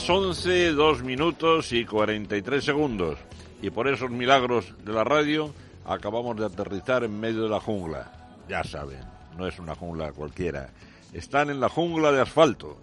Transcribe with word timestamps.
Las 0.00 0.08
11, 0.08 0.72
2 0.72 1.02
minutos 1.02 1.74
y 1.74 1.84
43 1.84 2.64
segundos. 2.64 3.18
Y 3.60 3.68
por 3.68 3.86
esos 3.86 4.10
milagros 4.10 4.72
de 4.82 4.94
la 4.94 5.04
radio 5.04 5.52
acabamos 5.84 6.38
de 6.38 6.46
aterrizar 6.46 7.04
en 7.04 7.20
medio 7.20 7.42
de 7.42 7.50
la 7.50 7.60
jungla. 7.60 8.10
Ya 8.48 8.64
saben, 8.64 9.00
no 9.36 9.46
es 9.46 9.58
una 9.58 9.74
jungla 9.74 10.12
cualquiera. 10.12 10.70
Están 11.12 11.50
en 11.50 11.60
la 11.60 11.68
jungla 11.68 12.12
de 12.12 12.22
asfalto. 12.22 12.78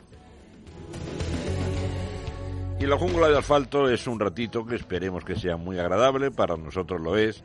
Y 2.80 2.86
la 2.86 3.00
jungla 3.00 3.30
de 3.30 3.40
asfalto 3.40 3.90
es 3.90 4.06
un 4.06 4.20
ratito 4.20 4.64
que 4.68 4.76
esperemos 4.76 5.26
que 5.26 5.36
sea 5.36 5.58
muy 5.58 5.80
agradable, 5.80 6.30
para 6.30 6.56
nosotros 6.56 7.02
lo 7.02 7.18
es, 7.18 7.44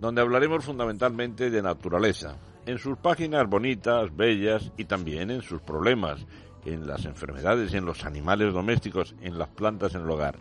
donde 0.00 0.22
hablaremos 0.22 0.64
fundamentalmente 0.64 1.50
de 1.50 1.60
naturaleza, 1.60 2.36
en 2.64 2.78
sus 2.78 2.96
páginas 2.96 3.46
bonitas, 3.46 4.16
bellas 4.16 4.72
y 4.78 4.86
también 4.86 5.30
en 5.30 5.42
sus 5.42 5.60
problemas, 5.60 6.24
en 6.64 6.86
las 6.86 7.04
enfermedades, 7.04 7.74
en 7.74 7.84
los 7.84 8.04
animales 8.04 8.52
domésticos, 8.52 9.14
en 9.20 9.38
las 9.38 9.48
plantas 9.48 9.94
en 9.94 10.02
el 10.02 10.10
hogar. 10.10 10.36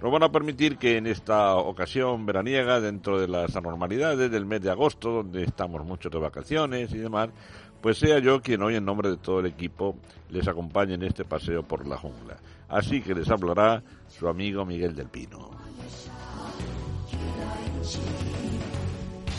Nos 0.00 0.12
van 0.12 0.22
a 0.22 0.30
permitir 0.30 0.78
que 0.78 0.96
en 0.96 1.08
esta 1.08 1.56
ocasión 1.56 2.24
veraniega, 2.24 2.80
dentro 2.80 3.20
de 3.20 3.26
las 3.26 3.56
anormalidades 3.56 4.30
del 4.30 4.46
mes 4.46 4.60
de 4.62 4.70
agosto, 4.70 5.10
donde 5.10 5.42
estamos 5.42 5.84
muchos 5.84 6.12
de 6.12 6.18
vacaciones 6.18 6.92
y 6.92 6.98
demás, 6.98 7.30
pues 7.80 7.98
sea 7.98 8.20
yo 8.20 8.40
quien 8.40 8.62
hoy 8.62 8.76
en 8.76 8.84
nombre 8.84 9.10
de 9.10 9.16
todo 9.16 9.40
el 9.40 9.46
equipo 9.46 9.96
les 10.30 10.46
acompañe 10.46 10.94
en 10.94 11.02
este 11.02 11.24
paseo 11.24 11.62
por 11.62 11.86
la 11.86 11.96
jungla. 11.96 12.36
Así 12.68 13.00
que 13.00 13.14
les 13.14 13.28
hablará 13.28 13.82
su 14.06 14.28
amigo 14.28 14.64
Miguel 14.64 14.94
del 14.94 15.08
Pino. 15.08 15.50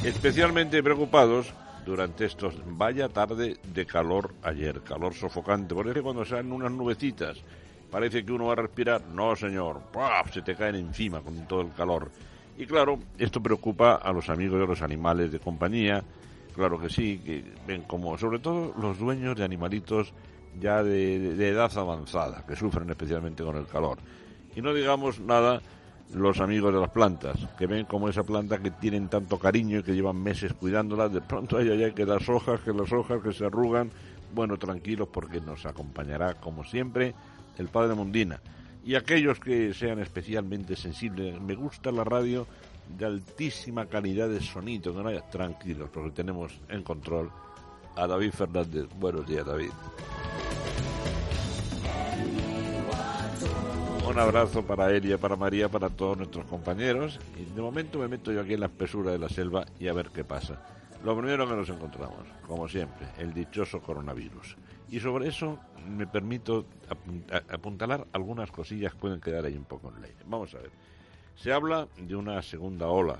Especialmente 0.03 0.81
preocupados 0.81 1.53
durante 1.85 2.25
estos 2.25 2.55
vaya 2.65 3.09
tarde 3.09 3.57
de 3.63 3.85
calor 3.85 4.33
ayer, 4.43 4.81
calor 4.81 5.13
sofocante, 5.13 5.73
porque 5.73 6.01
cuando 6.01 6.25
salen 6.25 6.51
unas 6.51 6.71
nubecitas 6.71 7.37
parece 7.89 8.23
que 8.23 8.31
uno 8.31 8.45
va 8.45 8.53
a 8.53 8.57
respirar, 8.57 9.01
no 9.07 9.35
señor, 9.35 9.81
se 10.31 10.41
te 10.41 10.55
caen 10.55 10.75
encima 10.75 11.21
con 11.21 11.47
todo 11.47 11.61
el 11.61 11.71
calor. 11.73 12.11
Y 12.57 12.65
claro, 12.65 12.99
esto 13.17 13.41
preocupa 13.41 13.95
a 13.95 14.11
los 14.11 14.29
amigos 14.29 14.59
de 14.59 14.67
los 14.67 14.81
animales 14.81 15.31
de 15.31 15.39
compañía, 15.39 16.03
claro 16.53 16.79
que 16.79 16.89
sí, 16.89 17.19
que 17.19 17.43
ven 17.65 17.83
como, 17.83 18.17
sobre 18.17 18.39
todo 18.39 18.73
los 18.79 18.99
dueños 18.99 19.35
de 19.37 19.43
animalitos 19.43 20.13
ya 20.59 20.83
de 20.83 21.47
edad 21.47 21.71
avanzada, 21.77 22.45
que 22.45 22.55
sufren 22.55 22.89
especialmente 22.89 23.43
con 23.43 23.55
el 23.55 23.65
calor. 23.65 23.97
Y 24.55 24.61
no 24.61 24.73
digamos 24.73 25.19
nada 25.19 25.61
los 26.13 26.39
amigos 26.39 26.73
de 26.73 26.79
las 26.79 26.89
plantas, 26.89 27.37
que 27.57 27.67
ven 27.67 27.85
como 27.85 28.09
esa 28.09 28.23
planta 28.23 28.59
que 28.59 28.71
tienen 28.71 29.09
tanto 29.09 29.37
cariño 29.37 29.79
y 29.79 29.83
que 29.83 29.93
llevan 29.93 30.21
meses 30.21 30.53
cuidándola, 30.53 31.07
de 31.09 31.21
pronto 31.21 31.57
hay 31.57 31.69
allá 31.69 31.93
que 31.93 32.05
las 32.05 32.27
hojas, 32.29 32.59
que 32.61 32.73
las 32.73 32.91
hojas 32.91 33.21
que 33.21 33.31
se 33.31 33.45
arrugan, 33.45 33.91
bueno, 34.33 34.57
tranquilos 34.57 35.07
porque 35.11 35.39
nos 35.41 35.65
acompañará 35.65 36.35
como 36.35 36.63
siempre 36.63 37.13
el 37.57 37.67
Padre 37.67 37.95
Mundina. 37.95 38.39
Y 38.83 38.95
aquellos 38.95 39.39
que 39.39 39.73
sean 39.73 39.99
especialmente 39.99 40.75
sensibles, 40.75 41.39
me 41.39 41.55
gusta 41.55 41.91
la 41.91 42.03
radio 42.03 42.47
de 42.97 43.05
altísima 43.05 43.85
calidad 43.85 44.29
de 44.29 44.41
sonido, 44.41 44.95
que 44.95 45.03
no 45.03 45.09
haya 45.09 45.29
tranquilos, 45.29 45.89
porque 45.93 46.11
tenemos 46.11 46.53
en 46.69 46.81
control 46.81 47.29
a 47.95 48.07
David 48.07 48.31
Fernández. 48.31 48.87
Buenos 48.97 49.27
días, 49.27 49.45
David. 49.45 49.71
Un 54.09 54.17
abrazo 54.17 54.65
para 54.65 54.91
Elia, 54.91 55.19
para 55.19 55.35
María, 55.35 55.69
para 55.69 55.87
todos 55.91 56.17
nuestros 56.17 56.43
compañeros. 56.47 57.19
Y 57.37 57.45
de 57.45 57.61
momento 57.61 57.99
me 57.99 58.07
meto 58.07 58.31
yo 58.31 58.41
aquí 58.41 58.55
en 58.55 58.61
la 58.61 58.65
espesura 58.65 59.11
de 59.11 59.19
la 59.19 59.29
selva 59.29 59.65
y 59.79 59.87
a 59.87 59.93
ver 59.93 60.09
qué 60.09 60.23
pasa. 60.23 60.59
Lo 61.03 61.15
primero 61.15 61.47
que 61.47 61.55
nos 61.55 61.69
encontramos, 61.69 62.25
como 62.47 62.67
siempre, 62.67 63.05
el 63.19 63.35
dichoso 63.35 63.81
coronavirus. 63.81 64.57
Y 64.89 64.99
sobre 64.99 65.27
eso 65.27 65.59
me 65.87 66.07
permito 66.07 66.65
apuntalar 67.51 68.07
algunas 68.11 68.49
cosillas 68.49 68.93
que 68.93 68.99
pueden 68.99 69.21
quedar 69.21 69.45
ahí 69.45 69.55
un 69.55 69.65
poco 69.65 69.93
en 69.95 70.01
ley. 70.01 70.11
Vamos 70.25 70.55
a 70.55 70.57
ver. 70.57 70.71
Se 71.35 71.53
habla 71.53 71.87
de 71.95 72.15
una 72.15 72.41
segunda 72.41 72.87
ola. 72.87 73.19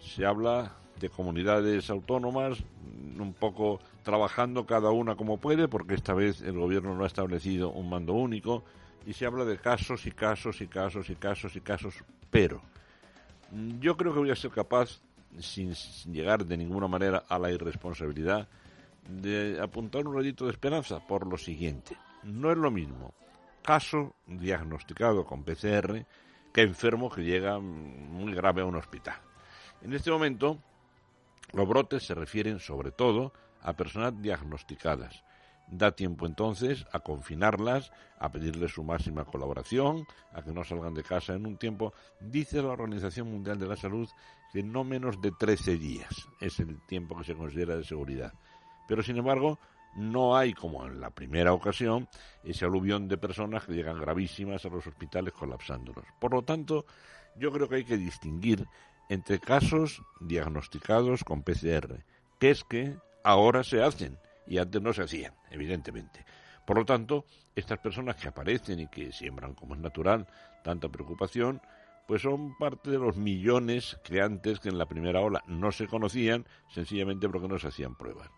Se 0.00 0.26
habla 0.26 0.72
de 0.98 1.10
comunidades 1.10 1.90
autónomas 1.90 2.58
un 3.20 3.34
poco 3.34 3.78
trabajando 4.02 4.66
cada 4.66 4.90
una 4.90 5.14
como 5.14 5.38
puede, 5.38 5.68
porque 5.68 5.94
esta 5.94 6.12
vez 6.12 6.42
el 6.42 6.58
gobierno 6.58 6.96
no 6.96 7.04
ha 7.04 7.06
establecido 7.06 7.70
un 7.70 7.88
mando 7.88 8.14
único 8.14 8.64
y 9.08 9.14
se 9.14 9.24
habla 9.24 9.46
de 9.46 9.56
casos 9.56 10.04
y 10.04 10.10
casos 10.10 10.60
y 10.60 10.66
casos 10.66 11.08
y 11.08 11.16
casos 11.16 11.56
y 11.56 11.62
casos, 11.62 11.94
pero 12.30 12.60
yo 13.80 13.96
creo 13.96 14.12
que 14.12 14.18
voy 14.18 14.30
a 14.30 14.36
ser 14.36 14.50
capaz, 14.50 15.00
sin, 15.38 15.72
llegar 16.12 16.44
de 16.44 16.58
ninguna 16.58 16.88
manera 16.88 17.24
a 17.26 17.38
la 17.38 17.50
irresponsabilidad, 17.50 18.46
de 19.08 19.58
apuntar 19.62 20.06
un 20.06 20.14
rayito 20.14 20.44
de 20.44 20.50
esperanza 20.50 21.00
por 21.00 21.26
lo 21.26 21.38
siguiente. 21.38 21.96
No 22.22 22.52
es 22.52 22.58
lo 22.58 22.70
mismo 22.70 23.14
caso 23.62 24.14
diagnosticado 24.26 25.24
con 25.24 25.42
PCR 25.42 26.04
que 26.52 26.60
enfermo 26.60 27.08
que 27.08 27.22
llega 27.22 27.58
muy 27.58 28.34
grave 28.34 28.60
a 28.60 28.66
un 28.66 28.76
hospital. 28.76 29.16
En 29.80 29.94
este 29.94 30.10
momento, 30.10 30.58
los 31.54 31.66
brotes 31.66 32.02
se 32.02 32.14
refieren 32.14 32.60
sobre 32.60 32.90
todo 32.90 33.32
a 33.62 33.72
personas 33.72 34.20
diagnosticadas, 34.20 35.24
Da 35.70 35.92
tiempo 35.92 36.26
entonces 36.26 36.86
a 36.92 37.00
confinarlas, 37.00 37.92
a 38.18 38.30
pedirles 38.30 38.72
su 38.72 38.82
máxima 38.82 39.24
colaboración, 39.24 40.06
a 40.32 40.42
que 40.42 40.52
no 40.52 40.64
salgan 40.64 40.94
de 40.94 41.02
casa 41.02 41.34
en 41.34 41.46
un 41.46 41.58
tiempo. 41.58 41.92
Dice 42.20 42.62
la 42.62 42.68
Organización 42.68 43.30
Mundial 43.30 43.58
de 43.58 43.66
la 43.66 43.76
Salud 43.76 44.08
que 44.52 44.62
no 44.62 44.82
menos 44.82 45.20
de 45.20 45.30
13 45.30 45.76
días 45.76 46.26
es 46.40 46.58
el 46.60 46.80
tiempo 46.86 47.18
que 47.18 47.24
se 47.24 47.34
considera 47.34 47.76
de 47.76 47.84
seguridad. 47.84 48.32
Pero 48.86 49.02
sin 49.02 49.18
embargo, 49.18 49.58
no 49.94 50.36
hay, 50.36 50.54
como 50.54 50.86
en 50.86 51.00
la 51.00 51.10
primera 51.10 51.52
ocasión, 51.52 52.08
ese 52.44 52.64
aluvión 52.64 53.08
de 53.08 53.18
personas 53.18 53.64
que 53.64 53.74
llegan 53.74 54.00
gravísimas 54.00 54.64
a 54.64 54.68
los 54.68 54.86
hospitales 54.86 55.34
colapsándolos. 55.34 56.04
Por 56.18 56.32
lo 56.32 56.42
tanto, 56.42 56.86
yo 57.36 57.52
creo 57.52 57.68
que 57.68 57.76
hay 57.76 57.84
que 57.84 57.96
distinguir 57.96 58.66
entre 59.08 59.38
casos 59.38 60.02
diagnosticados 60.20 61.24
con 61.24 61.42
PCR, 61.42 62.04
que 62.38 62.50
es 62.50 62.64
que 62.64 62.96
ahora 63.22 63.64
se 63.64 63.82
hacen 63.82 64.18
y 64.48 64.58
antes 64.58 64.80
no 64.80 64.92
se 64.92 65.02
hacían, 65.02 65.34
evidentemente. 65.50 66.24
Por 66.64 66.78
lo 66.78 66.84
tanto, 66.84 67.24
estas 67.54 67.78
personas 67.78 68.16
que 68.16 68.28
aparecen 68.28 68.80
y 68.80 68.88
que 68.88 69.12
siembran, 69.12 69.54
como 69.54 69.74
es 69.74 69.80
natural, 69.80 70.26
tanta 70.62 70.88
preocupación, 70.88 71.60
pues 72.06 72.22
son 72.22 72.56
parte 72.56 72.90
de 72.90 72.98
los 72.98 73.16
millones 73.16 73.98
que 74.02 74.22
antes, 74.22 74.60
que 74.60 74.70
en 74.70 74.78
la 74.78 74.86
primera 74.86 75.20
ola 75.20 75.44
no 75.46 75.72
se 75.72 75.86
conocían, 75.86 76.46
sencillamente 76.68 77.28
porque 77.28 77.48
no 77.48 77.58
se 77.58 77.68
hacían 77.68 77.94
pruebas. 77.96 78.30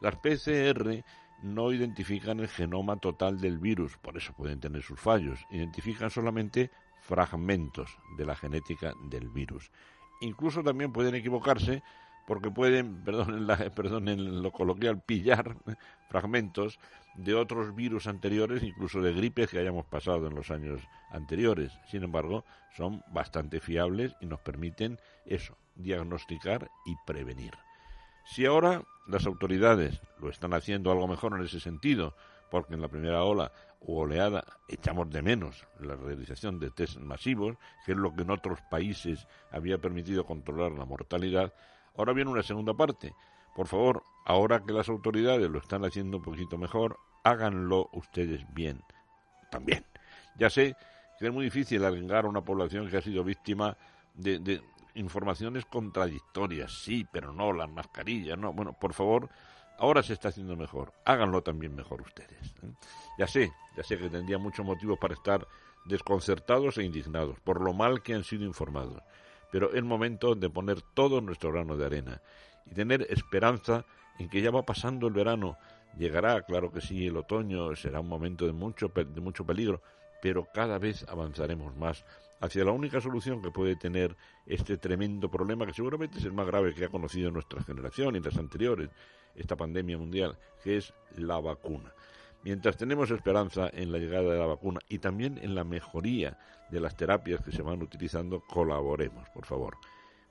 Las 0.00 0.16
PCR 0.16 1.04
no 1.42 1.72
identifican 1.72 2.40
el 2.40 2.48
genoma 2.48 2.96
total 2.96 3.40
del 3.40 3.58
virus, 3.58 3.96
por 3.98 4.16
eso 4.16 4.32
pueden 4.32 4.60
tener 4.60 4.82
sus 4.82 4.98
fallos, 4.98 5.46
identifican 5.50 6.10
solamente 6.10 6.70
fragmentos 7.00 7.96
de 8.16 8.24
la 8.24 8.34
genética 8.34 8.94
del 9.04 9.28
virus. 9.28 9.70
Incluso 10.20 10.62
también 10.62 10.92
pueden 10.92 11.14
equivocarse 11.14 11.82
porque 12.26 12.50
pueden, 12.50 12.96
perdón, 13.04 13.46
la, 13.46 13.56
perdón, 13.70 14.08
en 14.08 14.42
lo 14.42 14.52
coloquial, 14.52 15.00
pillar 15.00 15.56
fragmentos 16.08 16.78
de 17.16 17.34
otros 17.34 17.74
virus 17.74 18.06
anteriores, 18.06 18.62
incluso 18.62 19.00
de 19.00 19.12
gripes 19.12 19.50
que 19.50 19.58
hayamos 19.58 19.86
pasado 19.86 20.26
en 20.26 20.34
los 20.34 20.50
años 20.50 20.80
anteriores. 21.10 21.72
Sin 21.86 22.02
embargo, 22.02 22.44
son 22.76 23.02
bastante 23.12 23.60
fiables 23.60 24.16
y 24.20 24.26
nos 24.26 24.40
permiten 24.40 24.98
eso, 25.24 25.56
diagnosticar 25.76 26.70
y 26.86 26.94
prevenir. 27.06 27.52
Si 28.24 28.46
ahora 28.46 28.82
las 29.06 29.26
autoridades 29.26 30.00
lo 30.18 30.30
están 30.30 30.54
haciendo 30.54 30.90
algo 30.90 31.06
mejor 31.06 31.34
en 31.34 31.44
ese 31.44 31.60
sentido, 31.60 32.16
porque 32.50 32.74
en 32.74 32.80
la 32.80 32.88
primera 32.88 33.22
ola 33.22 33.52
o 33.80 34.00
oleada 34.00 34.44
echamos 34.68 35.10
de 35.10 35.22
menos 35.22 35.66
la 35.78 35.94
realización 35.94 36.58
de 36.58 36.70
test 36.70 36.98
masivos, 36.98 37.56
que 37.84 37.92
es 37.92 37.98
lo 37.98 38.14
que 38.14 38.22
en 38.22 38.30
otros 38.30 38.60
países 38.70 39.26
había 39.50 39.78
permitido 39.78 40.24
controlar 40.24 40.72
la 40.72 40.84
mortalidad, 40.84 41.52
Ahora 41.96 42.12
viene 42.12 42.30
una 42.30 42.42
segunda 42.42 42.74
parte. 42.74 43.14
Por 43.54 43.68
favor, 43.68 44.02
ahora 44.24 44.64
que 44.64 44.72
las 44.72 44.88
autoridades 44.88 45.48
lo 45.48 45.58
están 45.58 45.84
haciendo 45.84 46.16
un 46.16 46.22
poquito 46.22 46.58
mejor, 46.58 46.98
háganlo 47.22 47.88
ustedes 47.92 48.44
bien. 48.52 48.82
también. 49.50 49.84
Ya 50.36 50.50
sé 50.50 50.76
que 51.18 51.26
es 51.28 51.32
muy 51.32 51.44
difícil 51.44 51.84
arengar 51.84 52.24
a 52.24 52.28
una 52.28 52.44
población 52.44 52.88
que 52.90 52.96
ha 52.96 53.02
sido 53.02 53.22
víctima 53.22 53.76
de, 54.14 54.60
informaciones 54.94 55.64
contradictorias, 55.64 56.72
sí, 56.82 57.06
pero 57.10 57.32
no, 57.32 57.52
las 57.52 57.68
mascarillas, 57.70 58.38
no. 58.38 58.52
Bueno, 58.52 58.72
por 58.72 58.94
favor, 58.94 59.28
ahora 59.78 60.02
se 60.02 60.12
está 60.12 60.28
haciendo 60.28 60.56
mejor, 60.56 60.92
háganlo 61.04 61.42
también 61.42 61.74
mejor 61.74 62.02
ustedes. 62.02 62.54
¿eh? 62.62 62.72
Ya 63.18 63.26
sé, 63.26 63.52
ya 63.76 63.82
sé 63.82 63.98
que 63.98 64.08
tendría 64.08 64.38
muchos 64.38 64.64
motivos 64.64 64.98
para 64.98 65.14
estar 65.14 65.46
desconcertados 65.84 66.78
e 66.78 66.84
indignados 66.84 67.38
por 67.40 67.60
lo 67.60 67.72
mal 67.72 68.02
que 68.02 68.14
han 68.14 68.24
sido 68.24 68.44
informados, 68.44 69.02
pero 69.54 69.72
es 69.72 69.84
momento 69.84 70.34
de 70.34 70.50
poner 70.50 70.82
todo 70.82 71.20
nuestro 71.20 71.52
grano 71.52 71.76
de 71.76 71.86
arena 71.86 72.20
y 72.66 72.74
tener 72.74 73.06
esperanza 73.08 73.84
en 74.18 74.28
que 74.28 74.42
ya 74.42 74.50
va 74.50 74.66
pasando 74.66 75.06
el 75.06 75.12
verano, 75.12 75.56
llegará, 75.96 76.42
claro 76.42 76.72
que 76.72 76.80
sí, 76.80 77.06
el 77.06 77.16
otoño 77.16 77.76
será 77.76 78.00
un 78.00 78.08
momento 78.08 78.46
de 78.46 78.52
mucho, 78.52 78.88
de 78.88 79.20
mucho 79.20 79.46
peligro, 79.46 79.80
pero 80.20 80.48
cada 80.52 80.80
vez 80.80 81.06
avanzaremos 81.08 81.76
más 81.76 82.04
hacia 82.40 82.64
la 82.64 82.72
única 82.72 83.00
solución 83.00 83.40
que 83.42 83.52
puede 83.52 83.76
tener 83.76 84.16
este 84.44 84.76
tremendo 84.76 85.30
problema, 85.30 85.66
que 85.66 85.72
seguramente 85.72 86.18
es 86.18 86.24
el 86.24 86.32
más 86.32 86.48
grave 86.48 86.74
que 86.74 86.86
ha 86.86 86.88
conocido 86.88 87.30
nuestra 87.30 87.62
generación 87.62 88.16
y 88.16 88.20
las 88.20 88.36
anteriores, 88.36 88.90
esta 89.36 89.54
pandemia 89.54 89.96
mundial, 89.96 90.36
que 90.64 90.78
es 90.78 90.92
la 91.16 91.38
vacuna. 91.38 91.94
Mientras 92.44 92.76
tenemos 92.76 93.10
esperanza 93.10 93.70
en 93.72 93.90
la 93.90 93.96
llegada 93.96 94.30
de 94.30 94.38
la 94.38 94.44
vacuna 94.44 94.78
y 94.86 94.98
también 94.98 95.38
en 95.42 95.54
la 95.54 95.64
mejoría 95.64 96.38
de 96.70 96.78
las 96.78 96.94
terapias 96.94 97.40
que 97.40 97.50
se 97.50 97.62
van 97.62 97.80
utilizando, 97.80 98.42
colaboremos, 98.42 99.26
por 99.30 99.46
favor. 99.46 99.78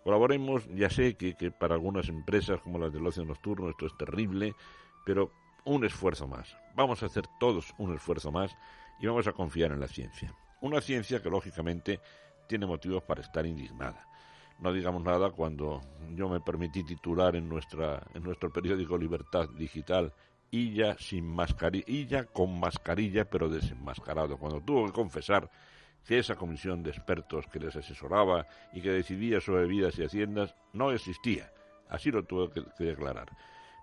Colaboremos, 0.04 0.68
ya 0.76 0.92
sé 0.92 1.16
que, 1.16 1.34
para 1.50 1.74
algunas 1.74 2.10
empresas 2.10 2.62
como 2.62 2.78
las 2.78 2.94
del 2.94 3.08
ocio 3.08 3.26
nocturno 3.26 3.68
esto 3.68 3.88
es 3.88 3.98
terrible, 3.98 4.54
pero 5.04 5.32
un 5.66 5.86
esfuerzo 5.86 6.28
más. 6.28 6.56
Vamos 6.76 7.02
a 7.02 7.08
hacer 7.08 7.26
todos 7.40 7.74
un 7.80 7.96
esfuerzo 7.96 8.32
más 8.32 8.56
y 9.00 9.08
vamos 9.08 9.26
a 9.26 9.34
confiar 9.34 9.72
en 9.72 9.80
la 9.80 9.88
ciencia. 9.88 10.36
Una 10.62 10.82
ciencia 10.82 11.20
que 11.20 11.32
lógicamente 11.32 12.00
tiene 12.48 12.68
motivos 12.68 13.02
para 13.02 13.22
estar 13.22 13.44
indignada. 13.44 14.08
No 14.60 14.72
digamos 14.72 15.02
nada 15.02 15.32
cuando 15.32 15.82
yo 16.12 16.30
me 16.30 16.42
permití 16.42 16.84
titular 16.84 17.36
en, 17.36 17.50
nuestra, 17.50 18.04
en 18.14 18.22
nuestro 18.22 18.54
periódico 18.54 19.00
Libertad 19.00 19.50
Digital 19.50 20.14
Illa 20.54 20.96
sin 21.00 21.26
mascarilla, 21.26 21.86
Illa 21.88 22.26
con 22.26 22.60
mascarilla 22.60 23.26
pero 23.26 23.50
desenmascarado, 23.50 24.38
cuando 24.38 24.62
tuvo 24.62 24.86
que 24.86 24.92
confesar 24.92 25.50
que 26.06 26.20
esa 26.20 26.36
comisión 26.36 26.84
de 26.84 26.92
expertos 26.92 27.48
que 27.48 27.60
les 27.60 27.76
asesoraba 27.76 28.46
y 28.72 28.82
que 28.82 28.92
decidía 28.92 29.42
sobre 29.42 29.66
vidas 29.66 29.98
y 29.98 30.04
haciendas 30.04 30.56
no 30.74 30.92
existía. 30.92 31.52
Así 31.90 32.12
lo 32.12 32.24
tuvo 32.24 32.50
que, 32.50 32.64
que 32.78 32.84
declarar. 32.84 33.30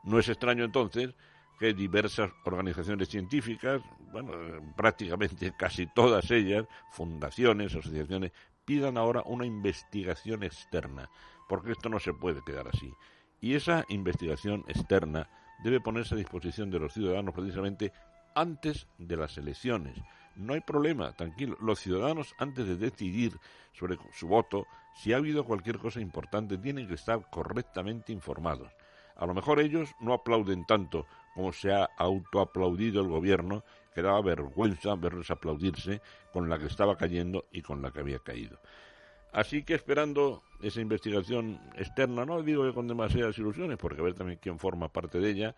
No 0.04 0.18
es 0.18 0.28
extraño 0.28 0.64
entonces 0.64 1.14
que 1.58 1.74
diversas 1.74 2.30
organizaciones 2.44 3.08
científicas, 3.08 3.82
bueno, 4.12 4.32
prácticamente 4.76 5.52
casi 5.58 5.86
todas 5.88 6.30
ellas, 6.30 6.66
fundaciones, 6.92 7.74
asociaciones, 7.74 8.32
pidan 8.64 8.96
ahora 8.96 9.22
una 9.26 9.44
investigación 9.44 10.44
externa, 10.44 11.10
porque 11.48 11.72
esto 11.72 11.88
no 11.88 11.98
se 11.98 12.14
puede 12.14 12.42
quedar 12.46 12.68
así. 12.68 12.94
Y 13.40 13.54
esa 13.54 13.84
investigación 13.88 14.64
externa 14.68 15.28
debe 15.62 15.80
ponerse 15.80 16.14
a 16.14 16.18
disposición 16.18 16.70
de 16.70 16.78
los 16.78 16.92
ciudadanos 16.92 17.34
precisamente 17.34 17.92
antes 18.34 18.86
de 18.98 19.16
las 19.16 19.36
elecciones. 19.38 19.96
No 20.36 20.54
hay 20.54 20.60
problema, 20.60 21.12
tranquilo. 21.12 21.56
Los 21.60 21.80
ciudadanos, 21.80 22.34
antes 22.38 22.66
de 22.66 22.76
decidir 22.76 23.38
sobre 23.72 23.98
su 24.12 24.28
voto, 24.28 24.66
si 24.94 25.12
ha 25.12 25.16
habido 25.16 25.44
cualquier 25.44 25.78
cosa 25.78 26.00
importante, 26.00 26.58
tienen 26.58 26.86
que 26.86 26.94
estar 26.94 27.28
correctamente 27.30 28.12
informados. 28.12 28.72
A 29.16 29.26
lo 29.26 29.34
mejor 29.34 29.60
ellos 29.60 29.90
no 30.00 30.14
aplauden 30.14 30.64
tanto 30.64 31.06
como 31.34 31.52
se 31.52 31.72
ha 31.72 31.88
autoaplaudido 31.98 33.02
el 33.02 33.08
gobierno, 33.08 33.64
que 33.94 34.02
daba 34.02 34.22
vergüenza 34.22 34.94
verlos 34.94 35.30
aplaudirse 35.30 36.00
con 36.32 36.48
la 36.48 36.58
que 36.58 36.66
estaba 36.66 36.96
cayendo 36.96 37.46
y 37.52 37.60
con 37.60 37.82
la 37.82 37.90
que 37.90 38.00
había 38.00 38.20
caído. 38.20 38.58
Así 39.32 39.62
que 39.62 39.74
esperando 39.74 40.42
esa 40.60 40.80
investigación 40.80 41.60
externa, 41.76 42.24
no 42.24 42.42
digo 42.42 42.64
que 42.64 42.74
con 42.74 42.88
demasiadas 42.88 43.38
ilusiones, 43.38 43.78
porque 43.78 44.00
a 44.00 44.04
ver 44.04 44.14
también 44.14 44.38
quién 44.42 44.58
forma 44.58 44.88
parte 44.88 45.20
de 45.20 45.30
ella, 45.30 45.54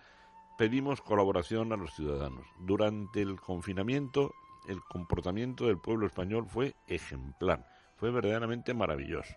pedimos 0.59 1.01
colaboración 1.01 1.73
a 1.73 1.77
los 1.77 1.95
ciudadanos. 1.95 2.47
Durante 2.61 3.23
el 3.23 3.41
confinamiento, 3.41 4.35
el 4.69 4.81
comportamiento 4.83 5.67
del 5.67 5.79
pueblo 5.79 6.07
español 6.07 6.47
fue 6.47 6.75
ejemplar, 6.87 7.67
fue 7.97 8.11
verdaderamente 8.11 8.75
maravilloso. 8.75 9.35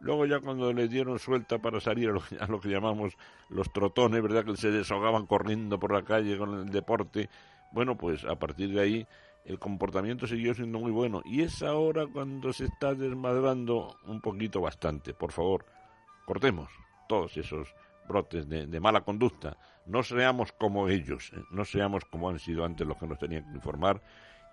Luego 0.00 0.24
ya 0.24 0.40
cuando 0.40 0.72
les 0.72 0.90
dieron 0.90 1.18
suelta 1.18 1.58
para 1.58 1.78
salir 1.78 2.08
a 2.08 2.46
lo, 2.46 2.60
que 2.60 2.68
llamamos 2.68 3.16
los 3.50 3.70
trotones, 3.70 4.22
¿verdad? 4.22 4.44
Que 4.44 4.56
se 4.56 4.70
desahogaban 4.70 5.26
corriendo 5.26 5.78
por 5.78 5.92
la 5.92 6.02
calle 6.02 6.38
con 6.38 6.54
el 6.54 6.70
deporte. 6.70 7.28
Bueno, 7.72 7.98
pues 7.98 8.24
a 8.24 8.36
partir 8.36 8.72
de 8.72 8.80
ahí 8.80 9.06
el 9.44 9.58
comportamiento 9.58 10.26
siguió 10.26 10.54
siendo 10.54 10.78
muy 10.78 10.90
bueno. 10.90 11.22
Y 11.24 11.42
es 11.42 11.62
ahora 11.62 12.06
cuando 12.06 12.52
se 12.52 12.66
está 12.66 12.94
desmadrando 12.94 13.96
un 14.06 14.20
poquito 14.20 14.60
bastante. 14.60 15.14
Por 15.14 15.32
favor, 15.32 15.66
cortemos 16.26 16.70
todos 17.08 17.36
esos 17.36 17.74
brotes 18.08 18.48
de, 18.48 18.80
mala 18.80 19.02
conducta. 19.02 19.56
No 19.86 20.02
seamos 20.02 20.52
como 20.52 20.88
ellos, 20.88 21.32
¿eh? 21.34 21.42
no 21.50 21.64
seamos 21.64 22.04
como 22.04 22.28
han 22.28 22.38
sido 22.38 22.64
antes 22.64 22.86
los 22.86 22.96
que 22.96 23.06
nos 23.06 23.18
tenían 23.18 23.44
que 23.44 23.56
informar 23.56 24.02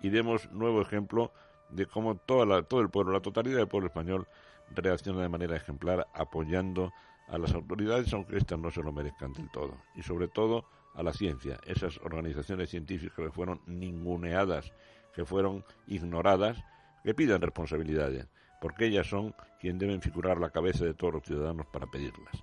y 0.00 0.08
demos 0.10 0.50
nuevo 0.52 0.80
ejemplo 0.80 1.32
de 1.70 1.86
cómo 1.86 2.16
toda 2.16 2.46
la, 2.46 2.62
todo 2.62 2.80
el 2.80 2.88
pueblo, 2.88 3.12
la 3.12 3.20
totalidad 3.20 3.58
del 3.58 3.68
pueblo 3.68 3.88
español 3.88 4.26
reacciona 4.70 5.22
de 5.22 5.28
manera 5.28 5.56
ejemplar 5.56 6.06
apoyando 6.14 6.92
a 7.28 7.36
las 7.38 7.52
autoridades, 7.54 8.12
aunque 8.14 8.38
éstas 8.38 8.58
no 8.58 8.70
se 8.70 8.82
lo 8.82 8.92
merezcan 8.92 9.32
del 9.32 9.50
todo. 9.50 9.76
Y 9.94 10.02
sobre 10.02 10.28
todo 10.28 10.64
a 10.94 11.02
la 11.02 11.12
ciencia, 11.12 11.58
esas 11.64 11.98
organizaciones 11.98 12.70
científicas 12.70 13.26
que 13.26 13.32
fueron 13.32 13.60
ninguneadas, 13.66 14.72
que 15.14 15.24
fueron 15.24 15.64
ignoradas, 15.86 16.62
que 17.04 17.14
pidan 17.14 17.40
responsabilidades, 17.40 18.26
porque 18.60 18.86
ellas 18.86 19.06
son 19.06 19.34
quienes 19.60 19.80
deben 19.80 20.02
figurar 20.02 20.38
la 20.38 20.50
cabeza 20.50 20.84
de 20.84 20.94
todos 20.94 21.14
los 21.14 21.24
ciudadanos 21.24 21.66
para 21.66 21.86
pedirlas. 21.86 22.42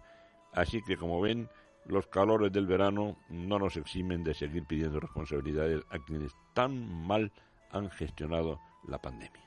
Así 0.54 0.82
que, 0.82 0.98
como 0.98 1.22
ven, 1.22 1.50
los 1.86 2.08
calores 2.08 2.52
del 2.52 2.66
verano 2.66 3.18
no 3.30 3.60
nos 3.60 3.78
eximen 3.78 4.24
de 4.24 4.34
seguir 4.34 4.66
pidiendo 4.66 5.00
responsabilidades 5.00 5.84
a 5.90 6.00
quienes 6.00 6.32
tan 6.54 7.06
mal 7.06 7.32
han 7.72 7.90
gestionado 7.92 8.60
la 8.88 9.00
pandemia. 9.02 9.46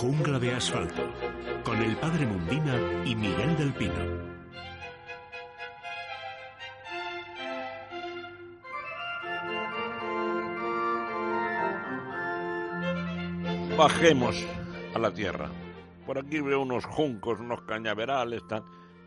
Jungla 0.00 0.38
de 0.38 0.54
asfalto, 0.54 1.02
con 1.64 1.76
el 1.82 1.96
padre 1.96 2.24
Mundina 2.24 3.02
y 3.04 3.16
Miguel 3.16 3.56
del 3.56 3.72
Pino. 3.72 3.94
Bajemos 13.76 14.46
a 14.94 15.00
la 15.00 15.12
tierra. 15.12 15.50
Por 16.06 16.18
aquí 16.18 16.40
veo 16.42 16.62
unos 16.62 16.84
juncos, 16.84 17.40
unos 17.40 17.62
cañaverales, 17.62 18.44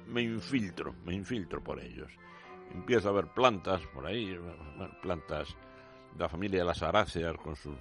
me 0.08 0.24
infiltro, 0.24 0.94
me 1.06 1.16
infiltro 1.16 1.64
por 1.64 1.80
ellos. 1.80 2.12
Empiezo 2.74 3.08
a 3.08 3.14
ver 3.14 3.28
plantas 3.28 3.80
por 3.94 4.08
ahí, 4.08 4.38
plantas 5.02 5.56
de 6.16 6.20
la 6.20 6.28
familia 6.28 6.60
de 6.60 6.66
las 6.66 6.84
aráceas 6.84 7.38
con 7.38 7.56
sus 7.56 7.78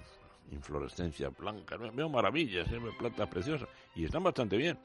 inflorescencia 0.51 1.29
blanca. 1.29 1.77
Veo 1.77 2.09
maravillas, 2.09 2.71
¿eh? 2.71 2.79
plantas 2.97 3.27
preciosas 3.27 3.69
y 3.95 4.05
están 4.05 4.23
bastante 4.23 4.57
bien. 4.57 4.79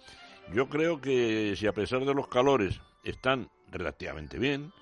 Yo 0.53 0.69
creo 0.69 1.01
que 1.01 1.55
si 1.57 1.67
a 1.67 1.73
pesar 1.73 2.05
de 2.05 2.15
los 2.15 2.29
calores 2.29 2.81
están 3.03 3.49
relativamente 3.71 4.39
bien, 4.39 4.73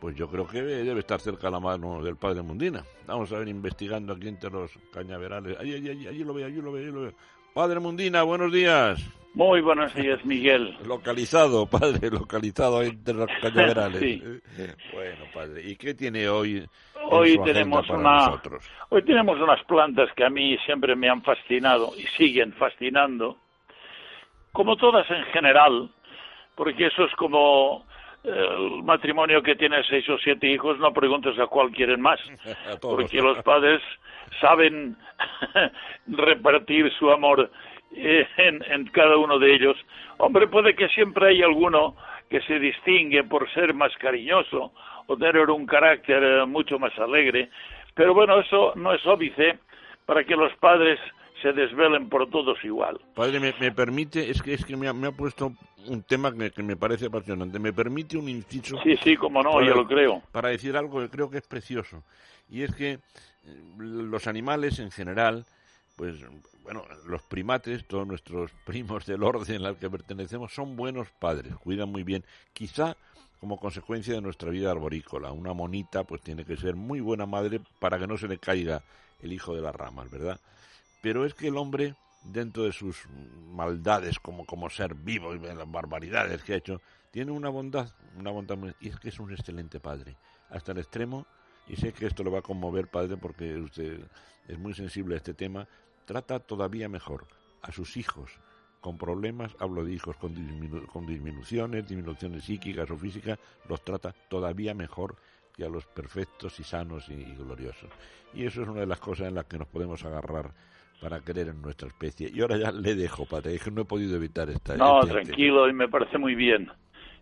pues 0.00 0.16
yo 0.16 0.28
creo 0.28 0.48
que 0.48 0.62
debe 0.62 1.00
estar 1.00 1.20
cerca 1.20 1.48
la 1.48 1.60
mano 1.60 2.02
del 2.02 2.16
padre 2.16 2.42
Mundina. 2.42 2.84
Vamos 3.06 3.30
a 3.32 3.38
ver 3.38 3.48
investigando 3.48 4.12
aquí 4.12 4.28
entre 4.28 4.50
los 4.50 4.72
cañaverales. 4.92 5.58
Allí, 5.58 5.74
allí, 5.74 6.06
allí, 6.08 6.24
lo 6.24 6.34
veo, 6.34 6.46
allí 6.46 6.60
lo 6.60 6.72
veo, 6.72 6.82
allí 6.82 6.92
lo 6.92 7.00
veo. 7.02 7.14
Padre 7.54 7.80
Mundina, 7.80 8.22
buenos 8.22 8.52
días. 8.52 8.98
Muy 9.34 9.60
buenos 9.60 9.94
días, 9.94 10.24
Miguel. 10.24 10.76
Localizado, 10.86 11.66
padre, 11.70 12.10
localizado 12.10 12.82
entre 12.82 13.14
los 13.14 13.28
cañaverales. 13.40 14.00
sí. 14.00 14.22
Bueno, 14.92 15.24
padre, 15.32 15.62
¿y 15.68 15.76
qué 15.76 15.94
tiene 15.94 16.28
hoy 16.28 16.66
hoy 17.10 17.38
tenemos 17.44 17.88
una 17.90 18.40
hoy 18.88 19.02
tenemos 19.02 19.38
unas 19.38 19.62
plantas 19.64 20.08
que 20.14 20.24
a 20.24 20.30
mí 20.30 20.56
siempre 20.64 20.94
me 20.94 21.08
han 21.08 21.22
fascinado 21.22 21.92
y 21.96 22.02
siguen 22.16 22.52
fascinando 22.54 23.36
como 24.52 24.76
todas 24.76 25.10
en 25.10 25.24
general 25.24 25.90
porque 26.54 26.86
eso 26.86 27.04
es 27.04 27.14
como 27.16 27.84
eh, 28.24 28.30
el 28.30 28.82
matrimonio 28.82 29.42
que 29.42 29.56
tiene 29.56 29.82
seis 29.88 30.08
o 30.08 30.16
siete 30.18 30.46
hijos 30.46 30.78
no 30.78 30.92
preguntes 30.92 31.38
a 31.38 31.46
cuál 31.48 31.70
quieren 31.70 32.00
más 32.00 32.20
porque 32.80 33.20
los 33.20 33.42
padres 33.42 33.82
saben 34.40 34.96
repartir 36.06 36.92
su 36.98 37.10
amor 37.10 37.50
eh, 37.94 38.26
en, 38.38 38.62
en 38.70 38.86
cada 38.86 39.16
uno 39.16 39.38
de 39.38 39.54
ellos 39.54 39.76
hombre 40.18 40.46
puede 40.46 40.74
que 40.74 40.88
siempre 40.88 41.28
hay 41.28 41.42
alguno 41.42 41.96
que 42.30 42.40
se 42.42 42.58
distingue 42.58 43.24
por 43.24 43.52
ser 43.52 43.74
más 43.74 43.92
cariñoso 43.98 44.72
o 45.06 45.16
tener 45.16 45.50
un 45.50 45.66
carácter 45.66 46.22
eh, 46.22 46.46
mucho 46.46 46.78
más 46.78 46.96
alegre. 46.98 47.50
Pero 47.94 48.14
bueno, 48.14 48.40
eso 48.40 48.72
no 48.76 48.94
es 48.94 49.04
óbice 49.06 49.58
para 50.06 50.24
que 50.24 50.34
los 50.34 50.52
padres 50.56 50.98
se 51.42 51.52
desvelen 51.52 52.08
por 52.08 52.30
todos 52.30 52.56
igual. 52.64 53.00
Padre, 53.14 53.40
me, 53.40 53.72
permite, 53.72 54.30
es 54.30 54.40
que 54.40 54.54
es 54.54 54.64
que 54.64 54.76
me 54.76 54.88
ha, 54.88 55.12
puesto 55.12 55.52
un 55.88 56.02
tema 56.04 56.32
que, 56.32 56.62
me 56.62 56.76
parece 56.76 57.06
apasionante. 57.06 57.58
Me 57.58 57.72
permite 57.72 58.16
un 58.16 58.28
inciso. 58.28 58.78
Sí, 58.82 58.96
sí, 59.02 59.16
como 59.16 59.42
no, 59.42 59.60
yo 59.60 59.74
lo 59.74 59.86
creo. 59.86 60.22
Para 60.30 60.50
decir 60.50 60.76
algo 60.76 61.00
que 61.00 61.10
creo 61.10 61.28
que 61.28 61.38
es 61.38 61.46
precioso. 61.46 62.04
Y 62.48 62.62
es 62.62 62.74
que 62.74 62.98
los 63.78 64.26
animales 64.26 64.78
en 64.78 64.90
general, 64.90 65.46
pues, 65.96 66.16
bueno, 66.62 66.84
los 67.06 67.22
primates, 67.22 67.86
todos 67.86 68.06
nuestros 68.06 68.50
primos 68.66 69.06
del 69.06 69.22
orden 69.22 69.64
al 69.64 69.76
que 69.76 69.90
pertenecemos, 69.90 70.54
son 70.54 70.76
buenos 70.76 71.08
padres, 71.18 71.54
cuidan 71.56 71.90
muy 71.90 72.02
bien. 72.02 72.24
Quizá 72.52 72.96
como 73.42 73.58
consecuencia 73.58 74.14
de 74.14 74.20
nuestra 74.20 74.50
vida 74.50 74.70
arborícola. 74.70 75.32
Una 75.32 75.52
monita, 75.52 76.04
pues 76.04 76.22
tiene 76.22 76.44
que 76.44 76.56
ser 76.56 76.76
muy 76.76 77.00
buena 77.00 77.26
madre 77.26 77.60
para 77.80 77.98
que 77.98 78.06
no 78.06 78.16
se 78.16 78.28
le 78.28 78.38
caiga 78.38 78.84
el 79.20 79.32
hijo 79.32 79.52
de 79.52 79.60
las 79.60 79.74
ramas, 79.74 80.08
¿verdad? 80.08 80.38
Pero 81.02 81.26
es 81.26 81.34
que 81.34 81.48
el 81.48 81.56
hombre 81.56 81.96
dentro 82.22 82.62
de 82.62 82.72
sus 82.72 83.04
maldades 83.50 84.20
como, 84.20 84.46
como 84.46 84.70
ser 84.70 84.94
vivo 84.94 85.34
y 85.34 85.40
las 85.40 85.68
barbaridades 85.68 86.44
que 86.44 86.54
ha 86.54 86.56
hecho, 86.56 86.80
tiene 87.10 87.32
una 87.32 87.48
bondad, 87.48 87.90
una 88.16 88.30
bondad 88.30 88.56
y 88.80 88.90
es 88.90 89.00
que 89.00 89.08
es 89.08 89.18
un 89.18 89.32
excelente 89.32 89.80
padre, 89.80 90.16
hasta 90.48 90.70
el 90.70 90.78
extremo, 90.78 91.26
y 91.68 91.76
sé 91.76 91.92
que 91.92 92.06
esto 92.06 92.22
lo 92.22 92.30
va 92.30 92.40
a 92.40 92.42
conmover, 92.42 92.88
padre, 92.88 93.16
porque 93.16 93.56
usted 93.56 94.00
es 94.48 94.58
muy 94.58 94.74
sensible 94.74 95.14
a 95.14 95.18
este 95.18 95.34
tema, 95.34 95.66
trata 96.04 96.40
todavía 96.40 96.88
mejor 96.88 97.26
a 97.62 97.72
sus 97.72 97.96
hijos 97.96 98.38
con 98.80 98.98
problemas, 98.98 99.56
hablo 99.60 99.84
de 99.84 99.92
hijos 99.92 100.16
con, 100.16 100.34
con 100.92 101.06
disminuciones, 101.06 101.88
disminuciones 101.88 102.44
psíquicas 102.44 102.90
o 102.90 102.96
físicas, 102.96 103.38
los 103.68 103.84
trata 103.84 104.12
todavía 104.28 104.74
mejor 104.74 105.16
que 105.56 105.64
a 105.64 105.68
los 105.68 105.86
perfectos 105.86 106.58
y 106.58 106.64
sanos 106.64 107.08
y 107.08 107.22
gloriosos. 107.36 107.90
Y 108.34 108.44
eso 108.44 108.62
es 108.62 108.68
una 108.68 108.80
de 108.80 108.86
las 108.86 108.98
cosas 108.98 109.28
en 109.28 109.36
las 109.36 109.44
que 109.44 109.58
nos 109.58 109.68
podemos 109.68 110.04
agarrar 110.04 110.52
para 111.00 111.20
creer 111.20 111.48
en 111.48 111.60
nuestra 111.60 111.88
especie. 111.88 112.30
Y 112.32 112.40
ahora 112.40 112.56
ya 112.56 112.72
le 112.72 112.94
dejo, 112.94 113.26
padre, 113.26 113.58
que 113.58 113.70
no 113.70 113.82
he 113.82 113.84
podido 113.84 114.16
evitar 114.16 114.48
esta. 114.48 114.76
No, 114.76 115.00
tranquilo, 115.00 115.68
y 115.68 115.72
me 115.72 115.88
parece 115.88 116.16
muy 116.18 116.34
bien 116.34 116.70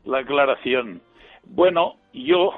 la 0.04 0.18
aclaración. 0.18 1.02
Bueno, 1.44 1.96
yo, 2.12 2.52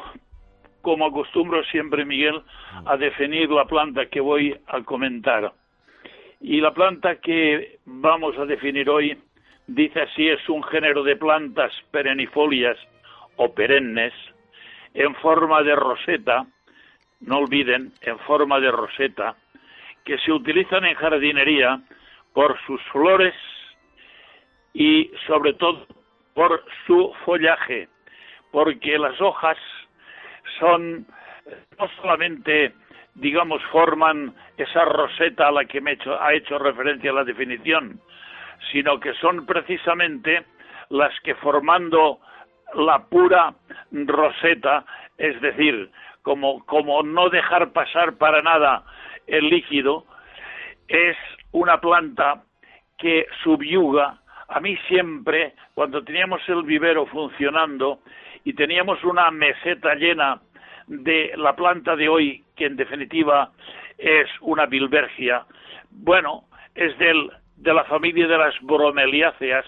como 0.83 1.07
acostumbro 1.07 1.65
siempre, 1.65 2.05
Miguel, 2.05 2.43
a 2.85 2.97
definir 2.97 3.51
la 3.51 3.65
planta 3.65 4.07
que 4.07 4.21
voy 4.21 4.57
a 4.67 4.83
comentar. 4.83 5.53
Y 6.41 6.61
la 6.61 6.75
planta 6.75 7.17
que 7.21 7.79
vamos 7.87 8.37
a 8.37 8.45
definir 8.45 8.91
hoy 8.91 9.17
dice 9.67 10.03
así, 10.03 10.29
es 10.29 10.49
un 10.49 10.63
género 10.65 11.03
de 11.03 11.17
plantas 11.17 11.73
perennifolias 11.91 12.77
o 13.37 13.55
perennes 13.55 14.13
en 14.95 15.15
forma 15.17 15.63
de 15.63 15.75
roseta, 15.75 16.45
no 17.21 17.39
olviden, 17.39 17.93
en 18.03 18.19
forma 18.21 18.61
de 18.61 18.71
roseta, 18.71 19.37
que 20.05 20.19
se 20.19 20.33
utilizan 20.33 20.85
en 20.85 20.97
jardinería 20.97 21.81
por 22.33 22.59
sus 22.67 22.83
flores 22.91 23.35
y 24.75 25.11
sobre 25.27 25.55
todo 25.55 25.87
por 26.35 26.65
su 26.87 27.13
follaje, 27.25 27.89
porque 28.51 28.99
las 28.99 29.21
hojas 29.21 29.57
son 30.59 31.07
no 31.79 31.89
solamente 32.01 32.73
digamos 33.15 33.63
forman 33.71 34.35
esa 34.57 34.85
roseta 34.85 35.49
a 35.49 35.53
la 35.53 35.65
que 35.65 35.81
me 35.81 35.99
ha 36.21 36.35
hecho 36.35 36.59
referencia 36.59 37.13
la 37.13 37.25
definición, 37.25 38.01
sino 38.71 38.99
que 39.01 39.13
son 39.15 39.45
precisamente 39.45 40.45
las 40.89 41.13
que 41.21 41.35
formando 41.37 42.21
la 42.75 43.05
pura 43.05 43.55
roseta, 43.91 44.85
es 45.19 45.41
decir, 45.41 45.91
como, 46.23 46.65
como 46.65 47.03
no 47.03 47.29
dejar 47.29 47.73
pasar 47.73 48.17
para 48.17 48.41
nada 48.43 48.85
el 49.27 49.49
líquido, 49.49 50.05
es 50.89 51.17
una 51.53 51.81
planta 51.81 52.43
que 52.99 53.27
subyuga. 53.43 54.19
A 54.49 54.61
mí 54.61 54.77
siempre, 54.89 55.55
cuando 55.75 56.03
teníamos 56.03 56.41
el 56.49 56.63
vivero 56.63 57.07
funcionando 57.07 58.01
y 58.45 58.55
teníamos 58.55 59.03
una 59.05 59.31
meseta 59.31 59.95
llena 59.95 60.41
de 60.87 61.33
la 61.37 61.55
planta 61.55 61.97
de 61.97 62.09
hoy, 62.09 62.45
que 62.57 62.67
en 62.67 62.77
definitiva 62.77 63.51
es 63.99 64.29
una 64.41 64.67
bilbergia, 64.67 65.47
bueno, 65.91 66.45
es 66.75 66.97
de 66.99 67.73
la 67.73 67.85
familia 67.85 68.27
de 68.27 68.39
las 68.39 68.55
bromeliáceas, 68.63 69.65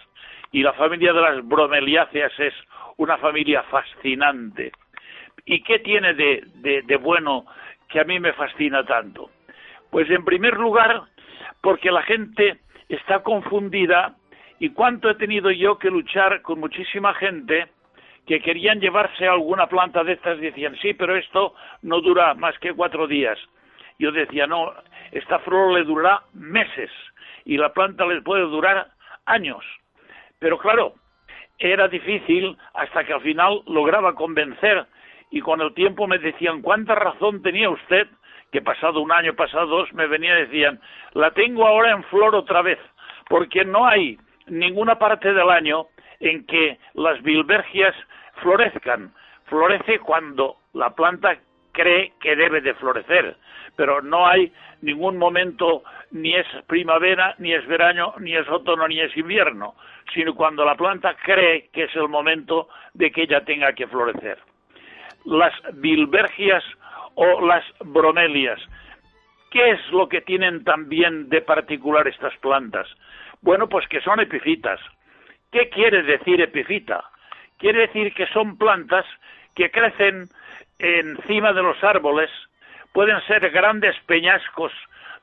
y 0.50 0.62
la 0.62 0.72
familia 0.72 1.12
de 1.12 1.20
las 1.20 1.46
bromeliáceas 1.46 2.32
es 2.38 2.54
una 2.96 3.18
familia 3.18 3.62
fascinante. 3.64 4.72
¿Y 5.44 5.62
qué 5.62 5.80
tiene 5.80 6.14
de, 6.14 6.44
de 6.86 6.96
bueno 6.96 7.44
que 7.88 8.00
a 8.00 8.04
mí 8.04 8.18
me 8.20 8.32
fascina 8.32 8.84
tanto? 8.84 9.30
Pues 9.90 10.08
en 10.10 10.24
primer 10.24 10.54
lugar, 10.54 11.02
porque 11.60 11.90
la 11.90 12.02
gente 12.02 12.58
está 12.88 13.22
confundida 13.22 14.14
y 14.58 14.70
cuánto 14.70 15.10
he 15.10 15.14
tenido 15.16 15.50
yo 15.50 15.78
que 15.78 15.90
luchar 15.90 16.40
con 16.42 16.60
muchísima 16.60 17.14
gente 17.14 17.66
que 18.26 18.40
querían 18.40 18.80
llevarse 18.80 19.26
alguna 19.26 19.66
planta 19.66 20.02
de 20.02 20.12
estas 20.12 20.40
decían, 20.40 20.76
sí, 20.80 20.94
pero 20.94 21.16
esto 21.16 21.54
no 21.82 22.00
dura 22.00 22.34
más 22.34 22.58
que 22.58 22.72
cuatro 22.72 23.06
días. 23.06 23.38
Yo 23.98 24.12
decía, 24.12 24.46
no, 24.46 24.72
esta 25.12 25.38
flor 25.40 25.74
le 25.74 25.84
durará 25.84 26.22
meses 26.32 26.90
y 27.44 27.56
la 27.56 27.72
planta 27.72 28.06
le 28.06 28.22
puede 28.22 28.42
durar 28.42 28.88
años. 29.26 29.64
Pero 30.38 30.58
claro, 30.58 30.94
era 31.58 31.88
difícil 31.88 32.56
hasta 32.74 33.04
que 33.04 33.12
al 33.12 33.20
final 33.20 33.62
lograba 33.66 34.14
convencer 34.14 34.86
y 35.30 35.40
con 35.40 35.60
el 35.60 35.74
tiempo 35.74 36.06
me 36.06 36.18
decían, 36.18 36.62
¿cuánta 36.62 36.94
razón 36.94 37.42
tenía 37.42 37.70
usted 37.70 38.08
que 38.50 38.62
pasado 38.62 39.00
un 39.00 39.10
año, 39.10 39.34
pasado 39.34 39.66
dos, 39.66 39.92
me 39.92 40.06
venía 40.06 40.38
y 40.38 40.42
decían, 40.42 40.80
la 41.12 41.32
tengo 41.32 41.66
ahora 41.66 41.90
en 41.90 42.04
flor 42.04 42.36
otra 42.36 42.62
vez, 42.62 42.78
porque 43.28 43.64
no 43.64 43.84
hay 43.84 44.16
ninguna 44.46 44.96
parte 44.96 45.32
del 45.32 45.50
año 45.50 45.86
en 46.20 46.44
que 46.46 46.78
las 46.94 47.22
bilbergias 47.22 47.94
florezcan. 48.42 49.12
Florece 49.46 49.98
cuando 49.98 50.56
la 50.72 50.90
planta 50.90 51.36
cree 51.72 52.12
que 52.20 52.36
debe 52.36 52.60
de 52.60 52.74
florecer, 52.74 53.36
pero 53.76 54.00
no 54.00 54.26
hay 54.26 54.52
ningún 54.80 55.18
momento, 55.18 55.82
ni 56.12 56.34
es 56.34 56.46
primavera, 56.66 57.34
ni 57.38 57.52
es 57.52 57.66
verano, 57.66 58.14
ni 58.20 58.34
es 58.34 58.48
otoño, 58.48 58.86
ni 58.88 59.00
es 59.00 59.14
invierno, 59.16 59.74
sino 60.12 60.34
cuando 60.34 60.64
la 60.64 60.76
planta 60.76 61.14
cree 61.22 61.68
que 61.72 61.84
es 61.84 61.96
el 61.96 62.08
momento 62.08 62.68
de 62.92 63.10
que 63.10 63.22
ella 63.22 63.44
tenga 63.44 63.72
que 63.72 63.86
florecer. 63.86 64.38
Las 65.24 65.52
bilbergias 65.74 66.62
o 67.14 67.46
las 67.46 67.64
bromelias. 67.80 68.60
¿Qué 69.50 69.70
es 69.70 69.80
lo 69.90 70.08
que 70.08 70.20
tienen 70.20 70.64
también 70.64 71.28
de 71.28 71.40
particular 71.40 72.06
estas 72.08 72.36
plantas? 72.38 72.88
Bueno, 73.40 73.68
pues 73.68 73.86
que 73.88 74.00
son 74.00 74.20
epifitas. 74.20 74.80
¿Qué 75.54 75.68
quiere 75.68 76.02
decir 76.02 76.40
epifita? 76.40 77.04
Quiere 77.58 77.82
decir 77.82 78.12
que 78.12 78.26
son 78.26 78.58
plantas 78.58 79.06
que 79.54 79.70
crecen 79.70 80.28
encima 80.80 81.52
de 81.52 81.62
los 81.62 81.76
árboles, 81.84 82.28
pueden 82.92 83.20
ser 83.28 83.48
grandes 83.50 83.94
peñascos 84.04 84.72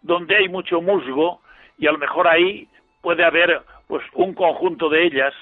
donde 0.02 0.38
hay 0.38 0.48
mucho 0.48 0.80
musgo 0.80 1.42
y 1.78 1.86
a 1.86 1.92
lo 1.92 1.98
mejor 1.98 2.30
ahí 2.30 2.66
puede 3.02 3.26
haber 3.26 3.62
pues 3.90 4.06
un 4.14 4.34
conjunto 4.34 4.88
de 4.88 5.04
ellas. 5.04 5.34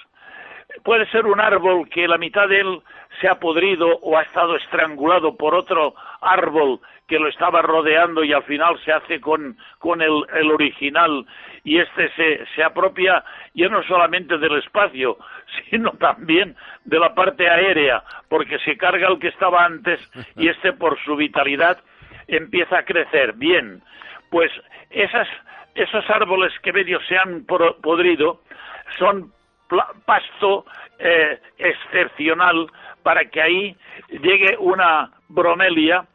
Puede 0.83 1.05
ser 1.07 1.25
un 1.25 1.39
árbol 1.39 1.89
que 1.89 2.07
la 2.07 2.17
mitad 2.17 2.48
de 2.48 2.62
él 2.62 2.81
se 3.19 3.27
ha 3.27 3.39
podrido 3.39 3.98
o 4.01 4.17
ha 4.17 4.24
estado 4.24 4.55
estrangulado 4.55 5.36
por 5.36 5.55
otro 5.55 5.93
árbol 6.21 6.79
que 7.07 7.19
lo 7.19 7.27
estaba 7.27 7.62
rodeando 7.62 8.24
y 8.24 8.31
al 8.31 8.43
final 8.43 8.79
se 8.86 8.91
hace 8.91 9.19
con, 9.19 9.57
con 9.79 10.01
el, 10.01 10.24
el, 10.36 10.51
original 10.51 11.25
y 11.63 11.79
este 11.79 12.09
se, 12.13 12.45
se 12.55 12.63
apropia 12.63 13.24
ya 13.55 13.67
no 13.67 13.81
solamente 13.83 14.38
del 14.38 14.57
espacio, 14.59 15.17
sino 15.69 15.91
también 15.93 16.55
de 16.86 17.00
la 17.00 17.13
parte 17.15 17.50
aérea, 17.50 18.03
porque 18.29 18.59
se 18.59 18.77
carga 18.77 19.07
el 19.07 19.19
que 19.19 19.29
estaba 19.29 19.65
antes 19.65 20.00
y 20.38 20.48
este 20.48 20.71
por 20.74 21.00
su 21.03 21.15
vitalidad 21.15 21.79
empieza 22.27 22.77
a 22.77 22.86
crecer. 22.86 23.33
Bien, 23.33 23.81
pues 24.29 24.51
esas, 24.91 25.27
esos 25.74 26.07
árboles 26.09 26.53
que 26.62 26.71
medio 26.71 27.00
se 27.01 27.17
han 27.17 27.43
podrido 27.45 28.41
son 29.00 29.33
pasto 30.05 30.65
eh, 30.97 31.39
excepcional 31.57 32.67
para 33.03 33.25
que 33.25 33.41
ahí 33.41 33.75
llegue 34.09 34.57
una 34.59 35.11
bromelia, 35.29 36.05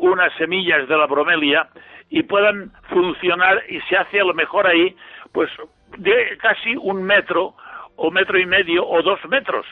unas 0.00 0.32
semillas 0.34 0.88
de 0.88 0.96
la 0.96 1.06
bromelia 1.06 1.68
y 2.08 2.22
puedan 2.22 2.72
funcionar 2.88 3.62
y 3.68 3.80
se 3.82 3.96
hace 3.96 4.20
a 4.20 4.24
lo 4.24 4.34
mejor 4.34 4.66
ahí 4.66 4.96
pues 5.32 5.50
de 5.98 6.38
casi 6.38 6.76
un 6.76 7.02
metro 7.02 7.54
o 7.96 8.10
metro 8.10 8.38
y 8.38 8.46
medio 8.46 8.86
o 8.86 9.02
dos 9.02 9.18
metros, 9.28 9.66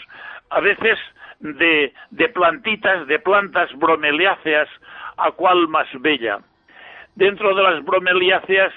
a 0.51 0.61
veces 0.61 0.99
de, 1.41 1.93
de 2.11 2.29
plantitas, 2.31 3.07
de 3.07 3.19
plantas 3.19 3.71
bromeliáceas, 3.77 4.69
a 5.17 5.31
cual 5.33 5.69
más 5.69 5.87
bella. 6.01 6.39
Dentro 7.15 7.55
de 7.55 7.63
las 7.63 7.85
bromeliáceas 7.85 8.73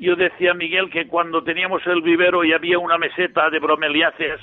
yo 0.00 0.16
decía 0.16 0.54
Miguel 0.54 0.90
que 0.90 1.06
cuando 1.06 1.44
teníamos 1.44 1.86
el 1.86 2.00
vivero 2.02 2.42
y 2.42 2.52
había 2.52 2.78
una 2.78 2.98
meseta 2.98 3.50
de 3.50 3.58
bromeliáceas 3.58 4.40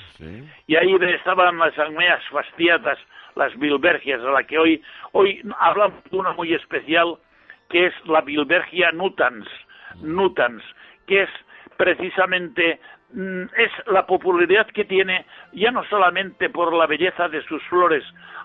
y 0.66 0.76
ahí 0.76 0.96
estaban 1.14 1.58
las 1.58 1.76
almeas 1.78 2.22
fastiatas, 2.30 2.98
las 3.34 3.56
bilbergias, 3.58 4.20
a 4.20 4.30
la 4.30 4.44
que 4.44 4.58
hoy, 4.58 4.82
hoy 5.12 5.42
hablamos 5.58 6.02
de 6.10 6.16
una 6.16 6.32
muy 6.32 6.54
especial 6.54 7.16
que 7.68 7.86
es 7.86 7.94
la 8.06 8.20
bilbergia 8.20 8.92
nutans, 8.92 9.46
nutans, 10.00 10.62
que 11.06 11.22
es 11.22 11.30
precisamente 11.76 12.80
mm, 13.12 13.42
es 13.56 13.70
la 13.86 14.06
popularidad 14.06 14.66
que 14.68 14.84
tiene 14.84 15.26
ya 15.52 15.70
no 15.70 15.84
solamente 15.84 16.50
por 16.50 16.72
la 16.72 16.86
belleza 16.86 17.28
de 17.28 17.42
sus 17.42 17.62
flores, 17.64 18.04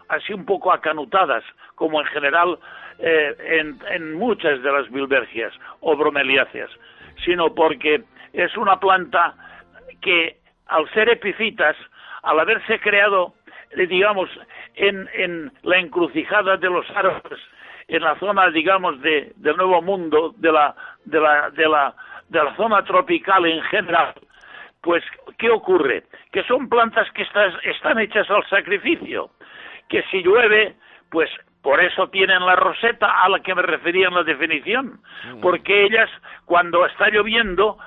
así 0.10 0.34
un 0.34 0.46
poco 0.46 0.72
acanutadas, 0.72 1.44
como 1.76 2.02
en 2.02 2.08
general 2.08 2.58
eh, 3.00 3.66
en, 3.90 4.14
muchas 4.14 4.62
de 4.62 4.72
las 4.72 4.90
bilbergias 4.92 5.54
o 5.82 5.96
bromeliáceas, 5.98 6.70
sino 7.24 7.54
porque 7.54 8.04
es 8.34 8.56
una 8.58 8.80
planta 8.80 9.36
que 10.02 10.38
al 10.68 10.90
ser 10.94 11.10
epifitas, 11.10 11.76
al 12.24 12.40
haberse 12.40 12.80
creado, 12.80 13.34
eh, 13.72 13.86
digamos, 13.88 14.30
en, 14.76 15.08
en 15.14 15.52
la 15.64 15.78
encrucijada 15.78 16.58
de 16.58 16.70
los 16.70 16.90
árboles, 16.92 17.40
en 17.88 18.02
la 18.02 18.18
zona, 18.20 18.50
digamos, 18.50 19.02
de, 19.02 19.34
del 19.36 19.58
Nuevo 19.58 19.82
Mundo, 19.82 20.34
de 20.38 20.52
la, 20.52 20.76
de 21.06 21.20
la, 21.20 21.50
de 21.52 21.68
la, 21.68 21.96
de 22.30 22.44
la 22.44 22.56
zona 22.56 22.84
tropical 22.84 23.46
en 23.46 23.62
general, 23.64 24.14
pues, 24.82 25.04
¿qué 25.38 25.50
ocurre? 25.50 26.04
Que 26.32 26.44
son 26.44 26.68
plantas 26.68 27.10
que 27.12 27.24
están 27.24 28.00
hechas 28.00 28.30
al 28.30 28.46
sacrificio, 28.50 29.32
que 29.90 30.04
si 30.12 30.22
llueve, 30.24 30.76
pues 31.10 31.30
por 31.64 31.82
eso 31.82 32.10
tienen 32.10 32.46
la 32.46 32.58
roseta 32.58 33.24
a 33.24 33.30
la 33.30 33.40
que 33.40 33.56
me 33.56 33.62
refería 33.62 34.10
en 34.10 34.14
la 34.14 34.24
definición, 34.24 35.00
porque 35.42 35.86
ellas, 35.86 36.10
cuando 36.46 36.86
está 36.86 37.10
lloviendo, 37.10 37.78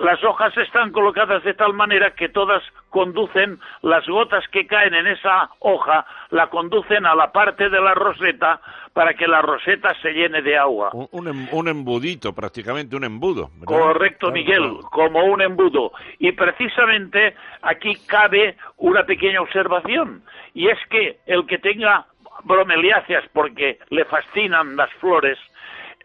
las 0.00 0.24
hojas 0.24 0.56
están 0.56 0.90
colocadas 0.90 1.44
de 1.44 1.52
tal 1.52 1.74
manera 1.74 2.12
que 2.12 2.30
todas 2.30 2.62
conducen, 2.88 3.60
las 3.82 4.06
gotas 4.06 4.42
que 4.48 4.66
caen 4.66 4.94
en 4.94 5.06
esa 5.06 5.50
hoja, 5.58 6.06
la 6.30 6.46
conducen 6.48 7.04
a 7.04 7.14
la 7.14 7.30
parte 7.30 7.68
de 7.68 7.80
la 7.80 7.92
roseta 7.92 8.60
para 8.94 9.12
que 9.12 9.28
la 9.28 9.42
roseta 9.42 9.94
se 10.00 10.12
llene 10.12 10.40
de 10.40 10.56
agua. 10.56 10.90
Un, 11.12 11.28
em, 11.28 11.68
embudito, 11.68 12.32
prácticamente 12.32 12.96
un 12.96 13.04
embudo. 13.04 13.50
Correcto, 13.64 14.32
Miguel, 14.32 14.78
como 14.90 15.24
un 15.24 15.42
embudo. 15.42 15.92
Y 16.18 16.32
precisamente 16.32 17.34
aquí 17.60 17.94
cabe 18.06 18.56
una 18.78 19.04
pequeña 19.04 19.42
observación, 19.42 20.22
y 20.54 20.68
es 20.68 20.78
que 20.88 21.18
el 21.26 21.46
que 21.46 21.58
tenga 21.58 22.06
bromeliáceas 22.44 23.24
porque 23.32 23.78
le 23.90 24.04
fascinan 24.04 24.76
las 24.76 24.90
flores, 24.94 25.38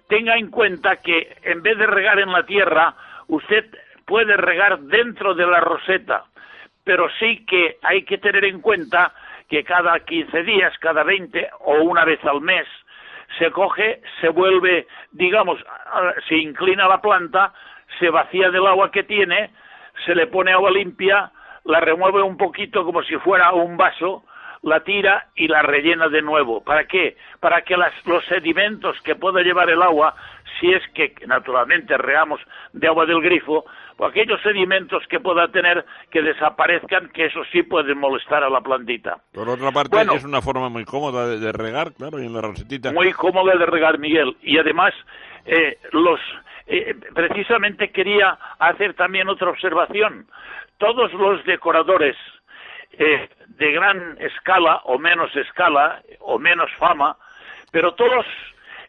tenga 0.08 0.36
en 0.36 0.50
cuenta 0.50 0.98
que 0.98 1.38
en 1.44 1.62
vez 1.62 1.78
de 1.78 1.88
regar 1.88 2.20
en 2.20 2.32
la 2.32 2.46
tierra, 2.46 2.94
usted 3.28 3.66
puede 4.06 4.38
regar 4.38 4.80
dentro 4.80 5.34
de 5.34 5.46
la 5.46 5.60
roseta, 5.60 6.26
pero 6.84 7.10
sí 7.20 7.46
que 7.46 7.78
hay 7.82 8.04
que 8.04 8.18
tener 8.20 8.46
en 8.46 8.62
cuenta 8.62 9.14
que 9.50 9.64
cada 9.64 10.00
15 10.00 10.44
días, 10.44 10.78
cada 10.80 11.04
20 11.04 11.50
o 11.62 11.84
una 11.84 12.06
vez 12.06 12.24
al 12.26 12.42
mes 12.42 12.68
se 13.38 13.52
coge, 13.52 14.02
se 14.22 14.30
vuelve, 14.30 14.88
digamos, 15.12 15.60
se 16.28 16.36
inclina 16.36 16.88
la 16.88 17.02
planta, 17.02 17.54
se 18.00 18.10
vacía 18.10 18.50
del 18.50 18.68
agua 18.68 18.92
que 18.92 19.04
tiene, 19.04 19.50
se 20.06 20.16
le 20.16 20.28
pone 20.28 20.52
agua 20.52 20.72
limpia, 20.72 21.32
la 21.66 21.80
remueve 21.80 22.22
un 22.22 22.38
poquito 22.38 22.86
como 22.86 23.04
si 23.04 23.16
fuera 23.18 23.52
un 23.54 23.78
vaso, 23.78 24.24
la 24.66 24.80
tira 24.80 25.28
y 25.36 25.48
la 25.48 25.62
rellena 25.62 26.10
de 26.10 26.24
nuevo. 26.24 26.62
¿Para 26.62 26.86
qué? 26.88 27.16
Para 27.40 27.62
que 27.62 27.78
los 27.78 28.26
sedimentos 28.26 29.00
que 29.04 29.16
pueda 29.16 29.42
llevar 29.42 29.70
el 29.70 29.82
agua, 29.82 30.16
si 30.60 30.74
es 30.74 30.82
que 30.96 31.14
naturalmente 31.28 31.96
regamos 31.98 32.42
de 32.74 32.88
agua 32.88 33.06
del 33.06 33.22
grifo, 33.22 33.64
o 33.98 34.06
aquellos 34.06 34.42
sedimentos 34.42 35.04
que 35.08 35.20
pueda 35.20 35.48
tener 35.50 35.86
que 36.10 36.24
desaparezcan, 36.24 37.10
que 37.10 37.28
eso 37.28 37.44
sí 37.52 37.62
puede 37.62 37.94
molestar 37.94 38.44
a 38.44 38.50
la 38.50 38.60
plantita. 38.62 39.20
Por 39.34 39.48
otra 39.48 39.72
parte, 39.72 39.98
es 40.16 40.24
una 40.24 40.42
forma 40.42 40.68
muy 40.68 40.84
cómoda 40.84 41.28
de, 41.28 41.52
regar, 41.52 41.94
claro, 41.94 42.20
y 42.20 42.26
en 42.26 42.34
la 42.34 42.42
rosetita. 42.42 42.92
Muy 42.92 43.14
cómoda 43.14 43.56
de 43.56 43.68
regar, 43.68 44.00
Miguel. 44.00 44.36
Y 44.42 44.58
además, 44.58 44.96
eh, 45.46 45.78
los, 45.92 46.20
eh, 46.66 46.96
precisamente 47.14 47.92
quería 47.92 48.38
hacer 48.58 48.96
también 48.96 49.30
otra 49.30 49.52
observación. 49.52 50.26
Todos 50.80 51.14
los 51.14 51.46
decoradores 51.46 52.18
eh, 52.98 53.30
de 53.48 53.72
gran 53.72 54.18
escala 54.20 54.82
o 54.86 54.98
menos 54.98 55.36
escala 55.36 56.02
o 56.20 56.40
menos 56.40 56.72
fama, 56.78 57.18
pero 57.72 57.94
todos 57.94 58.26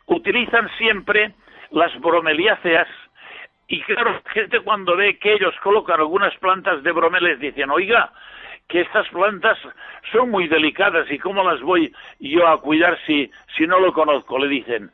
utilizan 0.06 0.68
siempre 0.78 1.32
las 1.70 1.98
bromeliáceas 2.00 2.88
y 3.68 3.82
claro, 3.82 4.12
la 4.12 4.30
gente 4.30 4.60
cuando 4.60 4.96
ve 4.96 5.18
que 5.18 5.32
ellos 5.32 5.54
colocan 5.62 5.98
algunas 5.98 6.34
plantas 6.36 6.82
de 6.82 6.92
bromeles 6.92 7.40
dicen, 7.40 7.70
oiga, 7.70 8.12
que 8.68 8.80
estas 8.80 9.08
plantas 9.08 9.58
son 10.12 10.30
muy 10.30 10.46
delicadas 10.48 11.10
y 11.10 11.18
cómo 11.18 11.42
las 11.42 11.60
voy 11.60 11.92
yo 12.20 12.46
a 12.46 12.60
cuidar 12.60 12.98
si, 13.06 13.30
si 13.56 13.66
no 13.66 13.80
lo 13.80 13.92
conozco. 13.92 14.38
Le 14.38 14.48
dicen, 14.48 14.90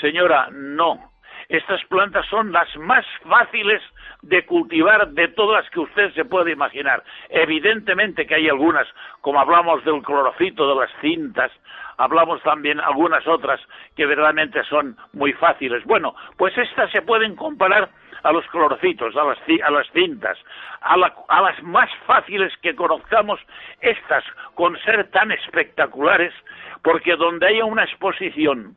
señora, 0.00 0.48
no, 0.50 1.12
estas 1.48 1.82
plantas 1.84 2.26
son 2.26 2.52
las 2.52 2.74
más 2.76 3.04
fáciles 3.28 3.82
de 4.22 4.44
cultivar 4.44 5.08
de 5.08 5.28
todas 5.28 5.68
que 5.70 5.80
usted 5.80 6.12
se 6.14 6.24
puede 6.24 6.52
imaginar. 6.52 7.02
Evidentemente 7.28 8.26
que 8.26 8.34
hay 8.34 8.48
algunas, 8.48 8.86
como 9.20 9.40
hablamos 9.40 9.84
del 9.84 10.02
clorofito, 10.02 10.68
de 10.68 10.80
las 10.80 10.90
cintas, 11.00 11.52
hablamos 11.98 12.42
también 12.42 12.80
algunas 12.80 13.26
otras 13.26 13.60
que 13.94 14.06
verdaderamente 14.06 14.62
son 14.64 14.96
muy 15.12 15.32
fáciles. 15.34 15.84
Bueno, 15.84 16.14
pues 16.36 16.56
estas 16.58 16.90
se 16.90 17.02
pueden 17.02 17.36
comparar 17.36 17.88
a 18.22 18.32
los 18.32 18.46
clorocitos, 18.48 19.14
a 19.16 19.24
las, 19.24 19.38
a 19.64 19.70
las 19.70 19.88
cintas, 19.92 20.36
a, 20.80 20.94
a 21.28 21.42
las 21.42 21.62
más 21.62 21.88
fáciles 22.06 22.52
que 22.60 22.74
conozcamos, 22.74 23.40
estas 23.80 24.24
con 24.54 24.76
ser 24.80 25.10
tan 25.10 25.30
espectaculares, 25.30 26.34
porque 26.82 27.14
donde 27.16 27.46
haya 27.46 27.64
una 27.64 27.84
exposición 27.84 28.76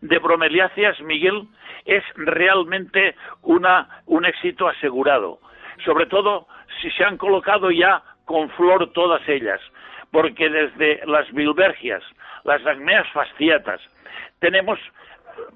de 0.00 0.18
bromeliáceas, 0.18 1.00
Miguel, 1.00 1.46
es 1.84 2.04
realmente 2.16 3.14
una, 3.42 4.02
un 4.06 4.24
éxito 4.24 4.68
asegurado. 4.68 5.38
Sobre 5.84 6.06
todo 6.06 6.46
si 6.80 6.90
se 6.90 7.04
han 7.04 7.16
colocado 7.16 7.70
ya 7.70 8.02
con 8.24 8.48
flor 8.50 8.92
todas 8.92 9.26
ellas, 9.28 9.60
porque 10.10 10.48
desde 10.48 11.00
las 11.06 11.30
bilbergias, 11.32 12.02
las 12.44 12.64
agmeas 12.66 13.06
fasciatas, 13.12 13.80
tenemos, 14.40 14.78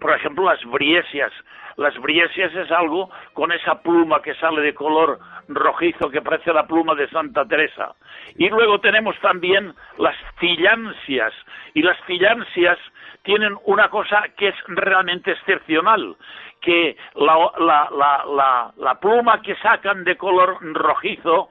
por 0.01 0.15
ejemplo, 0.15 0.45
las 0.45 0.63
briesias. 0.65 1.33
Las 1.77 1.99
briesias 1.99 2.55
es 2.55 2.71
algo 2.71 3.11
con 3.33 3.51
esa 3.51 3.83
pluma 3.83 4.23
que 4.23 4.35
sale 4.37 4.61
de 4.61 4.75
color 4.75 5.19
rojizo 5.49 6.09
que 6.09 6.23
parece 6.23 6.53
la 6.53 6.67
pluma 6.67 6.95
de 6.95 7.09
Santa 7.09 7.45
Teresa. 7.47 7.95
Y 8.37 8.49
luego 8.49 8.79
tenemos 8.79 9.19
también 9.21 9.75
las 9.99 10.17
tillansias. 10.39 11.33
Y 11.75 11.83
las 11.83 12.01
tillansias 12.07 12.79
tienen 13.25 13.57
una 13.65 13.89
cosa 13.89 14.23
que 14.37 14.49
es 14.49 14.55
realmente 14.69 15.33
excepcional, 15.33 16.17
que 16.61 16.97
la, 17.17 17.51
la, 17.59 17.89
la, 17.91 18.73
la, 18.77 18.95
pluma 19.01 19.43
que 19.43 19.57
sacan 19.57 20.05
de 20.05 20.17
color 20.17 20.59
rojizo 20.61 21.51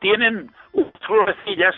tienen 0.00 0.50
florecillas 1.00 1.74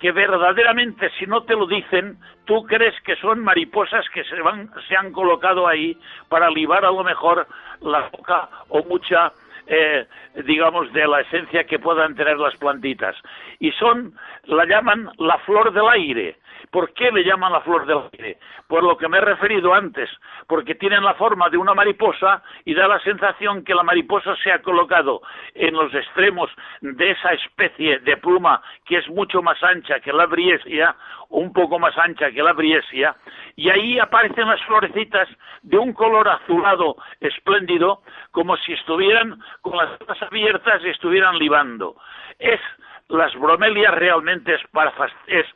que 0.00 0.10
verdaderamente 0.10 1.10
si 1.18 1.26
no 1.26 1.44
te 1.44 1.54
lo 1.54 1.66
dicen, 1.66 2.18
tú 2.44 2.64
crees 2.64 2.94
que 3.02 3.14
son 3.16 3.44
mariposas 3.44 4.04
que 4.12 4.24
se, 4.24 4.40
van, 4.40 4.68
se 4.88 4.96
han 4.96 5.12
colocado 5.12 5.68
ahí 5.68 5.96
para 6.28 6.50
libar 6.50 6.84
a 6.84 6.90
lo 6.90 7.04
mejor 7.04 7.46
la 7.80 8.08
boca 8.10 8.48
o 8.68 8.82
mucha 8.84 9.32
eh, 9.66 10.06
digamos, 10.44 10.92
de 10.92 11.06
la 11.06 11.20
esencia 11.20 11.64
que 11.64 11.78
puedan 11.78 12.14
tener 12.14 12.38
las 12.38 12.56
plantitas. 12.56 13.16
Y 13.58 13.70
son, 13.72 14.14
la 14.44 14.64
llaman 14.64 15.10
la 15.18 15.38
flor 15.38 15.72
del 15.72 15.88
aire. 15.88 16.36
¿Por 16.70 16.92
qué 16.94 17.10
le 17.10 17.24
llaman 17.24 17.52
la 17.52 17.60
flor 17.60 17.86
del 17.86 17.98
aire? 18.12 18.38
Por 18.66 18.82
lo 18.82 18.96
que 18.96 19.08
me 19.08 19.18
he 19.18 19.20
referido 19.20 19.74
antes, 19.74 20.08
porque 20.46 20.74
tienen 20.74 21.04
la 21.04 21.14
forma 21.14 21.50
de 21.50 21.58
una 21.58 21.74
mariposa 21.74 22.42
y 22.64 22.74
da 22.74 22.88
la 22.88 22.98
sensación 23.00 23.64
que 23.64 23.74
la 23.74 23.82
mariposa 23.82 24.34
se 24.36 24.50
ha 24.50 24.62
colocado 24.62 25.20
en 25.54 25.74
los 25.74 25.92
extremos 25.94 26.50
de 26.80 27.10
esa 27.10 27.30
especie 27.30 27.98
de 27.98 28.16
pluma 28.16 28.62
que 28.86 28.98
es 28.98 29.08
mucho 29.08 29.42
más 29.42 29.62
ancha 29.62 30.00
que 30.00 30.12
la 30.12 30.26
briesia, 30.26 30.96
un 31.32 31.52
poco 31.52 31.78
más 31.78 31.96
ancha 31.98 32.30
que 32.30 32.42
la 32.42 32.52
briesia, 32.52 33.16
y 33.56 33.70
ahí 33.70 33.98
aparecen 33.98 34.48
las 34.48 34.60
florecitas 34.62 35.28
de 35.62 35.78
un 35.78 35.92
color 35.92 36.28
azulado 36.28 36.96
espléndido, 37.20 38.02
como 38.30 38.56
si 38.58 38.72
estuvieran 38.72 39.38
con 39.60 39.76
las 39.76 40.00
hojas 40.00 40.22
abiertas 40.22 40.82
y 40.84 40.90
estuvieran 40.90 41.38
libando. 41.38 41.96
Es 42.38 42.60
las 43.08 43.34
bromelias 43.34 43.94
realmente 43.94 44.54
es, 44.54 44.60
para, 44.72 44.92
es 45.26 45.46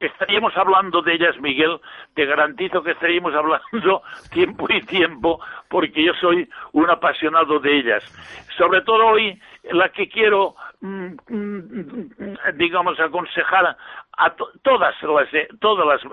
estaríamos 0.00 0.56
hablando 0.56 1.02
de 1.02 1.14
ellas, 1.14 1.38
Miguel, 1.40 1.80
te 2.14 2.24
garantizo 2.24 2.82
que 2.82 2.92
estaríamos 2.92 3.34
hablando 3.34 4.02
tiempo 4.32 4.66
y 4.70 4.80
tiempo, 4.82 5.40
porque 5.68 6.04
yo 6.04 6.12
soy 6.14 6.48
un 6.72 6.88
apasionado 6.90 7.58
de 7.58 7.78
ellas. 7.78 8.04
Sobre 8.56 8.82
todo 8.82 9.06
hoy, 9.06 9.40
la 9.70 9.88
que 9.90 10.08
quiero, 10.08 10.54
mm, 10.80 11.14
mm, 11.28 12.10
digamos, 12.54 12.98
aconsejar 13.00 13.76
a 14.18 14.34
todas 14.62 14.94
las 15.02 15.28
todas 15.60 15.86
las, 15.86 16.04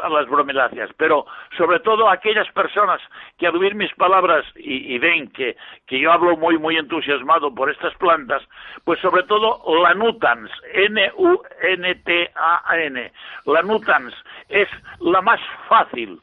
las, 0.53 0.93
pero 0.95 1.25
sobre 1.57 1.79
todo 1.79 2.07
a 2.07 2.13
aquellas 2.13 2.47
personas 2.51 3.01
que 3.37 3.47
al 3.47 3.55
oír 3.55 3.73
mis 3.73 3.93
palabras 3.95 4.45
y, 4.55 4.97
ven 4.99 5.27
que, 5.31 5.57
que, 5.87 5.99
yo 5.99 6.11
hablo 6.11 6.37
muy 6.37 6.57
muy 6.59 6.77
entusiasmado 6.77 7.53
por 7.53 7.71
estas 7.71 7.95
plantas, 7.95 8.43
pues 8.83 8.99
sobre 8.99 9.23
todo 9.23 9.59
la 9.81 9.95
nutans, 9.95 10.51
N 10.73 11.11
U 11.17 11.41
N 11.61 11.95
T 11.95 12.31
A 12.35 12.77
N, 12.77 13.11
la 13.45 13.61
nutans 13.63 14.13
es 14.49 14.69
la 14.99 15.21
más 15.21 15.39
fácil 15.67 16.19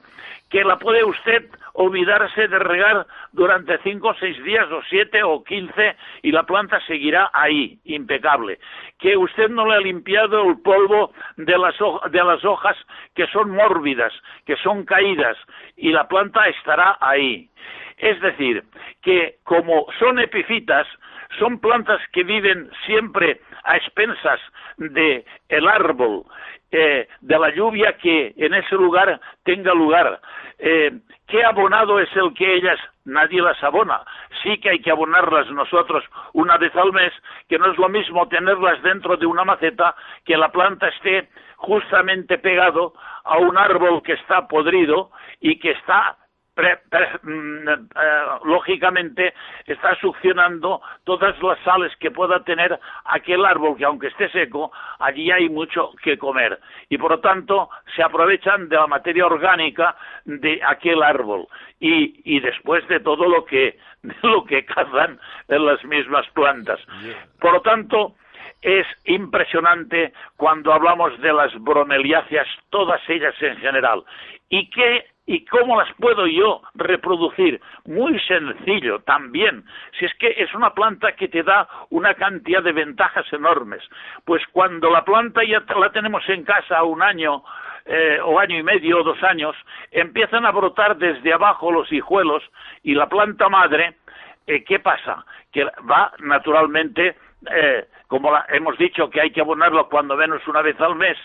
que 0.50 0.62
la 0.62 0.78
puede 0.78 1.02
usted 1.02 1.48
olvidarse 1.74 2.48
de 2.48 2.58
regar 2.58 3.06
durante 3.32 3.78
cinco 3.78 4.14
seis 4.20 4.42
días 4.44 4.70
o 4.70 4.82
siete 4.88 5.22
o 5.22 5.42
quince 5.42 5.96
y 6.22 6.32
la 6.32 6.44
planta 6.44 6.80
seguirá 6.86 7.30
ahí, 7.32 7.78
impecable. 7.84 8.58
Que 8.98 9.16
usted 9.16 9.48
no 9.48 9.66
le 9.66 9.74
ha 9.74 9.80
limpiado 9.80 10.48
el 10.48 10.60
polvo 10.60 11.12
de 11.36 11.56
las, 11.58 11.74
de 12.10 12.24
las 12.24 12.44
hojas 12.44 12.76
que 13.14 13.26
son 13.28 13.50
mórbidas, 13.50 14.12
que 14.46 14.56
son 14.56 14.84
caídas 14.84 15.36
y 15.76 15.90
la 15.90 16.08
planta 16.08 16.46
estará 16.48 16.96
ahí. 17.00 17.48
Es 17.98 18.20
decir, 18.20 18.64
que 19.02 19.36
como 19.44 19.86
son 19.98 20.18
epifitas, 20.18 20.86
son 21.38 21.58
plantas 21.60 22.00
que 22.12 22.24
viven 22.24 22.70
siempre 22.84 23.40
a 23.64 23.76
expensas 23.76 24.40
de 24.76 25.24
el 25.48 25.68
árbol, 25.68 26.24
eh, 26.72 27.06
de 27.20 27.38
la 27.38 27.50
lluvia 27.50 27.96
que 27.98 28.32
en 28.36 28.54
ese 28.54 28.74
lugar 28.76 29.20
tenga 29.44 29.74
lugar. 29.74 30.20
Eh, 30.58 30.90
¿Qué 31.28 31.44
abonado 31.44 32.00
es 32.00 32.08
el 32.16 32.32
que 32.34 32.54
ellas? 32.54 32.78
Nadie 33.04 33.42
las 33.42 33.62
abona. 33.62 34.00
Sí 34.42 34.58
que 34.58 34.70
hay 34.70 34.80
que 34.80 34.90
abonarlas 34.90 35.50
nosotros 35.50 36.02
una 36.32 36.56
vez 36.56 36.74
al 36.76 36.92
mes, 36.92 37.12
que 37.48 37.58
no 37.58 37.70
es 37.70 37.78
lo 37.78 37.88
mismo 37.88 38.26
tenerlas 38.28 38.82
dentro 38.82 39.16
de 39.16 39.26
una 39.26 39.44
maceta 39.44 39.94
que 40.24 40.36
la 40.36 40.50
planta 40.50 40.88
esté 40.88 41.28
justamente 41.56 42.38
pegado 42.38 42.94
a 43.24 43.38
un 43.38 43.56
árbol 43.58 44.02
que 44.02 44.14
está 44.14 44.48
podrido 44.48 45.10
y 45.40 45.58
que 45.58 45.72
está 45.72 46.16
Mm, 46.54 47.66
eh, 47.66 47.76
lógicamente 48.44 49.32
está 49.66 49.94
succionando 49.96 50.82
todas 51.04 51.40
las 51.42 51.58
sales 51.60 51.96
que 51.96 52.10
pueda 52.10 52.44
tener 52.44 52.78
aquel 53.06 53.46
árbol 53.46 53.78
que 53.78 53.86
aunque 53.86 54.08
esté 54.08 54.28
seco 54.28 54.70
allí 54.98 55.30
hay 55.30 55.48
mucho 55.48 55.92
que 56.02 56.18
comer. 56.18 56.58
Y 56.90 56.98
por 56.98 57.12
lo 57.12 57.20
tanto 57.20 57.70
se 57.96 58.02
aprovechan 58.02 58.68
de 58.68 58.76
la 58.76 58.86
materia 58.86 59.24
orgánica 59.24 59.96
de 60.26 60.60
aquel 60.62 61.02
árbol. 61.02 61.46
Y, 61.80 62.20
y 62.24 62.40
después 62.40 62.86
de 62.88 63.00
todo 63.00 63.26
lo 63.26 63.46
que 63.46 63.78
de 64.02 64.14
lo 64.22 64.44
que 64.44 64.64
cazan 64.66 65.18
en 65.48 65.66
las 65.66 65.82
mismas 65.84 66.28
plantas. 66.30 66.80
Por 67.40 67.52
lo 67.54 67.62
tanto 67.62 68.14
es 68.60 68.86
impresionante 69.06 70.12
cuando 70.36 70.72
hablamos 70.72 71.18
de 71.20 71.32
las 71.32 71.52
bromeliáceas, 71.62 72.46
todas 72.70 73.00
ellas 73.08 73.34
en 73.40 73.56
general. 73.56 74.04
¿Y 74.48 74.68
qué 74.70 75.06
¿Y 75.24 75.44
cómo 75.44 75.80
las 75.80 75.92
puedo 75.94 76.26
yo 76.26 76.62
reproducir? 76.74 77.60
Muy 77.86 78.18
sencillo 78.20 79.00
también. 79.00 79.64
Si 79.98 80.04
es 80.04 80.14
que 80.14 80.34
es 80.36 80.52
una 80.54 80.74
planta 80.74 81.12
que 81.12 81.28
te 81.28 81.44
da 81.44 81.68
una 81.90 82.14
cantidad 82.14 82.62
de 82.62 82.72
ventajas 82.72 83.32
enormes. 83.32 83.82
Pues 84.24 84.42
cuando 84.50 84.90
la 84.90 85.04
planta 85.04 85.42
ya 85.44 85.62
la 85.78 85.92
tenemos 85.92 86.28
en 86.28 86.42
casa 86.42 86.82
un 86.82 87.02
año 87.02 87.44
eh, 87.84 88.18
o 88.22 88.38
año 88.38 88.58
y 88.58 88.62
medio 88.62 89.00
o 89.00 89.04
dos 89.04 89.22
años, 89.22 89.56
empiezan 89.90 90.44
a 90.44 90.50
brotar 90.50 90.96
desde 90.96 91.32
abajo 91.32 91.70
los 91.70 91.90
hijuelos 91.92 92.42
y 92.82 92.94
la 92.94 93.08
planta 93.08 93.48
madre, 93.48 93.96
eh, 94.46 94.64
¿qué 94.64 94.78
pasa? 94.78 95.24
Que 95.52 95.64
va 95.90 96.12
naturalmente, 96.20 97.16
eh, 97.50 97.86
como 98.08 98.32
hemos 98.48 98.78
dicho 98.78 99.10
que 99.10 99.20
hay 99.20 99.30
que 99.30 99.40
abonarlo 99.40 99.88
cuando 99.88 100.16
menos 100.16 100.46
una 100.46 100.62
vez 100.62 100.80
al 100.80 100.94
mes, 100.94 101.16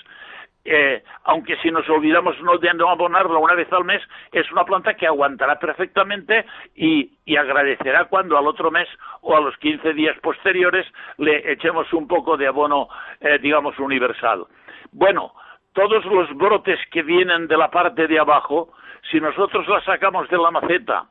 eh, 0.69 1.01
aunque 1.23 1.55
si 1.57 1.71
nos 1.71 1.87
olvidamos 1.89 2.35
no 2.41 2.57
de 2.57 2.69
abonarla 2.69 3.39
una 3.39 3.53
vez 3.53 3.71
al 3.71 3.85
mes, 3.85 4.01
es 4.33 4.51
una 4.51 4.65
planta 4.65 4.95
que 4.95 5.07
aguantará 5.07 5.57
perfectamente 5.57 6.45
y, 6.75 7.15
agradecerá 7.37 8.05
cuando 8.05 8.37
al 8.37 8.47
otro 8.47 8.69
mes 8.69 8.87
o 9.21 9.37
a 9.37 9.39
los 9.39 9.55
15 9.57 9.93
días 9.93 10.17
posteriores 10.19 10.85
le 11.17 11.53
echemos 11.53 11.93
un 11.93 12.07
poco 12.07 12.35
de 12.35 12.47
abono, 12.47 12.89
eh, 13.21 13.39
digamos, 13.39 13.79
universal. 13.79 14.45
Bueno, 14.91 15.31
todos 15.71 16.03
los 16.05 16.35
brotes 16.35 16.79
que 16.91 17.01
vienen 17.01 17.47
de 17.47 17.55
la 17.55 17.71
parte 17.71 18.07
de 18.07 18.19
abajo, 18.19 18.73
si 19.09 19.21
nosotros 19.21 19.65
la 19.69 19.81
sacamos 19.85 20.27
de 20.29 20.37
la 20.37 20.51
maceta, 20.51 21.05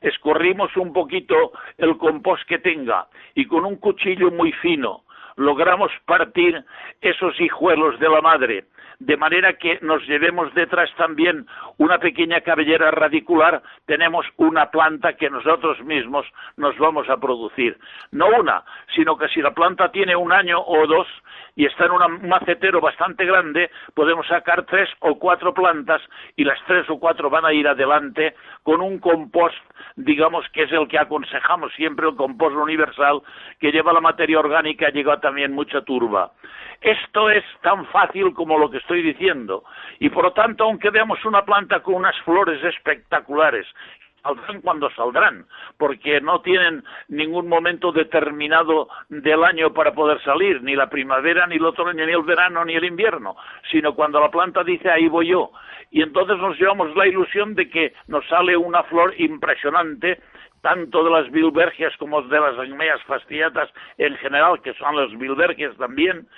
escorrimos 0.00 0.76
un 0.76 0.92
poquito 0.92 1.52
el 1.78 1.96
compost 1.96 2.42
que 2.48 2.58
tenga 2.58 3.06
y 3.34 3.44
con 3.46 3.64
un 3.64 3.76
cuchillo 3.76 4.32
muy 4.32 4.50
fino 4.52 5.04
logramos 5.36 5.92
partir 6.06 6.64
esos 7.02 7.38
hijuelos 7.40 8.00
de 8.00 8.08
la 8.08 8.22
madre 8.22 8.64
de 8.98 9.16
manera 9.16 9.54
que 9.54 9.78
nos 9.82 10.06
llevemos 10.06 10.52
detrás 10.54 10.90
también 10.96 11.46
una 11.78 11.98
pequeña 11.98 12.40
cabellera 12.40 12.90
radicular, 12.90 13.62
tenemos 13.86 14.26
una 14.36 14.70
planta 14.70 15.14
que 15.14 15.30
nosotros 15.30 15.80
mismos 15.82 16.26
nos 16.56 16.76
vamos 16.78 17.08
a 17.08 17.18
producir. 17.18 17.78
No 18.12 18.28
una, 18.28 18.64
sino 18.94 19.16
que 19.16 19.28
si 19.28 19.42
la 19.42 19.52
planta 19.52 19.90
tiene 19.90 20.16
un 20.16 20.32
año 20.32 20.60
o 20.60 20.86
dos 20.86 21.06
y 21.54 21.64
está 21.64 21.86
en 21.86 21.92
un 21.92 22.28
macetero 22.28 22.80
bastante 22.80 23.24
grande, 23.24 23.70
podemos 23.94 24.26
sacar 24.26 24.64
tres 24.66 24.88
o 25.00 25.18
cuatro 25.18 25.54
plantas 25.54 26.02
y 26.36 26.44
las 26.44 26.58
tres 26.66 26.88
o 26.90 26.98
cuatro 26.98 27.30
van 27.30 27.46
a 27.46 27.52
ir 27.52 27.66
adelante 27.66 28.34
con 28.62 28.80
un 28.80 28.98
compost, 28.98 29.56
digamos 29.96 30.46
que 30.52 30.64
es 30.64 30.72
el 30.72 30.86
que 30.88 30.98
aconsejamos 30.98 31.72
siempre, 31.74 32.06
el 32.08 32.16
compost 32.16 32.56
universal, 32.56 33.22
que 33.58 33.72
lleva 33.72 33.92
la 33.92 34.00
materia 34.00 34.38
orgánica, 34.38 34.90
lleva 34.90 35.18
también 35.20 35.52
mucha 35.52 35.80
turba. 35.82 36.32
Esto 36.80 37.30
es 37.30 37.44
tan 37.62 37.86
fácil 37.86 38.34
como 38.34 38.58
lo 38.58 38.70
que 38.70 38.78
estoy 38.86 39.02
diciendo. 39.02 39.64
Y 39.98 40.08
por 40.10 40.22
lo 40.22 40.32
tanto, 40.32 40.62
aunque 40.62 40.90
veamos 40.90 41.24
una 41.24 41.44
planta 41.44 41.80
con 41.80 41.94
unas 41.94 42.16
flores 42.20 42.62
espectaculares, 42.62 43.66
saldrán 44.22 44.60
cuando 44.60 44.90
saldrán, 44.90 45.46
porque 45.76 46.20
no 46.20 46.40
tienen 46.40 46.84
ningún 47.08 47.48
momento 47.48 47.90
determinado 47.90 48.88
del 49.08 49.42
año 49.42 49.72
para 49.72 49.92
poder 49.92 50.22
salir, 50.22 50.62
ni 50.62 50.76
la 50.76 50.88
primavera, 50.88 51.48
ni 51.48 51.56
el 51.56 51.64
otoño, 51.64 52.06
ni 52.06 52.12
el 52.12 52.22
verano, 52.22 52.64
ni 52.64 52.74
el 52.74 52.84
invierno, 52.84 53.36
sino 53.70 53.94
cuando 53.94 54.20
la 54.20 54.30
planta 54.30 54.62
dice 54.62 54.88
ahí 54.88 55.08
voy 55.08 55.28
yo. 55.28 55.50
Y 55.90 56.02
entonces 56.02 56.38
nos 56.38 56.56
llevamos 56.58 56.94
la 56.94 57.08
ilusión 57.08 57.54
de 57.56 57.68
que 57.68 57.92
nos 58.06 58.24
sale 58.28 58.56
una 58.56 58.84
flor 58.84 59.14
impresionante 59.18 60.20
tanto 60.62 61.04
de 61.04 61.10
las 61.10 61.30
bilbergias 61.30 61.96
como 61.96 62.22
de 62.22 62.40
las 62.40 62.58
agmeas 62.58 63.02
fastiatas 63.04 63.68
en 63.98 64.16
general, 64.16 64.60
que 64.62 64.74
son 64.74 64.96
las 64.96 65.16
bilbergias 65.16 65.76
también, 65.76 66.28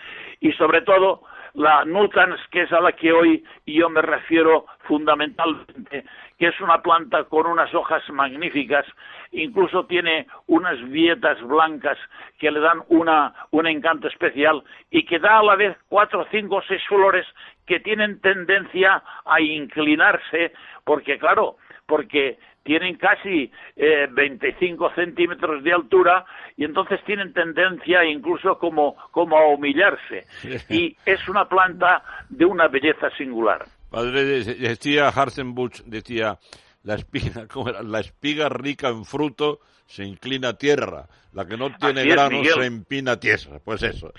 y 0.40 0.52
sobre 0.52 0.82
todo 0.82 1.22
la 1.58 1.84
nutans, 1.84 2.40
que 2.52 2.62
es 2.62 2.72
a 2.72 2.80
la 2.80 2.92
que 2.92 3.12
hoy 3.12 3.44
yo 3.66 3.90
me 3.90 4.00
refiero 4.00 4.66
fundamentalmente, 4.84 6.04
que 6.38 6.46
es 6.46 6.60
una 6.60 6.80
planta 6.80 7.24
con 7.24 7.46
unas 7.46 7.74
hojas 7.74 8.02
magníficas, 8.10 8.86
incluso 9.32 9.84
tiene 9.86 10.28
unas 10.46 10.80
vietas 10.88 11.42
blancas 11.42 11.98
que 12.38 12.52
le 12.52 12.60
dan 12.60 12.82
una, 12.88 13.34
un 13.50 13.66
encanto 13.66 14.06
especial 14.06 14.62
y 14.90 15.04
que 15.04 15.18
da 15.18 15.40
a 15.40 15.42
la 15.42 15.56
vez 15.56 15.76
cuatro, 15.88 16.26
cinco, 16.30 16.62
seis 16.68 16.82
flores 16.86 17.26
que 17.66 17.80
tienen 17.80 18.20
tendencia 18.20 19.02
a 19.26 19.40
inclinarse, 19.40 20.52
porque 20.84 21.18
claro, 21.18 21.56
porque 21.88 22.38
tienen 22.62 22.96
casi 22.98 23.50
eh, 23.76 24.06
25 24.12 24.92
centímetros 24.94 25.64
de 25.64 25.72
altura 25.72 26.26
y 26.54 26.64
entonces 26.64 27.00
tienen 27.06 27.32
tendencia 27.32 28.04
incluso 28.04 28.58
como, 28.58 28.94
como 29.10 29.38
a 29.38 29.46
humillarse. 29.48 30.26
Y 30.68 30.94
es 31.06 31.26
una 31.28 31.48
planta 31.48 32.02
de 32.28 32.44
una 32.44 32.68
belleza 32.68 33.08
singular. 33.16 33.64
Padre, 33.90 34.22
decía 34.22 35.08
Harsenbusch, 35.08 35.80
decía, 35.86 36.38
la 36.82 36.96
espiga, 36.96 37.46
la 37.82 38.00
espiga 38.00 38.50
rica 38.50 38.88
en 38.88 39.06
fruto 39.06 39.60
se 39.88 40.04
inclina 40.04 40.50
a 40.50 40.58
tierra, 40.58 41.06
la 41.32 41.46
que 41.46 41.56
no 41.56 41.74
tiene 41.74 42.04
grano 42.04 42.44
se 42.44 42.66
empina 42.66 43.12
a 43.12 43.20
tierra. 43.20 43.58
Pues 43.64 43.82
eso, 43.82 44.12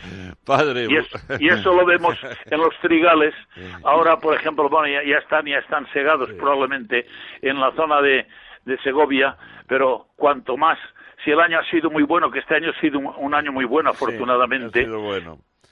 padre. 0.43 0.87
Y, 1.39 1.47
eso 1.47 1.73
lo 1.73 1.85
vemos 1.85 2.17
en 2.45 2.59
los 2.59 2.75
trigales. 2.81 3.35
Ahora, 3.83 4.17
por 4.17 4.35
ejemplo, 4.35 4.67
bueno, 4.67 4.87
ya, 4.87 5.17
están, 5.19 5.45
ya 5.45 5.59
están 5.59 5.87
segados 5.93 6.31
probablemente 6.33 7.05
en 7.41 7.59
la 7.59 7.71
zona 7.73 8.01
de, 8.01 8.25
de 8.65 8.77
Segovia, 8.79 9.37
pero 9.67 10.07
cuanto 10.15 10.57
más, 10.57 10.79
si 11.23 11.29
el 11.29 11.39
año 11.39 11.59
ha 11.59 11.69
sido 11.69 11.91
muy 11.91 12.03
bueno, 12.03 12.31
que 12.31 12.39
este 12.39 12.55
año 12.55 12.71
ha 12.75 12.81
sido 12.81 12.97
un, 12.97 13.35
año 13.35 13.51
muy 13.51 13.65
bueno, 13.65 13.91
afortunadamente. 13.91 14.87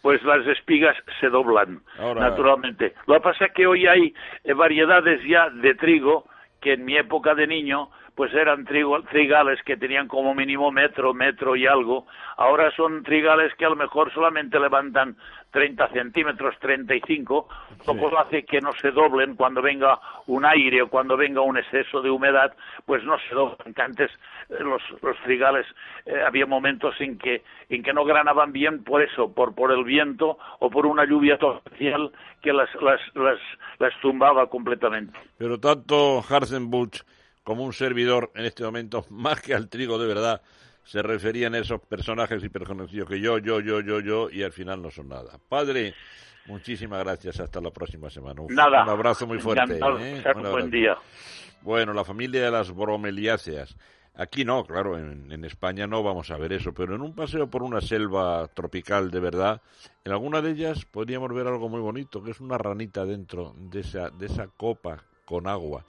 pues 0.03 0.21
las 0.23 0.45
espigas 0.45 0.95
se 1.19 1.29
doblan 1.29 1.81
naturalmente. 1.97 2.93
Lo 3.07 3.15
que 3.15 3.21
pasa 3.21 3.45
es 3.45 3.53
que 3.53 3.65
hoy 3.65 3.88
hay 3.88 4.13
eh, 4.43 4.53
variedades 4.53 5.21
ya 5.27 5.49
de 5.49 5.73
trigo 5.73 6.27
que 6.62 6.73
en 6.73 6.86
mi 6.86 6.97
época 6.97 7.33
de 7.33 7.47
niño 7.47 7.89
pues 8.17 8.34
eran 8.34 8.65
trigales 8.65 9.62
que 9.63 9.77
tenían 9.77 10.08
como 10.08 10.34
mínimo 10.34 10.71
metro, 10.71 11.13
metro 11.13 11.56
y 11.56 11.67
algo. 11.67 12.08
Ahora 12.36 12.71
son 12.75 13.03
trigales 13.03 13.53
que 13.60 13.65
a 13.65 13.69
lo 13.69 13.75
mejor 13.75 14.12
solamente 14.12 14.60
levantan 14.60 15.15
30 15.51 15.89
centímetros, 15.89 16.56
35, 16.60 17.47
lo 17.86 17.95
cual 17.95 18.17
hace 18.17 18.43
que 18.43 18.60
no 18.60 18.73
se 18.73 18.89
doblen 18.89 19.36
cuando 19.36 19.62
venga 19.62 19.99
un 20.25 20.45
aire 20.45 20.82
o 20.82 20.89
cuando 20.89 21.15
venga 21.15 21.41
un 21.41 21.60
exceso 21.60 22.01
de 22.01 22.10
humedad, 22.10 22.56
pues 22.88 23.03
no 23.03 23.19
se 23.19 23.36
doblan. 23.36 23.71
Que 23.75 23.82
antes 23.84 24.10
eh, 24.49 24.56
los, 24.62 24.82
los 25.03 25.15
trigales 25.19 25.67
eh, 26.08 26.19
había 26.25 26.47
momentos 26.47 26.95
en 26.99 27.19
que, 27.19 27.43
en 27.69 27.84
que 27.84 27.93
no 27.93 28.03
granaban 28.03 28.51
bien 28.51 28.84
por 28.84 29.03
eso, 29.03 29.32
por, 29.32 29.53
por 29.53 29.71
el 29.71 29.84
viento 29.84 30.39
o 30.58 30.71
por 30.71 30.88
una 30.88 31.06
lluvia 31.06 31.38
torrencial 31.38 32.12
que 32.41 32.51
las, 32.51 32.69
las, 32.82 32.99
las, 33.13 33.39
las 33.77 33.93
tumbaba 34.01 34.47
completamente. 34.47 35.19
Pero 35.38 35.60
tanto 35.60 36.23
como 37.47 37.63
un 37.63 37.71
servidor 37.71 38.29
en 38.36 38.43
este 38.43 38.65
momento, 38.65 39.05
más 39.10 39.41
que 39.41 39.53
al 39.53 39.69
trigo 39.69 39.97
de 39.97 40.05
verdad, 40.05 40.41
se 40.83 41.01
referían 41.01 41.55
a 41.55 41.60
esos 41.60 41.79
personajes 41.79 42.43
hiperconocidos 42.43 43.07
que 43.07 43.21
yo, 43.21 43.38
yo, 43.38 43.62
yo, 43.62 43.79
yo, 43.79 44.01
yo, 44.01 44.29
y 44.29 44.43
al 44.43 44.51
final 44.51 44.81
no 44.81 44.91
son 44.91 45.07
nada. 45.07 45.39
Padre, 45.47 45.93
muchísimas 46.47 47.01
gracias. 47.05 47.39
Hasta 47.39 47.62
la 47.62 47.71
próxima 47.71 48.10
semana. 48.10 48.41
Un, 48.41 48.53
nada. 48.53 48.83
Un 48.83 48.89
abrazo 48.89 49.25
muy 49.25 49.39
fuerte. 49.39 49.79
¿eh? 49.79 50.23
Un 50.36 50.51
buen 50.51 50.69
día. 50.69 50.97
Bueno, 51.62 51.93
la 51.93 52.03
familia 52.03 52.43
de 52.43 52.51
las 52.51 52.69
bromeliáceas. 52.75 53.77
Aquí 54.15 54.43
no, 54.43 54.65
claro, 54.65 54.97
en, 54.97 55.45
España 55.45 55.88
no 55.88 56.03
vamos 56.03 56.31
a 56.31 56.38
ver 56.38 56.51
eso, 56.51 56.73
pero 56.73 56.95
en 56.95 57.01
un 57.01 57.15
paseo 57.15 57.49
por 57.49 57.63
una 57.63 57.79
selva 57.79 58.49
tropical 58.53 59.10
de 59.10 59.19
verdad, 59.21 59.62
en 60.03 60.12
alguna 60.12 60.41
de 60.41 60.51
ellas 60.51 60.83
podríamos 60.83 61.33
ver 61.33 61.47
algo 61.47 61.69
muy 61.69 61.79
bonito, 61.79 62.21
que 62.21 62.31
es 62.31 62.41
una 62.41 62.57
ranita 62.57 63.05
dentro 63.05 63.53
de 63.57 63.81
esa, 63.81 64.10
de 64.10 64.25
esa 64.25 64.47
copa 64.47 65.03
con 65.23 65.47
agua. 65.47 65.86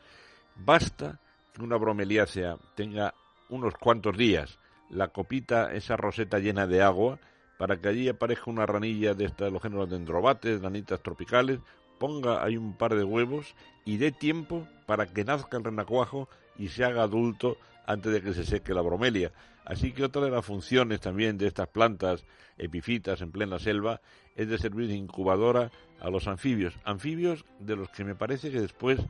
Basta 0.55 1.19
una 1.65 1.77
bromeliácea 1.77 2.57
tenga 2.75 3.15
unos 3.49 3.75
cuantos 3.75 4.17
días 4.17 4.59
la 4.91 5.09
copita, 5.09 5.73
esa 5.73 5.97
roseta 5.97 6.39
llena 6.39 6.67
de 6.67 6.83
agua, 6.83 7.19
para 7.59 7.79
que 7.79 7.89
allí 7.89 8.09
aparezca 8.09 8.51
una 8.51 8.67
ranilla 8.67 9.15
de, 9.15 9.27
esta, 9.27 9.47
de 9.47 9.51
los 9.51 9.63
géneros 9.63 9.91
dendrobates, 9.91 10.63
ranitas 10.63 11.03
tropicales, 11.03 11.61
ponga 11.99 12.43
ahí 12.45 12.57
un 12.57 12.75
par 12.75 12.95
de 12.95 13.05
huevos 13.05 13.55
y 13.85 13.97
dé 13.97 14.13
tiempo 14.13 14.67
para 14.87 15.07
que 15.07 15.25
nazca 15.25 15.57
el 15.57 15.65
renacuajo 15.65 16.29
y 16.57 16.69
se 16.69 16.85
haga 16.85 17.03
adulto 17.03 17.59
antes 17.87 18.13
de 18.13 18.23
que 18.23 18.33
se 18.33 18.45
seque 18.45 18.75
la 18.75 18.83
bromelia. 18.83 19.33
Así 19.65 19.93
que 19.93 20.05
otra 20.05 20.23
de 20.23 20.31
las 20.31 20.47
funciones 20.47 21.01
también 21.01 21.37
de 21.37 21.47
estas 21.47 21.69
plantas 21.69 22.25
epifitas 22.57 23.21
en 23.21 23.33
plena 23.33 23.59
selva 23.59 24.01
es 24.37 24.49
de 24.49 24.59
servir 24.59 24.89
de 24.89 24.95
incubadora 24.95 25.71
a 26.01 26.09
los 26.11 26.29
anfibios. 26.29 26.75
Anfibios 26.85 27.45
de 27.59 27.77
los 27.77 27.91
que 27.91 28.05
me 28.05 28.15
parece 28.15 28.51
que 28.51 28.61
después 28.61 29.01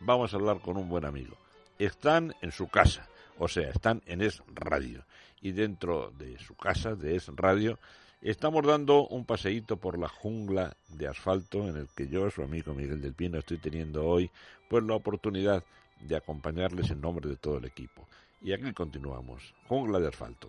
vamos 0.00 0.32
a 0.32 0.36
hablar 0.36 0.60
con 0.60 0.76
un 0.76 0.88
buen 0.88 1.04
amigo. 1.04 1.36
Están 1.78 2.34
en 2.40 2.52
su 2.52 2.68
casa, 2.68 3.06
o 3.38 3.48
sea, 3.48 3.70
están 3.70 4.02
en 4.06 4.22
Es 4.22 4.42
Radio. 4.54 5.04
Y 5.42 5.52
dentro 5.52 6.10
de 6.18 6.38
su 6.38 6.54
casa, 6.54 6.94
de 6.94 7.16
Es 7.16 7.28
Radio, 7.34 7.78
estamos 8.22 8.64
dando 8.66 9.06
un 9.08 9.24
paseíto 9.24 9.76
por 9.76 9.98
la 9.98 10.08
jungla 10.08 10.76
de 10.88 11.06
asfalto 11.06 11.68
en 11.68 11.76
el 11.76 11.88
que 11.94 12.08
yo, 12.08 12.30
su 12.30 12.42
amigo 12.42 12.74
Miguel 12.74 13.00
del 13.00 13.14
Pino, 13.14 13.38
estoy 13.38 13.58
teniendo 13.58 14.06
hoy 14.06 14.30
pues 14.68 14.82
la 14.84 14.94
oportunidad 14.94 15.62
de 16.00 16.16
acompañarles 16.16 16.90
en 16.90 17.00
nombre 17.00 17.28
de 17.28 17.36
todo 17.36 17.58
el 17.58 17.64
equipo. 17.66 18.06
Y 18.42 18.52
aquí 18.52 18.72
continuamos. 18.72 19.54
Jungla 19.68 19.98
de 20.00 20.08
asfalto. 20.08 20.48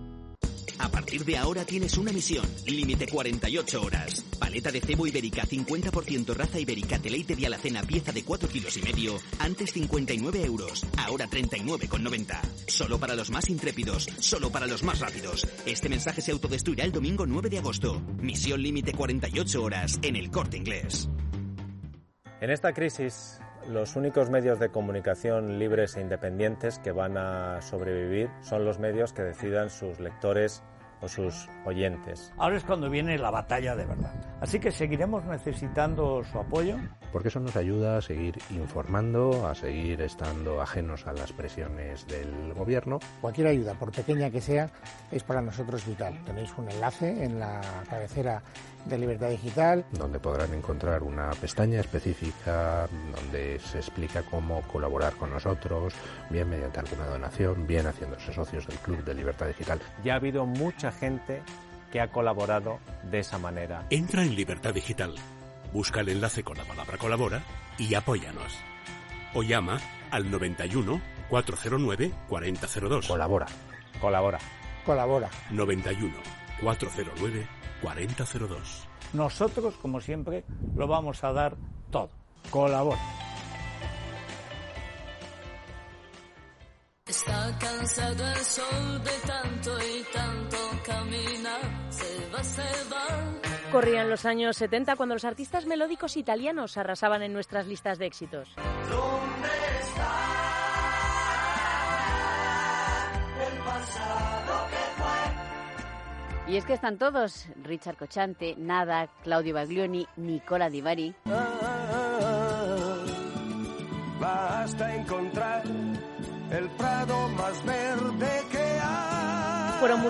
partir 0.91 1.25
de 1.25 1.37
ahora 1.37 1.65
tienes 1.65 1.97
una 1.97 2.11
misión. 2.11 2.45
Límite 2.67 3.07
48 3.07 3.81
horas. 3.81 4.23
Paleta 4.37 4.71
de 4.71 4.81
cebo 4.81 5.07
ibérica 5.07 5.43
50% 5.43 6.33
raza 6.35 6.59
ibérica 6.59 6.99
de 6.99 7.09
leite 7.09 7.35
de 7.35 7.47
alacena 7.47 7.81
pieza 7.83 8.11
de 8.11 8.23
4 8.23 8.49
kilos 8.49 8.77
y 8.77 8.81
medio. 8.81 9.17
Antes 9.39 9.71
59 9.73 10.43
euros. 10.43 10.85
Ahora 10.97 11.27
39,90. 11.27 12.41
Solo 12.67 12.99
para 12.99 13.15
los 13.15 13.31
más 13.31 13.49
intrépidos. 13.49 14.07
Solo 14.19 14.51
para 14.51 14.67
los 14.67 14.83
más 14.83 14.99
rápidos. 14.99 15.47
Este 15.65 15.89
mensaje 15.89 16.21
se 16.21 16.31
autodestruirá 16.31 16.83
el 16.83 16.91
domingo 16.91 17.25
9 17.25 17.49
de 17.49 17.59
agosto. 17.59 18.01
Misión 18.19 18.61
límite 18.61 18.93
48 18.93 19.63
horas 19.63 19.99
en 20.01 20.15
el 20.15 20.29
corte 20.29 20.57
inglés. 20.57 21.09
En 22.41 22.49
esta 22.49 22.73
crisis 22.73 23.39
los 23.67 23.95
únicos 23.95 24.29
medios 24.29 24.59
de 24.59 24.69
comunicación 24.69 25.59
libres 25.59 25.95
e 25.95 26.01
independientes 26.01 26.79
que 26.79 26.91
van 26.91 27.17
a 27.17 27.61
sobrevivir 27.61 28.29
son 28.41 28.65
los 28.65 28.79
medios 28.79 29.13
que 29.13 29.21
decidan 29.21 29.69
sus 29.69 29.99
lectores 29.99 30.63
o 31.01 31.07
sus 31.07 31.49
oyentes. 31.65 32.31
Ahora 32.37 32.57
es 32.57 32.63
cuando 32.63 32.89
viene 32.89 33.17
la 33.17 33.31
batalla 33.31 33.75
de 33.75 33.85
verdad. 33.85 34.13
Así 34.39 34.59
que 34.59 34.71
seguiremos 34.71 35.25
necesitando 35.25 36.23
su 36.23 36.39
apoyo. 36.39 36.77
Porque 37.11 37.27
eso 37.27 37.39
nos 37.39 37.55
ayuda 37.55 37.97
a 37.97 38.01
seguir 38.01 38.39
informando, 38.51 39.47
a 39.47 39.55
seguir 39.55 40.01
estando 40.01 40.61
ajenos 40.61 41.07
a 41.07 41.13
las 41.13 41.33
presiones 41.33 42.07
del 42.07 42.53
gobierno. 42.53 42.99
Cualquier 43.19 43.47
ayuda, 43.47 43.73
por 43.73 43.91
pequeña 43.91 44.29
que 44.29 44.41
sea, 44.41 44.69
es 45.11 45.23
para 45.23 45.41
nosotros 45.41 45.85
vital. 45.85 46.17
Tenéis 46.25 46.51
un 46.57 46.69
enlace 46.69 47.23
en 47.23 47.39
la 47.39 47.61
cabecera 47.89 48.41
de 48.85 48.97
Libertad 48.97 49.29
Digital. 49.29 49.85
Donde 49.91 50.19
podrán 50.19 50.53
encontrar 50.53 51.03
una 51.03 51.29
pestaña 51.31 51.79
específica 51.79 52.87
donde 53.15 53.59
se 53.59 53.77
explica 53.77 54.23
cómo 54.23 54.61
colaborar 54.63 55.13
con 55.13 55.29
nosotros, 55.29 55.93
bien 56.29 56.49
mediante 56.49 56.79
alguna 56.79 57.05
donación, 57.05 57.67
bien 57.67 57.87
haciéndose 57.87 58.33
socios 58.33 58.67
del 58.67 58.77
Club 58.77 59.03
de 59.03 59.13
Libertad 59.13 59.47
Digital. 59.47 59.79
Ya 60.03 60.13
ha 60.13 60.15
habido 60.17 60.45
mucha 60.45 60.91
gente 60.91 61.41
que 61.91 62.01
ha 62.01 62.07
colaborado 62.07 62.79
de 63.03 63.19
esa 63.19 63.37
manera. 63.37 63.85
Entra 63.89 64.23
en 64.23 64.35
Libertad 64.35 64.73
Digital, 64.73 65.15
busca 65.71 66.01
el 66.01 66.09
enlace 66.09 66.43
con 66.43 66.57
la 66.57 66.65
palabra 66.65 66.97
colabora 66.97 67.43
y 67.77 67.93
apóyanos. 67.93 68.57
O 69.33 69.43
llama 69.43 69.79
al 70.11 70.29
91 70.29 71.01
409 71.29 72.11
4002. 72.27 73.07
Colabora. 73.07 73.47
Colabora. 73.99 74.39
Colabora. 74.85 75.29
91 75.51 76.13
409 76.61 77.47
4002. 77.81 78.87
Nosotros, 79.13 79.75
como 79.81 79.99
siempre, 79.99 80.45
lo 80.75 80.87
vamos 80.87 81.23
a 81.23 81.33
dar 81.33 81.55
todo. 81.89 82.09
Colabora. 82.49 82.99
Está 87.05 87.57
cansado 87.59 88.31
el 88.31 88.37
sol 88.37 89.03
de 89.03 89.27
tanto 89.27 89.77
y 89.79 90.03
tanto 90.13 90.57
caminar, 90.85 91.61
se 91.89 92.29
va, 92.33 92.43
se 92.43 92.61
va. 92.89 93.60
Corrían 93.71 94.09
los 94.09 94.25
años 94.25 94.57
70 94.57 94.97
cuando 94.97 95.15
los 95.15 95.23
artistas 95.23 95.65
melódicos 95.65 96.17
italianos 96.17 96.75
arrasaban 96.77 97.23
en 97.23 97.31
nuestras 97.31 97.67
listas 97.67 97.97
de 97.99 98.05
éxitos. 98.05 98.53
¿Dónde 98.55 99.47
está 99.79 100.11
el 103.47 103.57
pasado 103.63 104.67
que 104.67 106.51
y 106.51 106.57
es 106.57 106.65
que 106.65 106.73
están 106.73 106.97
todos, 106.97 107.47
Richard 107.63 107.95
Cochante, 107.95 108.55
Nada, 108.57 109.07
Claudio 109.23 109.53
Baglioni, 109.53 110.05
Nicola 110.17 110.69
Di 110.69 110.81
Bari. 110.81 111.15
basta 111.23 111.70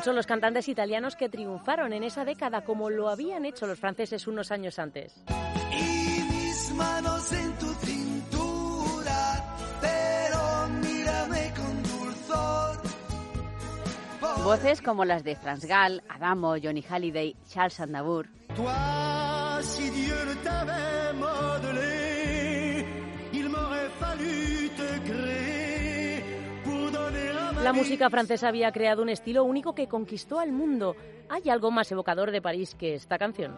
muchos 0.02 0.16
los 0.16 0.26
cantantes 0.26 0.68
italianos 0.68 1.16
que 1.16 1.30
triunfaron 1.30 1.94
en 1.94 2.02
esa 2.02 2.26
década 2.26 2.62
como 2.62 2.90
lo 2.90 3.08
habían 3.08 3.46
hecho 3.46 3.68
los 3.68 3.78
franceses 3.78 4.26
unos 4.26 4.52
años 4.52 4.80
antes. 4.80 5.24
Y 5.72 6.24
mis 6.24 6.74
manos 6.74 7.32
en 7.32 7.54
tu 7.60 7.68
cintura, 7.86 9.56
pero 9.80 10.68
mírame 10.82 11.54
con 11.56 11.84
dulzor. 11.84 12.82
Voces 14.44 14.82
como 14.82 15.06
las 15.06 15.24
de 15.24 15.36
Franz 15.36 15.66
Gall, 15.66 16.02
Adamo, 16.10 16.56
Johnny 16.60 16.82
Halliday, 16.82 17.36
Charles 17.48 17.80
Aznavour. 17.80 18.28
La 27.64 27.74
música 27.74 28.10
francesa 28.10 28.48
había 28.48 28.72
creado 28.72 29.04
un 29.04 29.10
estilo 29.10 29.44
único 29.44 29.76
que 29.76 29.88
conquistó 29.88 30.40
al 30.40 30.52
mundo. 30.52 30.96
Hay 31.30 31.48
algo 31.50 31.70
más 31.70 31.92
evocador 31.92 32.32
de 32.32 32.42
París 32.42 32.76
que 32.76 32.96
esta 32.96 33.20
canción. 33.20 33.56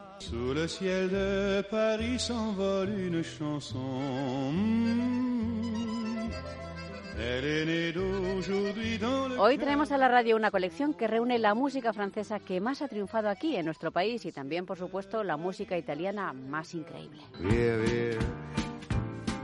Hoy 9.39 9.57
traemos 9.57 9.91
a 9.91 9.97
la 9.97 10.07
radio 10.09 10.35
una 10.35 10.51
colección 10.51 10.93
que 10.93 11.07
reúne 11.07 11.39
la 11.39 11.53
música 11.53 11.93
francesa 11.93 12.39
que 12.39 12.59
más 12.59 12.81
ha 12.81 12.89
triunfado 12.89 13.29
aquí 13.29 13.55
en 13.55 13.65
nuestro 13.65 13.91
país 13.91 14.25
y 14.25 14.33
también, 14.33 14.65
por 14.65 14.77
supuesto, 14.77 15.23
la 15.23 15.37
música 15.37 15.77
italiana 15.77 16.33
más 16.33 16.73
increíble. 16.73 17.21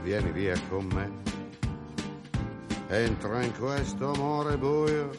Vieni 0.04 0.32
via 0.32 0.54
con 0.70 0.88
me. 0.88 1.29
Entra 2.90 3.44
in 3.44 3.52
questo 3.52 4.10
amore 4.10 4.56
buio, 4.56 5.10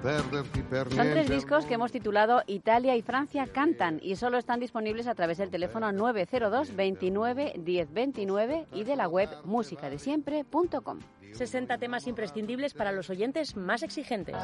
Son 0.00 1.10
tres 1.10 1.28
discos 1.28 1.66
que 1.66 1.74
hemos 1.74 1.90
titulado 1.90 2.42
Italia 2.46 2.94
y 2.94 3.02
Francia 3.02 3.48
cantan 3.52 3.98
y 4.00 4.14
solo 4.14 4.38
están 4.38 4.60
disponibles 4.60 5.08
a 5.08 5.14
través 5.16 5.38
del 5.38 5.50
teléfono 5.50 5.90
902 5.90 6.76
29 6.76 7.54
10 7.58 7.92
29 7.92 8.66
y 8.72 8.84
de 8.84 8.96
la 8.96 9.08
web 9.08 9.28
musicadesiempre.com. 9.44 11.00
60 11.32 11.78
temas 11.78 12.06
imprescindibles 12.06 12.74
para 12.74 12.92
los 12.92 13.10
oyentes 13.10 13.56
más 13.56 13.82
exigentes. 13.82 14.36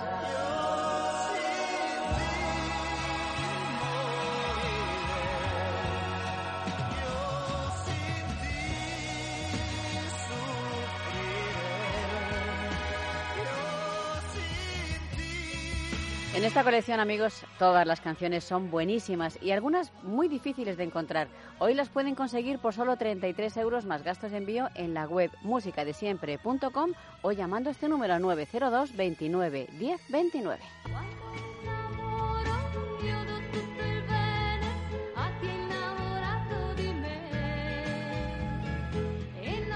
En 16.44 16.48
esta 16.48 16.62
colección, 16.62 17.00
amigos, 17.00 17.42
todas 17.58 17.86
las 17.86 18.02
canciones 18.02 18.44
son 18.44 18.70
buenísimas 18.70 19.38
y 19.40 19.52
algunas 19.52 19.90
muy 20.02 20.28
difíciles 20.28 20.76
de 20.76 20.84
encontrar. 20.84 21.26
Hoy 21.58 21.72
las 21.72 21.88
pueden 21.88 22.14
conseguir 22.14 22.58
por 22.58 22.74
solo 22.74 22.98
33 22.98 23.56
euros 23.56 23.86
más 23.86 24.02
gastos 24.02 24.30
de 24.30 24.36
envío 24.36 24.68
en 24.74 24.92
la 24.92 25.06
web 25.06 25.30
musicadesiempre.com 25.40 26.92
o 27.22 27.32
llamando 27.32 27.70
este 27.70 27.88
número 27.88 28.18
902 28.18 28.94
29 28.94 29.68
10 29.78 30.00
29. 30.10 30.60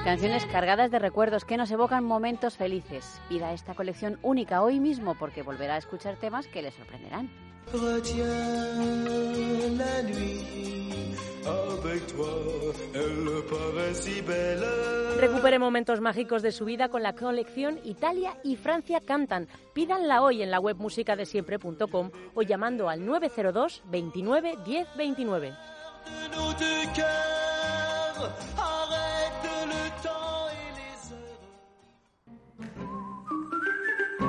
Canciones 0.09 0.47
cargadas 0.47 0.91
de 0.91 0.99
recuerdos 0.99 1.45
que 1.45 1.59
nos 1.59 1.71
evocan 1.71 2.03
momentos 2.03 2.57
felices. 2.57 3.21
Pida 3.29 3.53
esta 3.53 3.75
colección 3.75 4.19
única 4.23 4.63
hoy 4.63 4.81
mismo 4.81 5.15
porque 5.19 5.43
volverá 5.43 5.75
a 5.75 5.77
escuchar 5.77 6.17
temas 6.17 6.47
que 6.47 6.63
le 6.63 6.71
sorprenderán. 6.71 7.29
Recupere 15.19 15.59
momentos 15.59 16.01
mágicos 16.01 16.41
de 16.41 16.53
su 16.53 16.65
vida 16.65 16.89
con 16.89 17.03
la 17.03 17.15
colección 17.15 17.79
Italia 17.85 18.39
y 18.43 18.57
Francia 18.57 19.03
cantan. 19.03 19.47
Pídanla 19.75 20.23
hoy 20.23 20.41
en 20.41 20.51
la 20.51 20.59
web 20.59 20.79
musicadesiempre.com 20.79 22.11
o 22.35 22.41
llamando 22.41 22.89
al 22.89 23.05
902 23.05 23.83
29 23.91 24.55
10 24.65 24.89
29. 24.97 25.53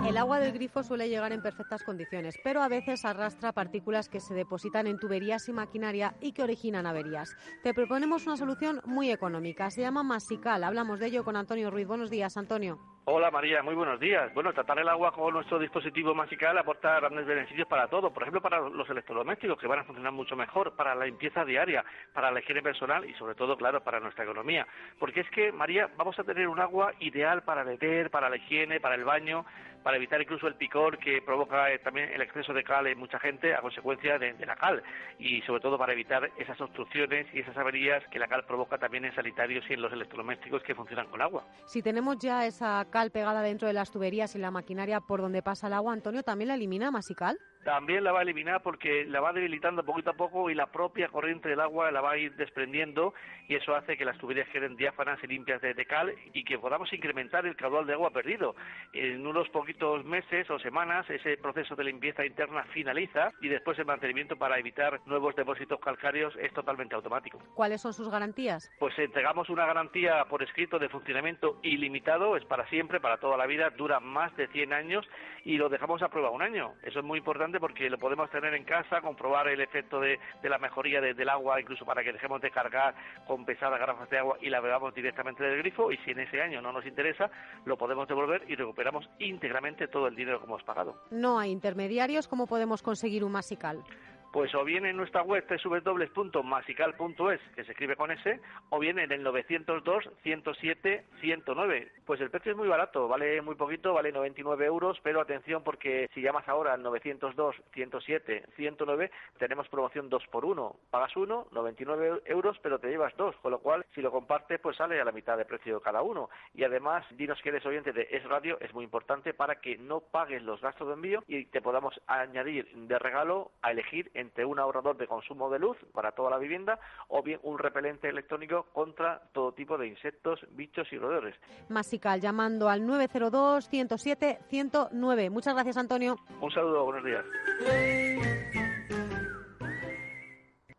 El 0.09 0.17
agua 0.17 0.39
del 0.39 0.53
grifo 0.53 0.81
suele 0.81 1.07
llegar 1.07 1.31
en 1.33 1.43
perfectas 1.43 1.83
condiciones, 1.83 2.35
pero 2.43 2.63
a 2.63 2.67
veces 2.67 3.05
arrastra 3.05 3.51
partículas 3.51 4.09
que 4.09 4.19
se 4.19 4.33
depositan 4.33 4.87
en 4.87 4.97
tuberías 4.97 5.47
y 5.47 5.53
maquinaria 5.53 6.15
y 6.19 6.33
que 6.33 6.41
originan 6.41 6.87
averías. 6.87 7.37
Te 7.61 7.75
proponemos 7.75 8.25
una 8.25 8.35
solución 8.35 8.81
muy 8.85 9.11
económica. 9.11 9.69
Se 9.69 9.81
llama 9.81 10.01
Masical. 10.01 10.63
Hablamos 10.63 10.99
de 10.99 11.05
ello 11.05 11.23
con 11.23 11.35
Antonio 11.35 11.69
Ruiz. 11.69 11.85
Buenos 11.85 12.09
días, 12.09 12.37
Antonio. 12.37 12.79
Hola 13.05 13.31
María, 13.31 13.63
muy 13.63 13.73
buenos 13.73 13.99
días. 13.99 14.31
Bueno, 14.35 14.53
tratar 14.53 14.77
el 14.77 14.87
agua 14.87 15.11
con 15.11 15.33
nuestro 15.33 15.57
dispositivo 15.57 16.13
Masical 16.13 16.55
aporta 16.59 16.99
grandes 16.99 17.25
beneficios 17.25 17.67
para 17.67 17.87
todo. 17.87 18.11
Por 18.13 18.21
ejemplo, 18.21 18.39
para 18.39 18.59
los 18.59 18.87
electrodomésticos, 18.87 19.57
que 19.57 19.65
van 19.65 19.79
a 19.79 19.83
funcionar 19.83 20.11
mucho 20.11 20.35
mejor, 20.35 20.75
para 20.75 20.93
la 20.93 21.05
limpieza 21.05 21.43
diaria, 21.43 21.83
para 22.13 22.29
la 22.29 22.39
higiene 22.39 22.61
personal 22.61 23.09
y 23.09 23.13
sobre 23.15 23.33
todo, 23.33 23.57
claro, 23.57 23.83
para 23.83 23.99
nuestra 23.99 24.25
economía. 24.25 24.67
Porque 24.99 25.21
es 25.21 25.29
que, 25.31 25.51
María, 25.51 25.89
vamos 25.97 26.19
a 26.19 26.23
tener 26.23 26.47
un 26.47 26.59
agua 26.59 26.93
ideal 26.99 27.41
para 27.41 27.63
beber, 27.63 28.11
para 28.11 28.29
la 28.29 28.37
higiene, 28.37 28.79
para 28.79 28.93
el 28.93 29.05
baño, 29.05 29.43
para 29.83 29.97
evitar 29.97 30.21
incluso 30.21 30.47
el 30.47 30.55
picor 30.55 30.97
que 30.97 31.21
provoca 31.21 31.71
eh, 31.71 31.79
también 31.79 32.09
el 32.13 32.21
exceso 32.21 32.53
de 32.53 32.63
cal 32.63 32.87
en 32.87 32.97
mucha 32.97 33.19
gente 33.19 33.53
a 33.53 33.61
consecuencia 33.61 34.17
de, 34.17 34.33
la 34.45 34.55
cal 34.55 34.83
y 35.17 35.41
sobre 35.41 35.61
todo 35.61 35.77
para 35.77 35.93
evitar 35.93 36.29
esas 36.37 36.59
obstrucciones 36.61 37.27
y 37.33 37.39
esas 37.39 37.57
averías 37.57 38.03
que 38.11 38.19
la 38.19 38.27
cal 38.27 38.45
provoca 38.45 38.77
también 38.77 39.05
en 39.05 39.15
sanitarios 39.15 39.63
y 39.69 39.73
en 39.73 39.81
los 39.81 39.91
electrodomésticos 39.93 40.63
que 40.63 40.75
funcionan 40.75 41.07
con 41.07 41.21
agua. 41.21 41.45
Si 41.65 41.81
tenemos 41.81 42.17
ya 42.19 42.45
esa 42.45 42.85
cal 42.91 43.11
pegada 43.11 43.41
dentro 43.41 43.67
de 43.67 43.73
las 43.73 43.91
tuberías 43.91 44.35
y 44.35 44.39
la 44.39 44.51
maquinaria 44.51 44.99
por 45.01 45.21
donde 45.21 45.41
pasa 45.41 45.67
el 45.67 45.73
agua, 45.73 45.93
Antonio, 45.93 46.23
¿también 46.23 46.49
la 46.49 46.55
elimina 46.55 46.91
Masical? 46.91 47.37
También 47.63 48.03
la 48.03 48.11
va 48.11 48.19
a 48.19 48.21
eliminar 48.23 48.61
porque 48.61 49.05
la 49.05 49.19
va 49.19 49.33
debilitando 49.33 49.83
poquito 49.83 50.11
a 50.11 50.13
poco 50.13 50.49
y 50.49 50.55
la 50.55 50.67
propia 50.67 51.09
corriente 51.09 51.49
del 51.49 51.59
agua 51.59 51.91
la 51.91 52.01
va 52.01 52.11
a 52.11 52.17
ir 52.17 52.33
desprendiendo 52.35 53.13
y 53.47 53.55
eso 53.55 53.75
hace 53.75 53.97
que 53.97 54.05
las 54.05 54.17
tuberías 54.17 54.47
queden 54.49 54.75
diáfanas 54.77 55.19
y 55.23 55.27
limpias 55.27 55.61
de, 55.61 55.73
cal 55.85 56.13
y 56.33 56.43
que 56.43 56.59
podamos 56.59 56.91
incrementar 56.93 57.45
el 57.45 57.55
caudal 57.55 57.85
de 57.85 57.93
agua 57.93 58.11
perdido. 58.11 58.55
En 58.93 59.25
unos 59.25 59.49
poquitos 59.49 60.05
meses 60.05 60.49
o 60.49 60.59
semanas 60.59 61.09
ese 61.09 61.37
proceso 61.37 61.75
de 61.75 61.83
limpieza 61.83 62.25
interna 62.25 62.63
finaliza 62.73 63.31
y 63.41 63.49
después 63.49 63.77
el 63.79 63.85
mantenimiento 63.85 64.37
para 64.37 64.57
evitar 64.59 65.01
nuevos 65.05 65.35
depósitos 65.35 65.79
calcáreos 65.79 66.33
es 66.37 66.53
totalmente 66.53 66.95
automático. 66.95 67.39
¿Cuáles 67.55 67.81
son 67.81 67.93
sus 67.93 68.09
garantías? 68.09 68.71
Pues 68.79 68.97
entregamos 68.99 69.49
una 69.49 69.65
garantía 69.65 70.23
por 70.25 70.43
escrito 70.43 70.79
de 70.79 70.89
funcionamiento 70.89 71.59
ilimitado, 71.63 72.37
es 72.37 72.45
para 72.45 72.67
siempre, 72.69 72.99
para 72.99 73.17
toda 73.17 73.37
la 73.37 73.47
vida, 73.47 73.69
dura 73.71 73.99
más 73.99 74.35
de 74.37 74.47
100 74.47 74.73
años 74.73 75.05
y 75.43 75.57
lo 75.57 75.69
dejamos 75.69 76.01
a 76.03 76.09
prueba 76.09 76.29
un 76.29 76.41
año. 76.41 76.73
Eso 76.83 76.99
es 76.99 77.05
muy 77.05 77.17
importante 77.17 77.48
porque 77.57 77.89
lo 77.89 77.97
podemos 77.97 78.29
tener 78.29 78.53
en 78.53 78.65
casa, 78.65 78.99
comprobar 78.99 79.47
el 79.47 79.61
efecto 79.61 80.01
de, 80.01 80.19
la 80.43 80.57
mejoría 80.57 80.99
del 80.99 81.29
agua, 81.29 81.61
incluso 81.61 81.85
para 81.85 82.03
que 82.03 82.11
dejemos 82.11 82.41
de 82.41 82.51
cargar 82.51 82.93
con 83.25 83.45
pesadas 83.45 83.79
garrafas 83.79 84.09
de 84.09 84.17
agua 84.17 84.37
y 84.41 84.49
la 84.49 84.59
bebamos 84.59 84.93
directamente 84.93 85.43
del 85.43 85.59
grifo. 85.59 85.91
Y 85.91 85.97
si 85.99 86.11
en 86.11 86.19
ese 86.19 86.41
año 86.41 86.61
no 86.61 86.73
nos 86.73 86.85
interesa, 86.85 87.31
lo 87.65 87.77
podemos 87.77 88.07
devolver 88.07 88.43
y 88.47 88.55
recuperamos 88.55 89.09
íntegramente 89.19 89.87
todo 89.87 90.07
el 90.07 90.15
dinero 90.15 90.39
que 90.39 90.45
hemos 90.45 90.63
pagado. 90.63 90.95
No 91.11 91.39
hay 91.39 91.51
intermediarios. 91.51 92.27
¿Cómo 92.27 92.45
podemos 92.45 92.81
conseguir 92.81 93.23
un 93.23 93.31
masical? 93.31 93.83
Pues 94.31 94.53
o 94.53 94.63
bien 94.63 94.85
en 94.85 94.95
nuestra 94.95 95.23
web 95.23 95.43
www.masical.es, 95.49 97.41
que 97.55 97.63
se 97.63 97.71
escribe 97.71 97.95
con 97.95 98.11
S, 98.11 98.39
o 98.69 98.77
bien 98.77 98.99
en 98.99 99.11
el 99.11 99.23
902 99.23 100.07
107 100.21 101.05
109. 101.19 101.91
Pues 102.05 102.21
el 102.21 102.29
precio 102.29 102.51
es 102.51 102.57
muy 102.57 102.67
barato, 102.67 103.07
vale 103.07 103.41
muy 103.41 103.55
poquito, 103.55 103.91
vale 103.95 104.11
99 104.11 104.65
euros, 104.67 104.99
pero 105.01 105.19
atención 105.19 105.63
porque 105.63 106.11
si 106.13 106.21
llamas 106.21 106.47
ahora 106.47 106.73
al 106.73 106.83
902 106.83 107.55
107 107.73 108.45
109 108.55 109.11
tenemos 109.39 109.67
promoción 109.67 110.09
2 110.09 110.27
por 110.27 110.45
1. 110.45 110.75
Pagas 110.91 111.17
uno, 111.17 111.47
99 111.51 112.21
euros, 112.25 112.55
pero 112.61 112.77
te 112.77 112.89
llevas 112.89 113.17
dos, 113.17 113.35
con 113.37 113.49
lo 113.49 113.59
cual 113.59 113.83
si 113.95 114.01
lo 114.01 114.11
compartes 114.11 114.59
pues 114.59 114.77
sale 114.77 115.01
a 115.01 115.05
la 115.05 115.11
mitad 115.11 115.37
de 115.37 115.45
precio 115.45 115.81
cada 115.81 116.03
uno. 116.03 116.29
Y 116.53 116.63
además, 116.63 117.03
dinos 117.17 117.41
que 117.41 117.49
eres 117.49 117.65
oyente 117.65 117.93
de 117.93 118.07
Es 118.11 118.23
Radio, 118.25 118.59
es 118.61 118.73
muy 118.75 118.83
importante 118.83 119.33
para 119.33 119.55
que 119.55 119.79
no 119.79 120.01
pagues 120.01 120.43
los 120.43 120.61
gastos 120.61 120.87
de 120.87 120.93
envío 120.93 121.23
y 121.27 121.45
te 121.45 121.61
podamos 121.61 121.99
añadir 122.05 122.71
de 122.75 122.99
regalo 122.99 123.51
a 123.63 123.71
elegir 123.71 124.11
entre 124.19 124.45
un 124.45 124.59
ahorrador 124.59 124.97
de 124.97 125.07
consumo 125.07 125.49
de 125.49 125.59
luz 125.59 125.77
para 125.93 126.11
toda 126.11 126.29
la 126.29 126.37
vivienda 126.37 126.79
o 127.07 127.23
bien 127.23 127.39
un 127.43 127.57
repelente 127.57 128.09
electrónico 128.09 128.67
contra 128.73 129.21
todo 129.33 129.53
tipo 129.53 129.77
de 129.77 129.87
insectos, 129.87 130.39
bichos 130.51 130.91
y 130.91 130.97
roedores. 130.97 131.35
Masical, 131.69 132.21
llamando 132.21 132.69
al 132.69 132.85
902 132.85 133.67
107 133.69 134.39
109. 134.49 135.29
Muchas 135.29 135.53
gracias, 135.53 135.77
Antonio. 135.77 136.17
Un 136.41 136.51
saludo, 136.51 136.85
buenos 136.85 137.03
días. 137.03 137.25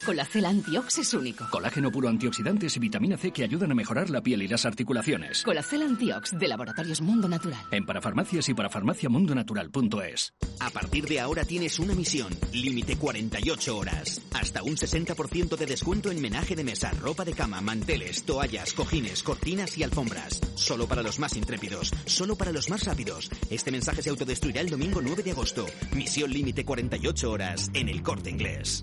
Colacel 0.04 0.46
Antiox 0.46 0.98
es 0.98 1.12
único. 1.12 1.46
Colágeno 1.50 1.92
puro 1.92 2.08
antioxidantes 2.08 2.74
y 2.74 2.80
vitamina 2.80 3.18
C 3.18 3.32
que 3.32 3.44
ayudan 3.44 3.72
a 3.72 3.74
mejorar 3.74 4.08
la 4.08 4.22
piel 4.22 4.40
y 4.40 4.48
las 4.48 4.64
articulaciones. 4.64 5.42
Colacel 5.42 5.82
Antiox 5.82 6.38
de 6.38 6.48
Laboratorios 6.48 7.02
Mundo 7.02 7.28
Natural. 7.28 7.60
En 7.70 7.84
parafarmacias 7.84 8.48
y 8.48 8.54
parafarmaciamundonatural.es. 8.54 10.32
A 10.60 10.70
partir 10.70 11.04
de 11.06 11.20
ahora 11.20 11.44
tienes 11.44 11.78
una 11.78 11.94
misión. 11.94 12.34
Límite 12.54 12.96
48 12.96 13.76
horas. 13.76 14.22
Hasta 14.32 14.62
un 14.62 14.76
60% 14.76 15.56
de 15.56 15.66
descuento 15.66 16.10
en 16.10 16.22
menaje 16.22 16.56
de 16.56 16.64
mesa, 16.64 16.90
ropa 16.92 17.26
de 17.26 17.34
cama, 17.34 17.60
manteles, 17.60 18.24
toallas, 18.24 18.72
cojines, 18.72 19.22
cortinas 19.22 19.76
y 19.76 19.82
alfombras. 19.82 20.40
Solo 20.54 20.86
para 20.86 21.02
los 21.02 21.18
más 21.18 21.36
intrépidos. 21.36 21.92
Solo 22.06 22.36
para 22.36 22.52
los 22.52 22.70
más 22.70 22.84
rápidos. 22.86 23.30
Este 23.50 23.70
mensaje 23.70 24.00
se 24.00 24.08
autodestruirá 24.08 24.62
el 24.62 24.70
domingo 24.70 25.02
9 25.02 25.22
de 25.22 25.32
agosto. 25.32 25.66
Misión 25.94 26.32
límite 26.32 26.64
48 26.64 27.30
horas 27.30 27.70
en 27.74 27.90
el 27.90 28.02
corte 28.02 28.30
inglés. 28.30 28.82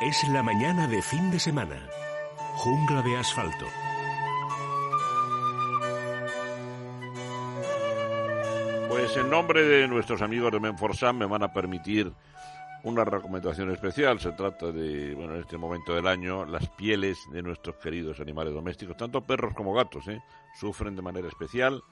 Es 0.00 0.26
la 0.28 0.42
mañana 0.42 0.86
de 0.86 1.02
fin 1.02 1.30
de 1.30 1.38
semana. 1.38 1.76
Jungla 2.56 3.02
de 3.02 3.18
asfalto. 3.18 3.66
Pues 8.88 9.14
en 9.18 9.28
nombre 9.28 9.62
de 9.62 9.86
nuestros 9.88 10.22
amigos 10.22 10.52
de 10.52 10.60
Menforsan 10.60 11.18
me 11.18 11.26
van 11.26 11.42
a 11.42 11.52
permitir 11.52 12.10
una 12.82 13.04
recomendación 13.04 13.70
especial. 13.72 14.18
Se 14.20 14.32
trata 14.32 14.72
de, 14.72 15.14
bueno, 15.14 15.34
en 15.34 15.42
este 15.42 15.58
momento 15.58 15.94
del 15.94 16.06
año, 16.06 16.46
las 16.46 16.66
pieles 16.70 17.18
de 17.30 17.42
nuestros 17.42 17.76
queridos 17.76 18.20
animales 18.20 18.54
domésticos, 18.54 18.96
tanto 18.96 19.20
perros 19.20 19.52
como 19.52 19.74
gatos, 19.74 20.08
¿eh? 20.08 20.22
sufren 20.58 20.96
de 20.96 21.02
manera 21.02 21.28
especial 21.28 21.82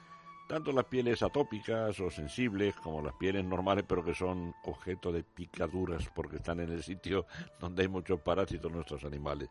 tanto 0.49 0.73
las 0.73 0.87
pieles 0.87 1.23
atópicas 1.23 2.01
o 2.01 2.11
sensibles 2.11 2.75
como 2.77 3.03
las 3.03 3.15
pieles 3.15 3.45
normales, 3.45 3.85
pero 3.87 4.03
que 4.03 4.15
son 4.15 4.55
objeto 4.65 5.13
de 5.13 5.23
picaduras 5.23 6.09
porque 6.15 6.37
están 6.37 6.59
en 6.61 6.71
el 6.71 6.83
sitio 6.83 7.27
donde 7.61 7.83
hay 7.83 7.89
muchos 7.89 8.21
parásitos 8.21 8.73
nuestros 8.73 9.05
animales. 9.05 9.51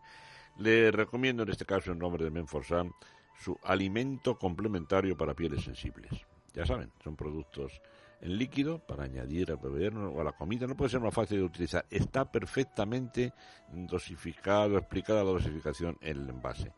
Le 0.57 0.91
recomiendo 0.91 1.43
en 1.43 1.49
este 1.49 1.65
caso 1.65 1.91
en 1.91 1.99
nombre 1.99 2.25
de 2.25 2.31
Menforsan 2.31 2.91
su 3.39 3.57
alimento 3.63 4.37
complementario 4.37 5.15
para 5.15 5.35
pieles 5.35 5.63
sensibles. 5.63 6.11
Ya 6.53 6.65
saben, 6.65 6.91
son 7.03 7.15
productos 7.15 7.79
en 8.19 8.35
líquido 8.35 8.79
para 8.79 9.03
añadir 9.03 9.51
al 9.51 9.57
beber 9.57 9.95
o 9.95 10.19
a 10.19 10.23
la 10.23 10.31
comida. 10.31 10.65
No 10.65 10.75
puede 10.75 10.89
ser 10.89 10.99
más 10.99 11.13
fácil 11.13 11.37
de 11.37 11.43
utilizar. 11.43 11.85
Está 11.91 12.31
perfectamente 12.31 13.33
dosificado, 13.71 14.79
explicada 14.79 15.23
la 15.23 15.29
dosificación 15.29 15.97
en 16.01 16.17
el 16.17 16.29
envase. 16.29 16.73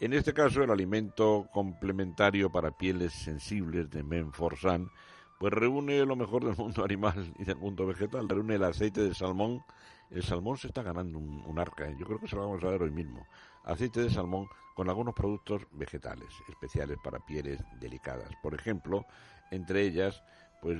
En 0.00 0.14
este 0.14 0.32
caso, 0.32 0.62
el 0.62 0.70
alimento 0.70 1.46
complementario 1.52 2.50
para 2.50 2.70
pieles 2.70 3.12
sensibles 3.12 3.90
de 3.90 4.02
Menforsan, 4.02 4.90
pues 5.38 5.52
reúne 5.52 6.06
lo 6.06 6.16
mejor 6.16 6.42
del 6.42 6.56
mundo 6.56 6.82
animal 6.82 7.34
y 7.38 7.44
del 7.44 7.56
mundo 7.56 7.86
vegetal. 7.86 8.26
Reúne 8.26 8.54
el 8.54 8.64
aceite 8.64 9.02
de 9.02 9.14
salmón. 9.14 9.62
El 10.08 10.22
salmón 10.22 10.56
se 10.56 10.68
está 10.68 10.82
ganando 10.82 11.18
un, 11.18 11.58
arca, 11.58 11.86
¿eh? 11.86 11.94
yo 11.98 12.06
creo 12.06 12.18
que 12.18 12.28
se 12.28 12.34
lo 12.34 12.46
vamos 12.46 12.64
a 12.64 12.68
ver 12.68 12.82
hoy 12.82 12.90
mismo. 12.90 13.26
Aceite 13.64 14.00
de 14.00 14.08
salmón 14.08 14.48
con 14.74 14.88
algunos 14.88 15.14
productos 15.14 15.66
vegetales 15.72 16.30
especiales 16.48 16.96
para 17.04 17.18
pieles 17.20 17.62
delicadas. 17.78 18.30
Por 18.42 18.54
ejemplo, 18.54 19.04
entre 19.50 19.82
ellas, 19.82 20.22
pues 20.62 20.78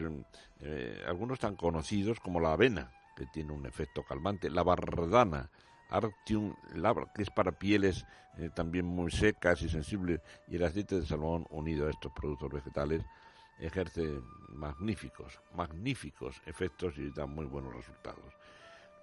eh, 0.60 1.04
algunos 1.06 1.38
tan 1.38 1.56
conocidos 1.56 2.20
como 2.20 2.40
la 2.40 2.54
avena, 2.54 2.90
que 3.14 3.26
tiene 3.26 3.52
un 3.52 3.66
efecto 3.66 4.02
calmante, 4.02 4.48
la 4.48 4.62
bardana, 4.62 5.50
Artium 5.90 6.54
Labra, 6.74 7.06
que 7.14 7.22
es 7.22 7.30
para 7.30 7.52
pieles 7.52 8.04
eh, 8.38 8.50
también 8.54 8.86
muy 8.86 9.10
secas 9.10 9.60
y 9.62 9.68
sensibles, 9.68 10.20
y 10.48 10.56
el 10.56 10.64
aceite 10.64 11.00
de 11.00 11.06
salmón 11.06 11.46
unido 11.50 11.86
a 11.86 11.90
estos 11.90 12.12
productos 12.12 12.50
vegetales 12.50 13.04
ejerce 13.58 14.20
magníficos, 14.48 15.38
magníficos 15.54 16.40
efectos 16.46 16.96
y 16.98 17.10
da 17.10 17.26
muy 17.26 17.44
buenos 17.46 17.74
resultados. 17.74 18.34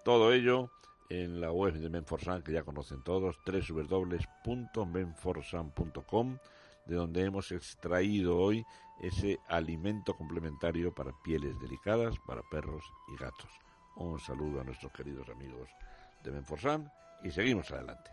Todo 0.03 0.33
ello 0.33 0.71
en 1.09 1.39
la 1.39 1.51
web 1.51 1.75
de 1.75 1.89
Menforsan, 1.89 2.41
que 2.41 2.53
ya 2.53 2.63
conocen 2.63 3.03
todos, 3.03 3.37
www.menforsan.com, 3.45 6.37
de 6.85 6.95
donde 6.95 7.23
hemos 7.23 7.51
extraído 7.51 8.37
hoy 8.37 8.65
ese 9.01 9.39
alimento 9.47 10.15
complementario 10.15 10.95
para 10.95 11.11
pieles 11.23 11.59
delicadas, 11.59 12.15
para 12.25 12.41
perros 12.49 12.83
y 13.13 13.17
gatos. 13.17 13.51
Un 13.95 14.19
saludo 14.19 14.61
a 14.61 14.63
nuestros 14.63 14.91
queridos 14.91 15.29
amigos 15.29 15.69
de 16.27 16.33
Menforsan 16.33 16.91
y 17.23 17.31
seguimos 17.31 17.71
adelante. 17.71 18.11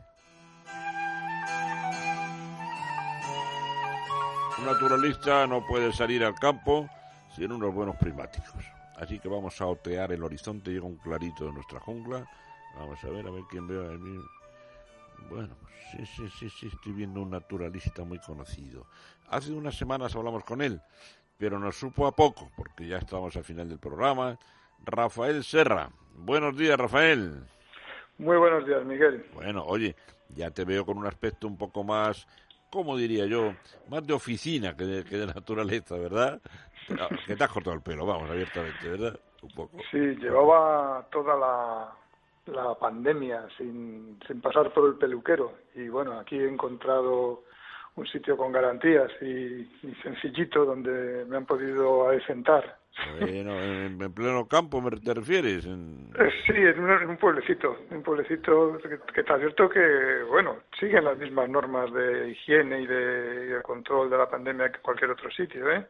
Un 4.59 4.67
naturalista 4.67 5.47
no 5.47 5.67
puede 5.67 5.93
salir 5.93 6.25
al 6.25 6.35
campo 6.37 6.89
sin 7.35 7.51
unos 7.51 7.75
buenos 7.75 7.97
primáticos. 7.97 8.65
Así 8.97 9.19
que 9.19 9.29
vamos 9.29 9.61
a 9.61 9.67
otear 9.67 10.13
el 10.13 10.23
horizonte, 10.23 10.71
llega 10.71 10.87
un 10.87 10.97
clarito 10.97 11.47
de 11.47 11.53
nuestra 11.53 11.81
jungla. 11.81 12.27
Vamos 12.77 13.03
a 13.03 13.09
ver, 13.09 13.27
a 13.27 13.31
ver 13.31 13.43
quién 13.51 13.67
veo 13.67 13.91
ahí. 13.91 14.21
Bueno, 15.29 15.57
sí, 15.91 16.07
sí, 16.07 16.29
sí, 16.39 16.49
sí, 16.51 16.71
estoy 16.73 16.93
viendo 16.93 17.21
un 17.23 17.31
naturalista 17.31 18.05
muy 18.05 18.21
conocido. 18.21 18.87
Hace 19.29 19.53
unas 19.53 19.77
semanas 19.77 20.15
hablamos 20.15 20.45
con 20.45 20.63
él, 20.63 20.81
pero 21.37 21.59
nos 21.59 21.77
supo 21.77 22.07
a 22.07 22.15
poco, 22.15 22.51
porque 22.57 22.87
ya 22.87 22.99
estamos 22.99 23.35
al 23.37 23.45
final 23.45 23.69
del 23.69 23.79
programa. 23.81 24.39
Rafael 24.85 25.43
Serra. 25.43 25.91
Buenos 26.15 26.57
días, 26.57 26.79
Rafael. 26.79 27.45
Muy 28.19 28.37
buenos 28.37 28.67
días, 28.67 28.85
Miguel. 28.85 29.27
Bueno, 29.35 29.65
oye, 29.67 29.97
ya 30.29 30.51
te 30.51 30.65
veo 30.65 30.85
con 30.87 30.99
un 30.99 31.07
aspecto 31.07 31.47
un 31.47 31.57
poco 31.57 31.83
más, 31.83 32.27
¿cómo 32.71 32.97
diría 32.97 33.27
yo? 33.27 33.55
Más 33.89 34.07
de 34.07 34.13
oficina 34.13 34.77
que 34.77 34.85
de, 34.85 35.05
que 35.05 35.17
de 35.17 35.27
naturaleza, 35.27 35.97
¿verdad? 35.97 36.41
Que 37.27 37.35
te 37.35 37.45
has 37.45 37.51
cortado 37.51 37.75
el 37.75 37.83
pelo, 37.83 38.07
vamos, 38.07 38.31
abiertamente, 38.31 38.89
¿verdad? 38.89 39.19
Un 39.43 39.51
poco. 39.51 39.79
Sí, 39.91 39.99
llevaba 39.99 41.07
toda 41.11 41.37
la, 41.37 41.93
la 42.53 42.75
pandemia 42.75 43.47
sin, 43.57 44.19
sin 44.27 44.41
pasar 44.41 44.73
por 44.73 44.89
el 44.89 44.95
peluquero. 44.97 45.53
Y 45.75 45.89
bueno, 45.89 46.19
aquí 46.19 46.37
he 46.37 46.49
encontrado 46.49 47.43
un 47.97 48.07
sitio 48.07 48.37
con 48.37 48.53
garantías 48.53 49.11
y, 49.21 49.27
y 49.83 49.95
sencillito 50.03 50.65
donde 50.65 51.25
me 51.27 51.37
han 51.37 51.47
podido 51.47 52.09
adecentar 52.09 52.79
bueno, 53.21 53.61
en, 53.61 54.13
pleno 54.13 54.47
campo, 54.47 54.81
¿me 54.81 54.91
te 54.93 55.15
refieres? 55.15 55.67
En... 55.67 56.11
Eh, 56.17 56.31
sí, 56.47 56.53
en 56.55 56.79
un, 56.81 57.17
pueblecito, 57.17 57.77
un 57.91 58.03
pueblecito 58.03 58.79
que, 59.13 59.21
está 59.21 59.39
cierto 59.39 59.69
que, 59.69 60.23
bueno, 60.29 60.59
siguen 60.79 61.05
las 61.05 61.19
mismas 61.19 61.49
normas 61.49 61.93
de 61.93 62.31
higiene 62.31 62.83
y 62.83 62.87
de, 62.87 63.61
control 63.63 64.11
de 64.11 64.19
la 64.19 64.31
pandemia 64.31 64.71
que 64.71 64.79
cualquier 64.79 65.11
otro 65.11 65.31
sitio, 65.31 65.71
¿eh? 65.71 65.87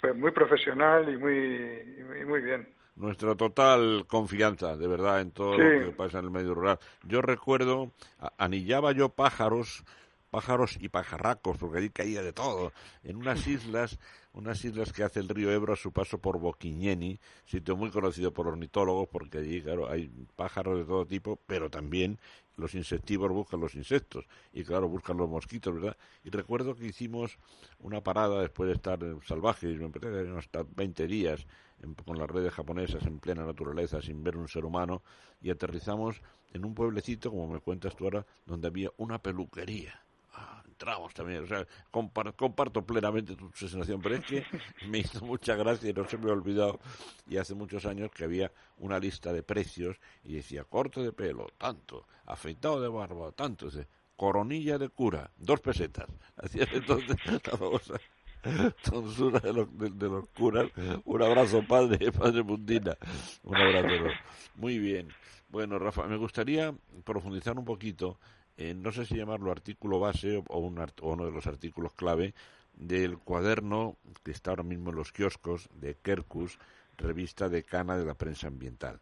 Pues 0.00 0.14
muy 0.14 0.30
profesional 0.30 1.08
y 1.12 1.16
muy, 1.16 2.24
muy 2.26 2.42
bien. 2.42 2.68
Nuestra 2.96 3.34
total 3.34 4.04
confianza, 4.06 4.76
de 4.76 4.86
verdad, 4.86 5.20
en 5.20 5.30
todo 5.30 5.56
lo 5.56 5.86
que 5.86 5.96
pasa 5.96 6.18
en 6.18 6.26
el 6.26 6.30
medio 6.30 6.54
rural. 6.54 6.78
Yo 7.04 7.22
recuerdo, 7.22 7.92
anillaba 8.36 8.92
yo 8.92 9.08
pájaros 9.08 9.84
pájaros 10.30 10.76
y 10.80 10.88
pajarracos, 10.88 11.56
porque 11.58 11.78
allí 11.78 11.90
caía 11.90 12.22
de 12.22 12.32
todo, 12.32 12.72
en 13.02 13.16
unas 13.16 13.46
islas 13.46 13.98
unas 14.38 14.64
islas 14.64 14.92
que 14.92 15.02
hace 15.02 15.18
el 15.18 15.28
río 15.28 15.50
Ebro 15.50 15.72
a 15.72 15.76
su 15.76 15.90
paso 15.90 16.18
por 16.18 16.38
Boquiñeni, 16.38 17.18
sitio 17.44 17.76
muy 17.76 17.90
conocido 17.90 18.32
por 18.32 18.46
ornitólogos, 18.46 19.08
porque 19.08 19.38
allí, 19.38 19.60
claro, 19.60 19.90
hay 19.90 20.08
pájaros 20.36 20.78
de 20.78 20.84
todo 20.84 21.04
tipo, 21.06 21.40
pero 21.46 21.68
también 21.70 22.20
los 22.56 22.74
insectívoros 22.74 23.36
buscan 23.36 23.60
los 23.60 23.74
insectos, 23.74 24.26
y 24.52 24.62
claro, 24.62 24.88
buscan 24.88 25.16
los 25.16 25.28
mosquitos, 25.28 25.74
¿verdad? 25.74 25.96
Y 26.22 26.30
recuerdo 26.30 26.76
que 26.76 26.86
hicimos 26.86 27.36
una 27.80 28.00
parada 28.00 28.40
después 28.40 28.68
de 28.68 28.74
estar 28.74 29.00
salvajes, 29.26 29.76
me 29.76 29.90
parece 29.90 30.30
hasta 30.36 30.62
20 30.62 31.06
días 31.08 31.44
con 32.04 32.16
las 32.18 32.30
redes 32.30 32.52
japonesas 32.52 33.04
en 33.06 33.18
plena 33.18 33.44
naturaleza, 33.44 34.00
sin 34.00 34.22
ver 34.22 34.36
un 34.36 34.48
ser 34.48 34.64
humano, 34.64 35.02
y 35.40 35.50
aterrizamos 35.50 36.22
en 36.52 36.64
un 36.64 36.74
pueblecito, 36.74 37.30
como 37.30 37.48
me 37.48 37.60
cuentas 37.60 37.96
tú 37.96 38.04
ahora, 38.04 38.24
donde 38.46 38.68
había 38.68 38.90
una 38.98 39.18
peluquería 39.18 40.00
entramos 40.78 41.12
también. 41.12 41.42
O 41.42 41.46
sea, 41.46 41.66
comparto, 41.90 42.86
plenamente 42.86 43.34
tu 43.34 43.50
sensación, 43.52 44.00
pero 44.00 44.14
es 44.14 44.24
que 44.24 44.44
me 44.88 44.98
hizo 44.98 45.24
mucha 45.24 45.56
gracia 45.56 45.90
y 45.90 45.92
no 45.92 46.08
se 46.08 46.16
me 46.16 46.30
ha 46.30 46.32
olvidado. 46.32 46.78
Y 47.28 47.36
hace 47.36 47.54
muchos 47.54 47.84
años 47.84 48.10
que 48.12 48.24
había 48.24 48.52
una 48.78 48.98
lista 48.98 49.32
de 49.32 49.42
precios 49.42 49.96
y 50.22 50.34
decía 50.34 50.64
corte 50.64 51.00
de 51.00 51.12
pelo, 51.12 51.48
tanto, 51.58 52.06
afeitado 52.26 52.80
de 52.80 52.88
barba, 52.88 53.32
tanto, 53.32 53.68
coronilla 54.16 54.78
de 54.78 54.88
cura, 54.88 55.30
dos 55.36 55.60
pesetas. 55.60 56.06
Hacía 56.36 56.66
entonces 56.72 57.16
la 57.26 57.40
famosa 57.40 57.94
tonsura 58.82 59.40
de 59.40 59.52
los, 59.52 59.68
de, 59.76 60.08
los 60.08 60.28
curas. 60.28 60.70
Un 61.04 61.22
abrazo, 61.22 61.62
padre, 61.66 62.12
padre 62.12 62.44
Mundina. 62.44 62.96
Un 63.42 63.56
abrazo. 63.56 64.04
Muy 64.54 64.78
bien. 64.78 65.08
Bueno, 65.48 65.78
Rafa, 65.78 66.06
me 66.06 66.16
gustaría 66.16 66.72
profundizar 67.04 67.58
un 67.58 67.64
poquito 67.64 68.18
eh, 68.58 68.74
no 68.74 68.90
sé 68.90 69.06
si 69.06 69.14
llamarlo 69.14 69.52
artículo 69.52 70.00
base 70.00 70.42
o, 70.48 70.58
uno 70.58 71.24
de 71.24 71.30
los 71.30 71.46
artículos 71.46 71.92
clave 71.92 72.34
del 72.74 73.18
cuaderno 73.18 73.96
que 74.24 74.32
está 74.32 74.50
ahora 74.50 74.64
mismo 74.64 74.90
en 74.90 74.96
los 74.96 75.12
kioscos 75.12 75.68
de 75.74 75.94
Kerkus, 75.94 76.58
revista 76.96 77.48
decana 77.48 77.96
de 77.96 78.04
la 78.04 78.14
prensa 78.14 78.48
ambiental, 78.48 78.98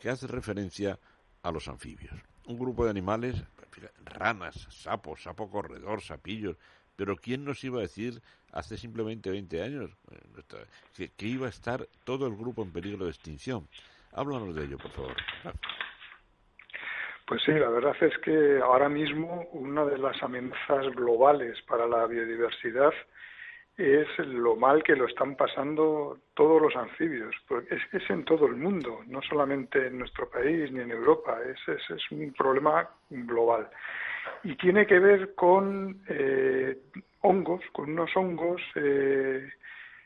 que 0.00 0.10
hace 0.10 0.26
referencia 0.26 0.98
a 1.42 1.52
los 1.52 1.68
anfibios. 1.68 2.14
Un 2.46 2.58
grupo 2.58 2.84
de 2.84 2.90
animales, 2.90 3.44
ranas, 4.04 4.66
sapos, 4.70 5.22
sapo 5.22 5.48
corredor, 5.50 6.02
sapillos, 6.02 6.56
Pero 6.96 7.14
¿quién 7.14 7.44
nos 7.44 7.62
iba 7.62 7.78
a 7.78 7.82
decir 7.82 8.20
hace 8.50 8.76
simplemente 8.76 9.30
20 9.30 9.62
años 9.62 9.90
que, 10.94 11.10
que 11.10 11.26
iba 11.26 11.46
a 11.46 11.50
estar 11.50 11.88
todo 12.02 12.26
el 12.26 12.34
grupo 12.34 12.62
en 12.64 12.72
peligro 12.72 13.04
de 13.04 13.12
extinción? 13.12 13.68
Háblanos 14.12 14.54
de 14.54 14.64
ello, 14.64 14.78
por 14.78 14.90
favor. 14.90 15.16
Pues 17.26 17.42
sí, 17.42 17.50
la 17.50 17.68
verdad 17.68 17.96
es 18.02 18.16
que 18.18 18.60
ahora 18.62 18.88
mismo 18.88 19.48
una 19.52 19.84
de 19.84 19.98
las 19.98 20.22
amenazas 20.22 20.94
globales 20.94 21.60
para 21.62 21.88
la 21.88 22.06
biodiversidad 22.06 22.92
es 23.76 24.06
lo 24.18 24.54
mal 24.54 24.82
que 24.84 24.94
lo 24.94 25.06
están 25.06 25.36
pasando 25.36 26.18
todos 26.34 26.62
los 26.62 26.76
anfibios, 26.76 27.34
porque 27.48 27.76
es, 27.92 28.10
en 28.10 28.24
todo 28.24 28.46
el 28.46 28.54
mundo, 28.54 29.00
no 29.08 29.20
solamente 29.22 29.88
en 29.88 29.98
nuestro 29.98 30.30
país 30.30 30.70
ni 30.70 30.80
en 30.80 30.92
Europa, 30.92 31.38
es, 31.44 31.58
es, 31.90 32.10
un 32.12 32.32
problema 32.32 32.88
global. 33.10 33.68
Y 34.44 34.54
tiene 34.54 34.86
que 34.86 34.98
ver 35.00 35.34
con 35.34 36.00
eh, 36.08 36.78
hongos, 37.22 37.62
con 37.72 37.90
unos 37.90 38.16
hongos 38.16 38.62
eh, 38.76 39.50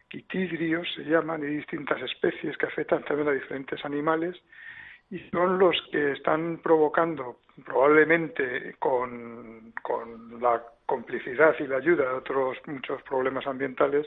quitidrios, 0.08 0.88
se 0.94 1.02
llaman, 1.02 1.44
y 1.44 1.56
distintas 1.56 2.00
especies 2.02 2.56
que 2.56 2.66
afectan 2.66 3.04
también 3.04 3.28
a 3.28 3.32
diferentes 3.32 3.84
animales, 3.84 4.36
y 5.10 5.18
son 5.30 5.58
los 5.58 5.76
que 5.90 6.12
están 6.12 6.58
provocando, 6.62 7.40
probablemente 7.64 8.76
con, 8.78 9.72
con 9.82 10.40
la 10.40 10.62
complicidad 10.86 11.54
y 11.58 11.66
la 11.66 11.78
ayuda 11.78 12.04
de 12.04 12.18
otros 12.18 12.58
muchos 12.66 13.02
problemas 13.02 13.46
ambientales, 13.46 14.06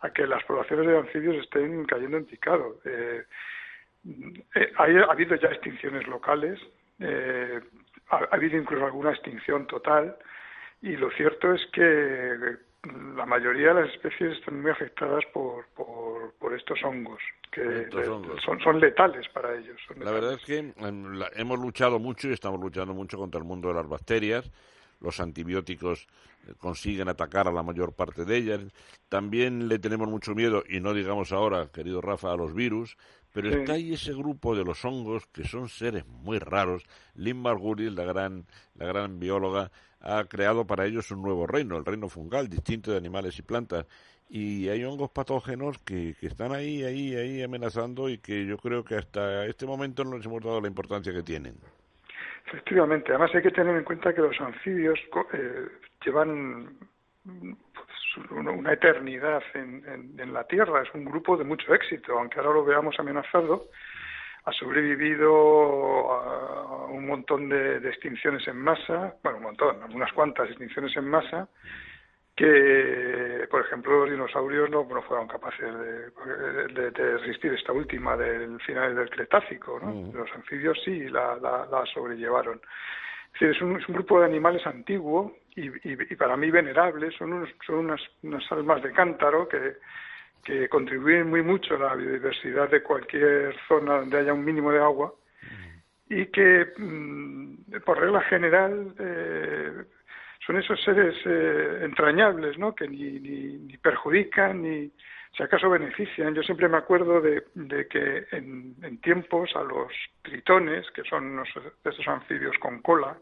a 0.00 0.10
que 0.10 0.26
las 0.26 0.42
poblaciones 0.44 0.86
de 0.86 0.98
anfibios 0.98 1.36
estén 1.36 1.84
cayendo 1.84 2.16
en 2.16 2.26
picado. 2.26 2.78
Eh, 2.84 3.22
eh 4.56 4.72
ha, 4.76 5.12
habido 5.12 5.36
ya 5.36 5.48
extinciones 5.48 6.06
locales, 6.08 6.58
eh, 6.98 7.60
ha, 8.10 8.16
habido 8.32 8.58
incluso 8.58 8.84
alguna 8.84 9.12
extinción 9.12 9.66
total, 9.68 10.16
y 10.80 10.96
lo 10.96 11.10
cierto 11.12 11.54
es 11.54 11.64
que 11.72 12.56
la 13.16 13.26
mayoría 13.26 13.68
de 13.74 13.82
las 13.82 13.94
especies 13.94 14.32
están 14.38 14.60
muy 14.60 14.70
afectadas 14.70 15.24
por, 15.32 15.66
por, 15.76 16.54
estos 16.54 16.82
hongos, 16.84 17.20
que 17.50 17.88
Son, 18.44 18.60
son 18.60 18.80
letales 18.80 19.26
para 19.30 19.54
ellos. 19.56 19.80
La 19.96 20.10
verdad 20.10 20.34
es 20.34 20.44
que 20.44 20.72
hemos 21.36 21.58
luchado 21.58 21.98
mucho 21.98 22.28
y 22.28 22.32
estamos 22.32 22.60
luchando 22.60 22.92
mucho 22.92 23.16
contra 23.16 23.38
el 23.38 23.46
mundo 23.46 23.68
de 23.68 23.74
las 23.74 23.88
bacterias. 23.88 24.50
Los 25.02 25.20
antibióticos 25.20 26.06
eh, 26.46 26.54
consiguen 26.58 27.08
atacar 27.08 27.48
a 27.48 27.52
la 27.52 27.62
mayor 27.62 27.92
parte 27.92 28.24
de 28.24 28.36
ellas. 28.36 28.60
También 29.08 29.68
le 29.68 29.78
tenemos 29.78 30.08
mucho 30.08 30.34
miedo, 30.34 30.62
y 30.68 30.80
no 30.80 30.94
digamos 30.94 31.32
ahora, 31.32 31.68
querido 31.72 32.00
Rafa, 32.00 32.32
a 32.32 32.36
los 32.36 32.54
virus, 32.54 32.96
pero 33.32 33.50
está 33.50 33.74
ahí 33.74 33.94
ese 33.94 34.12
grupo 34.12 34.54
de 34.54 34.64
los 34.64 34.84
hongos 34.84 35.26
que 35.32 35.44
son 35.44 35.68
seres 35.68 36.06
muy 36.06 36.38
raros. 36.38 36.84
Lynn 37.14 37.40
Margulis, 37.40 37.92
la 37.92 38.04
gran, 38.04 38.46
la 38.74 38.86
gran 38.86 39.18
bióloga, 39.18 39.72
ha 40.00 40.24
creado 40.24 40.66
para 40.66 40.86
ellos 40.86 41.10
un 41.10 41.22
nuevo 41.22 41.46
reino, 41.46 41.76
el 41.76 41.84
reino 41.84 42.08
fungal, 42.08 42.48
distinto 42.48 42.90
de 42.90 42.98
animales 42.98 43.38
y 43.38 43.42
plantas. 43.42 43.86
Y 44.28 44.68
hay 44.68 44.84
hongos 44.84 45.10
patógenos 45.10 45.78
que, 45.78 46.14
que 46.18 46.26
están 46.26 46.52
ahí, 46.52 46.82
ahí, 46.84 47.14
ahí 47.14 47.42
amenazando 47.42 48.08
y 48.08 48.18
que 48.18 48.46
yo 48.46 48.56
creo 48.58 48.84
que 48.84 48.96
hasta 48.96 49.46
este 49.46 49.66
momento 49.66 50.04
no 50.04 50.16
les 50.16 50.26
hemos 50.26 50.42
dado 50.42 50.60
la 50.60 50.68
importancia 50.68 51.12
que 51.12 51.22
tienen. 51.22 51.56
Efectivamente, 52.46 53.10
además 53.10 53.34
hay 53.34 53.42
que 53.42 53.50
tener 53.50 53.76
en 53.76 53.84
cuenta 53.84 54.14
que 54.14 54.20
los 54.20 54.38
anfibios 54.40 54.98
eh, 55.32 55.66
llevan 56.04 56.76
pues, 57.24 58.30
una 58.30 58.72
eternidad 58.72 59.42
en, 59.54 60.14
en, 60.18 60.32
la 60.32 60.44
Tierra, 60.44 60.82
es 60.82 60.94
un 60.94 61.04
grupo 61.04 61.36
de 61.36 61.44
mucho 61.44 61.72
éxito, 61.74 62.18
aunque 62.18 62.40
ahora 62.40 62.54
lo 62.54 62.64
veamos 62.64 62.98
amenazado, 62.98 63.68
ha 64.44 64.52
sobrevivido 64.52 66.10
a 66.10 66.86
un 66.86 67.06
montón 67.06 67.48
de, 67.48 67.76
extinciones 67.88 68.46
en 68.48 68.56
masa, 68.56 69.14
bueno, 69.22 69.38
un 69.38 69.44
montón, 69.44 69.76
unas 69.94 70.12
cuantas 70.12 70.48
extinciones 70.48 70.96
en 70.96 71.08
masa, 71.08 71.48
que, 72.42 73.46
por 73.48 73.60
ejemplo, 73.60 74.00
los 74.00 74.10
dinosaurios 74.10 74.68
no, 74.68 74.84
fueron 74.84 75.28
capaces 75.28 75.64
de, 76.74 76.90
resistir 76.90 77.52
esta 77.52 77.70
última 77.70 78.16
del 78.16 78.60
final 78.62 78.96
del 78.96 79.08
Cretácico, 79.10 79.78
¿no? 79.80 80.10
Los 80.12 80.28
anfibios 80.34 80.76
sí 80.84 81.08
la, 81.08 81.36
la, 81.40 81.84
sobrellevaron. 81.94 82.60
Es 83.34 83.40
decir, 83.40 83.50
es 83.50 83.62
un, 83.62 83.94
grupo 83.94 84.18
de 84.18 84.26
animales 84.26 84.66
antiguo 84.66 85.36
y, 85.54 85.68
y, 85.88 86.16
para 86.16 86.36
mí 86.36 86.50
venerable, 86.50 87.12
son, 87.12 87.32
unos, 87.32 87.50
son 87.64 87.76
unas, 87.76 88.00
unas 88.24 88.50
almas 88.50 88.82
de 88.82 88.90
cántaro 88.90 89.46
que, 89.46 89.74
que 90.42 90.68
contribuyen 90.68 91.30
muy 91.30 91.42
mucho 91.42 91.76
a 91.76 91.78
la 91.78 91.94
biodiversidad 91.94 92.68
de 92.68 92.82
cualquier 92.82 93.54
zona 93.68 93.98
donde 93.98 94.18
haya 94.18 94.34
un 94.34 94.44
mínimo 94.44 94.72
de 94.72 94.80
agua 94.80 95.14
y 96.08 96.26
que, 96.26 96.72
mm, 96.76 97.80
por 97.86 98.00
regla 98.00 98.20
general, 98.22 98.94
eh, 98.98 99.84
son 100.46 100.56
esos 100.58 100.82
seres 100.82 101.14
eh, 101.24 101.80
entrañables, 101.82 102.58
¿no? 102.58 102.74
Que 102.74 102.88
ni, 102.88 103.20
ni, 103.20 103.76
perjudican 103.78 104.62
ni, 104.62 104.90
si 105.36 105.42
acaso, 105.42 105.70
benefician. 105.70 106.34
Yo 106.34 106.42
siempre 106.42 106.68
me 106.68 106.78
acuerdo 106.78 107.20
de, 107.20 107.44
de 107.54 107.86
que 107.86 108.26
en, 108.32 108.74
en, 108.82 109.00
tiempos 109.00 109.54
a 109.54 109.62
los 109.62 109.92
tritones, 110.22 110.90
que 110.90 111.02
son 111.04 111.26
unos, 111.26 111.48
esos 111.84 112.08
anfibios 112.08 112.56
con 112.58 112.82
cola, 112.82 113.16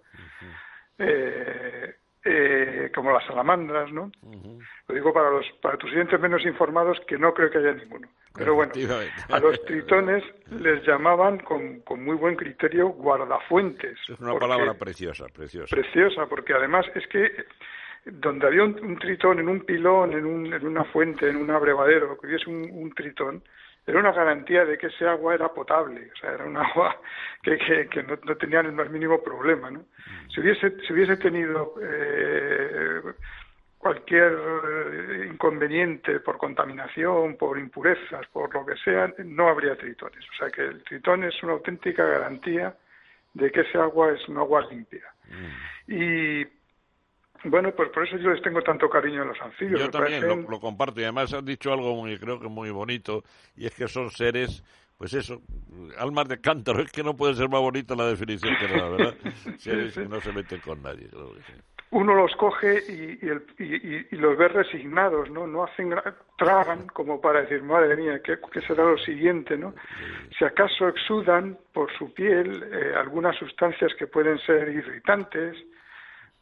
eh, 0.98 1.94
eh, 2.24 2.90
como 2.94 3.12
las 3.12 3.26
salamandras, 3.26 3.90
¿no? 3.92 4.10
Lo 4.88 4.94
digo 4.94 5.12
para 5.12 5.30
los 5.30 5.46
para 5.62 5.78
tus 5.78 5.90
clientes 5.90 6.20
menos 6.20 6.44
informados 6.44 6.98
que 7.06 7.18
no 7.18 7.32
creo 7.32 7.50
que 7.50 7.58
haya 7.58 7.72
ninguno. 7.72 8.08
Pero 8.34 8.54
bueno, 8.54 8.72
a 9.28 9.38
los 9.40 9.64
tritones 9.66 10.22
les 10.50 10.86
llamaban 10.86 11.38
con, 11.38 11.80
con 11.80 12.04
muy 12.04 12.16
buen 12.16 12.36
criterio 12.36 12.88
guardafuentes. 12.88 13.98
Es 14.08 14.20
una 14.20 14.38
palabra 14.38 14.74
preciosa, 14.74 15.26
preciosa. 15.34 15.74
Preciosa, 15.74 16.26
porque 16.26 16.54
además 16.54 16.86
es 16.94 17.06
que 17.08 17.30
donde 18.04 18.46
había 18.46 18.64
un, 18.64 18.98
tritón 18.98 19.40
en 19.40 19.48
un 19.48 19.60
pilón, 19.60 20.12
en, 20.12 20.24
un, 20.24 20.52
en 20.52 20.66
una 20.66 20.84
fuente, 20.84 21.28
en 21.28 21.36
un 21.36 21.50
abrevadero, 21.50 22.18
que 22.18 22.26
hubiese 22.28 22.48
un 22.48 22.92
tritón, 22.94 23.42
era 23.86 23.98
una 23.98 24.12
garantía 24.12 24.64
de 24.64 24.78
que 24.78 24.88
ese 24.88 25.06
agua 25.06 25.34
era 25.34 25.48
potable, 25.48 26.10
o 26.12 26.16
sea, 26.16 26.32
era 26.32 26.44
un 26.44 26.56
agua 26.58 26.96
que, 27.42 27.58
que, 27.88 28.02
no, 28.02 28.18
no, 28.24 28.36
tenía 28.36 28.60
el 28.60 28.72
más 28.72 28.90
mínimo 28.90 29.22
problema, 29.22 29.70
¿no? 29.70 29.84
Si 30.34 30.40
hubiese, 30.40 30.70
si 30.86 30.92
hubiese 30.92 31.16
tenido 31.16 31.74
eh, 31.82 33.00
cualquier 33.80 34.32
eh, 34.32 35.28
inconveniente 35.32 36.20
por 36.20 36.36
contaminación, 36.36 37.36
por 37.36 37.58
impurezas, 37.58 38.26
por 38.28 38.52
lo 38.54 38.66
que 38.66 38.76
sea, 38.76 39.12
no 39.24 39.48
habría 39.48 39.74
tritones. 39.76 40.22
O 40.34 40.36
sea 40.38 40.50
que 40.50 40.62
el 40.62 40.84
tritón 40.84 41.24
es 41.24 41.42
una 41.42 41.52
auténtica 41.52 42.04
garantía 42.04 42.76
de 43.32 43.50
que 43.50 43.60
ese 43.62 43.78
agua 43.78 44.12
es 44.12 44.28
un 44.28 44.36
agua 44.36 44.66
limpia. 44.70 45.06
Mm. 45.28 45.92
Y 45.92 46.59
bueno, 47.44 47.72
pues 47.72 47.88
por 47.90 48.06
eso 48.06 48.16
yo 48.18 48.30
les 48.30 48.42
tengo 48.42 48.62
tanto 48.62 48.88
cariño 48.88 49.22
a 49.22 49.24
los 49.26 49.40
anfibios. 49.40 49.80
Yo 49.80 49.90
también 49.90 50.22
lo, 50.26 50.60
comparto 50.60 51.00
y 51.00 51.04
además 51.04 51.32
has 51.32 51.44
dicho 51.44 51.72
algo 51.72 51.94
muy, 51.96 52.18
creo 52.18 52.38
que 52.38 52.48
muy 52.48 52.70
bonito 52.70 53.22
y 53.56 53.66
es 53.66 53.74
que 53.74 53.88
son 53.88 54.10
seres, 54.10 54.62
pues 54.98 55.14
eso, 55.14 55.40
almas 55.98 56.28
de 56.28 56.40
cántaro, 56.40 56.80
es 56.82 56.92
que 56.92 57.02
no 57.02 57.16
puede 57.16 57.34
ser 57.34 57.48
más 57.48 57.60
bonita 57.60 57.94
la 57.94 58.06
definición 58.06 58.54
que 58.58 58.76
nada, 58.76 58.90
¿verdad? 58.90 59.14
seres 59.58 59.94
que 59.94 60.06
no 60.06 60.20
se 60.20 60.32
meten 60.32 60.60
con 60.60 60.82
nadie, 60.82 61.08
Uno 61.92 62.14
los 62.14 62.36
coge 62.36 62.82
y, 62.88 63.18
y, 63.64 64.16
los 64.16 64.36
ve 64.36 64.48
resignados, 64.48 65.30
¿no? 65.30 65.46
No 65.46 65.64
hacen, 65.64 65.94
tragan 66.36 66.88
como 66.88 67.20
para 67.22 67.40
decir, 67.40 67.62
madre 67.62 67.96
mía, 67.96 68.20
¿qué, 68.22 68.38
será 68.66 68.84
lo 68.84 68.98
siguiente, 68.98 69.56
no? 69.56 69.74
Si 70.38 70.44
acaso 70.44 70.88
exudan 70.88 71.58
por 71.72 71.90
su 71.96 72.12
piel 72.12 72.62
eh, 72.70 72.92
algunas 72.96 73.34
sustancias 73.36 73.92
que 73.98 74.06
pueden 74.06 74.38
ser 74.40 74.68
irritantes, 74.68 75.56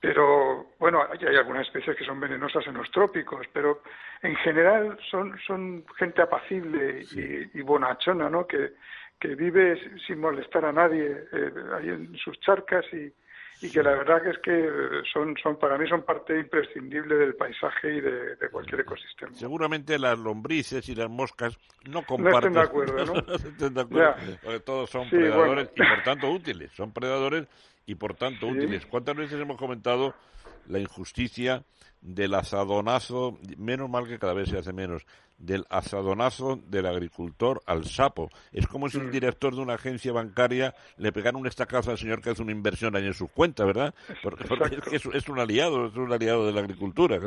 pero 0.01 0.67
bueno, 0.79 1.03
hay, 1.11 1.19
hay, 1.27 1.37
algunas 1.37 1.67
especies 1.67 1.97
que 1.97 2.05
son 2.05 2.21
venenosas 2.21 2.67
en 2.67 2.75
los 2.75 2.91
trópicos, 2.91 3.47
pero 3.53 3.83
en 4.23 4.37
general 4.37 4.99
son, 5.11 5.37
son 5.47 5.85
gente 5.99 6.23
apacible 6.23 7.05
y, 7.53 7.61
bonachona, 7.63 8.31
¿no? 8.31 8.47
Que, 8.47 8.75
que 9.19 9.35
vive 9.35 9.81
sin 10.07 10.21
molestar 10.21 10.65
a 10.65 10.73
nadie 10.73 11.25
eh, 11.33 11.53
ahí 11.77 11.89
en 11.89 12.17
sus 12.17 12.39
charcas 12.41 12.85
y, 12.93 13.13
y 13.61 13.71
que 13.71 13.83
la 13.83 13.91
verdad 13.91 14.23
que 14.23 14.31
es 14.31 14.39
que 14.39 14.71
son, 15.13 15.35
son 15.43 15.59
para 15.59 15.77
mí 15.79 15.89
son 15.89 16.03
parte 16.03 16.39
imprescindible 16.39 17.17
del 17.17 17.35
paisaje 17.35 17.97
y 17.97 18.01
de, 18.01 18.37
cualquier 18.51 18.81
ecosistema. 18.81 19.35
Seguramente 19.35 19.99
las 19.99 20.19
lombrices 20.19 20.89
y 20.89 20.95
las 20.95 21.11
moscas 21.11 21.59
no 21.89 22.05
comparten. 22.05 22.29
No 22.29 22.39
estén 22.39 22.55
de 22.55 22.61
acuerdo, 22.61 23.05
¿no? 23.05 23.15
no 23.15 23.35
estén 23.35 23.75
de 23.75 23.81
acuerdo, 23.81 24.15
porque 24.43 24.61
todos 24.61 24.91
son 24.91 25.09
predadores 25.09 25.71
y 25.75 25.83
por 25.83 26.03
tanto 26.03 26.31
útiles, 26.31 26.71
son 26.73 26.93
predadores 26.93 27.47
y 27.87 27.95
por 27.95 28.15
tanto 28.15 28.47
útiles. 28.47 28.87
¿Cuántas 28.87 29.17
veces 29.17 29.41
hemos 29.41 29.57
comentado 29.57 30.15
la 30.67 30.79
injusticia 30.79 31.65
del 32.01 32.35
asadonazo, 32.35 33.39
menos 33.57 33.91
mal 33.91 34.07
que 34.07 34.19
cada 34.19 34.35
vez 34.35 34.51
se 34.51 34.59
hace 34.59 34.73
menos, 34.73 35.05
del 35.39 35.65
asadonazo 35.71 36.61
del 36.67 36.87
agricultor 36.87 37.61
al 37.67 37.85
sapo. 37.85 38.29
Es 38.53 38.67
como 38.67 38.89
si 38.89 38.99
un 38.99 39.07
mm. 39.07 39.11
director 39.11 39.55
de 39.55 39.61
una 39.61 39.75
agencia 39.75 40.13
bancaria 40.13 40.75
le 40.97 41.13
pegara 41.13 41.39
un 41.39 41.47
estacazo 41.47 41.91
al 41.91 41.99
señor 41.99 42.21
que 42.21 42.31
hace 42.31 42.43
una 42.43 42.53
inversión 42.53 42.95
ahí 42.97 43.07
en 43.07 43.15
sus 43.15 43.31
cuentas, 43.31 43.67
¿verdad? 43.67 43.95
Porque, 44.23 44.45
es, 44.93 45.29
un 45.29 45.39
aliado, 45.39 45.87
es 45.87 45.97
un 45.97 46.13
aliado 46.13 46.47
de 46.47 46.53
la 46.53 46.61
agricultura. 46.61 47.19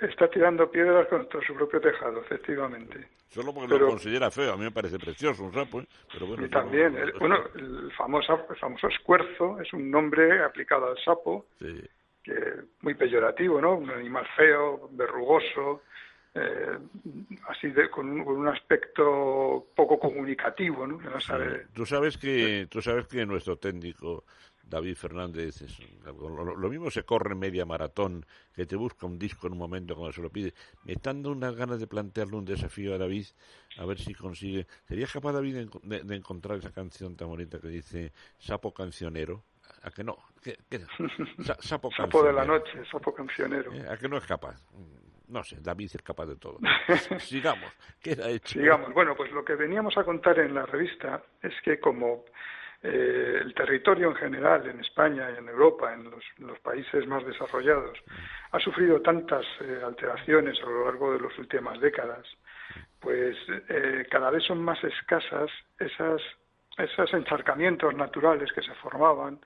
Está 0.00 0.28
tirando 0.28 0.70
piedras 0.70 1.06
contra 1.08 1.40
su 1.46 1.54
propio 1.54 1.80
tejado, 1.80 2.20
efectivamente. 2.20 3.08
Solo 3.28 3.52
porque 3.52 3.76
lo 3.76 3.88
considera 3.88 4.30
feo, 4.30 4.52
a 4.52 4.56
mí 4.56 4.64
me 4.64 4.70
parece 4.70 4.98
precioso 4.98 5.42
un 5.42 5.52
sapo, 5.52 5.80
¿eh? 5.80 5.86
pero 6.12 6.26
bueno. 6.26 6.46
Y 6.46 6.48
también, 6.48 6.96
el, 6.96 7.12
bueno, 7.14 7.38
el 7.54 7.90
famoso, 7.92 8.46
el 8.48 8.56
famoso 8.56 8.88
escuerzo 8.88 9.60
es 9.60 9.72
un 9.72 9.90
nombre 9.90 10.42
aplicado 10.44 10.86
al 10.86 10.98
sapo. 11.04 11.46
Sí 11.58 11.82
que 12.26 12.34
muy 12.80 12.94
peyorativo, 12.94 13.60
¿no? 13.60 13.76
Un 13.76 13.90
animal 13.90 14.26
feo, 14.36 14.88
verrugoso, 14.90 15.82
eh, 16.36 16.78
así 17.48 17.68
de, 17.68 17.88
con, 17.90 18.20
un, 18.20 18.48
aspecto 18.48 19.68
poco 19.74 19.98
comunicativo, 19.98 20.86
¿no? 20.86 20.98
Tú 21.72 21.86
sabes 21.86 22.18
que 22.18 22.66
tú 22.70 22.82
sabes 22.82 23.06
que 23.06 23.24
nuestro 23.24 23.56
técnico 23.56 24.24
David 24.66 24.96
Fernández 24.96 25.62
lo, 26.04 26.68
mismo 26.68 26.90
se 26.90 27.04
corre 27.04 27.34
media 27.34 27.64
maratón 27.64 28.26
que 28.54 28.66
te 28.66 28.76
busca 28.76 29.06
un 29.06 29.18
disco 29.18 29.46
en 29.46 29.54
un 29.54 29.58
momento 29.60 29.94
cuando 29.94 30.12
se 30.12 30.20
lo 30.20 30.30
pide. 30.30 30.54
Me 30.84 30.94
están 30.94 31.22
dando 31.22 31.32
unas 31.32 31.54
ganas 31.54 31.78
de 31.78 31.86
plantearle 31.86 32.36
un 32.36 32.44
desafío 32.44 32.94
a 32.94 32.98
David 32.98 33.26
a 33.78 33.86
ver 33.86 33.98
si 33.98 34.12
consigue. 34.12 34.66
¿Sería 34.86 35.06
capaz 35.06 35.32
David 35.32 35.68
de, 35.82 36.16
encontrar 36.16 36.58
esa 36.58 36.72
canción 36.72 37.16
tan 37.16 37.28
bonita 37.28 37.60
que 37.60 37.68
dice 37.68 38.12
Sapo 38.38 38.74
cancionero? 38.74 39.44
¿A 39.82 39.90
que 39.90 40.04
no? 40.04 40.16
sapo, 41.60 41.90
sapo 41.96 42.22
de 42.24 42.32
la 42.32 42.44
noche, 42.44 42.84
sapo 42.90 43.14
cancionero. 43.14 43.72
Eh, 43.72 43.86
¿A 43.88 43.96
que 43.96 44.08
no 44.08 44.16
es 44.16 44.26
capaz? 44.26 44.60
No 45.28 45.42
sé, 45.42 45.56
David 45.60 45.90
es 45.94 46.02
capaz 46.02 46.26
de 46.26 46.36
todo. 46.36 46.58
Sigamos, 47.18 47.70
queda 48.02 48.28
hecho. 48.30 48.58
Sigamos. 48.58 48.92
Bueno, 48.92 49.14
pues 49.16 49.30
lo 49.32 49.44
que 49.44 49.54
veníamos 49.54 49.96
a 49.98 50.04
contar 50.04 50.38
en 50.38 50.54
la 50.54 50.66
revista 50.66 51.22
es 51.42 51.54
que 51.62 51.80
como 51.80 52.24
eh, 52.82 53.40
el 53.40 53.54
territorio 53.54 54.08
en 54.08 54.16
general, 54.16 54.68
en 54.68 54.80
España 54.80 55.30
y 55.30 55.38
en 55.38 55.48
Europa, 55.48 55.92
en 55.92 56.04
los, 56.04 56.58
países 56.60 57.06
más 57.06 57.24
desarrollados, 57.24 57.98
ha 58.52 58.60
sufrido 58.60 59.00
tantas 59.00 59.44
eh, 59.60 59.80
alteraciones 59.84 60.58
a 60.62 60.66
lo 60.66 60.84
largo 60.84 61.12
de 61.12 61.20
las 61.20 61.36
últimas 61.38 61.80
décadas, 61.80 62.26
pues 63.00 63.36
eh, 63.68 64.06
cada 64.10 64.30
vez 64.30 64.44
son 64.44 64.62
más 64.62 64.82
escasas 64.84 65.50
esas, 65.78 66.20
esos 66.76 67.14
encharcamientos 67.14 67.94
naturales 67.94 68.52
que 68.52 68.62
se 68.62 68.74
formaban 68.74 69.40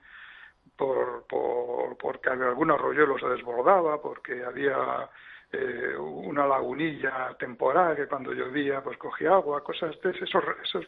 por, 0.75 1.25
por, 1.27 1.97
porque 1.97 2.29
algún 2.29 2.71
arroyuelo 2.71 3.17
se 3.17 3.27
desbordaba, 3.27 4.01
porque 4.01 4.43
había 4.43 5.09
eh, 5.53 5.97
una 5.97 6.47
lagunilla 6.47 7.35
temporal 7.37 7.95
que 7.95 8.07
cuando 8.07 8.31
llovía 8.31 8.81
pues 8.81 8.97
cogía 8.97 9.31
agua, 9.31 9.61
cosas 9.61 9.99
de 10.01 10.11
esos, 10.11 10.43
esos 10.63 10.85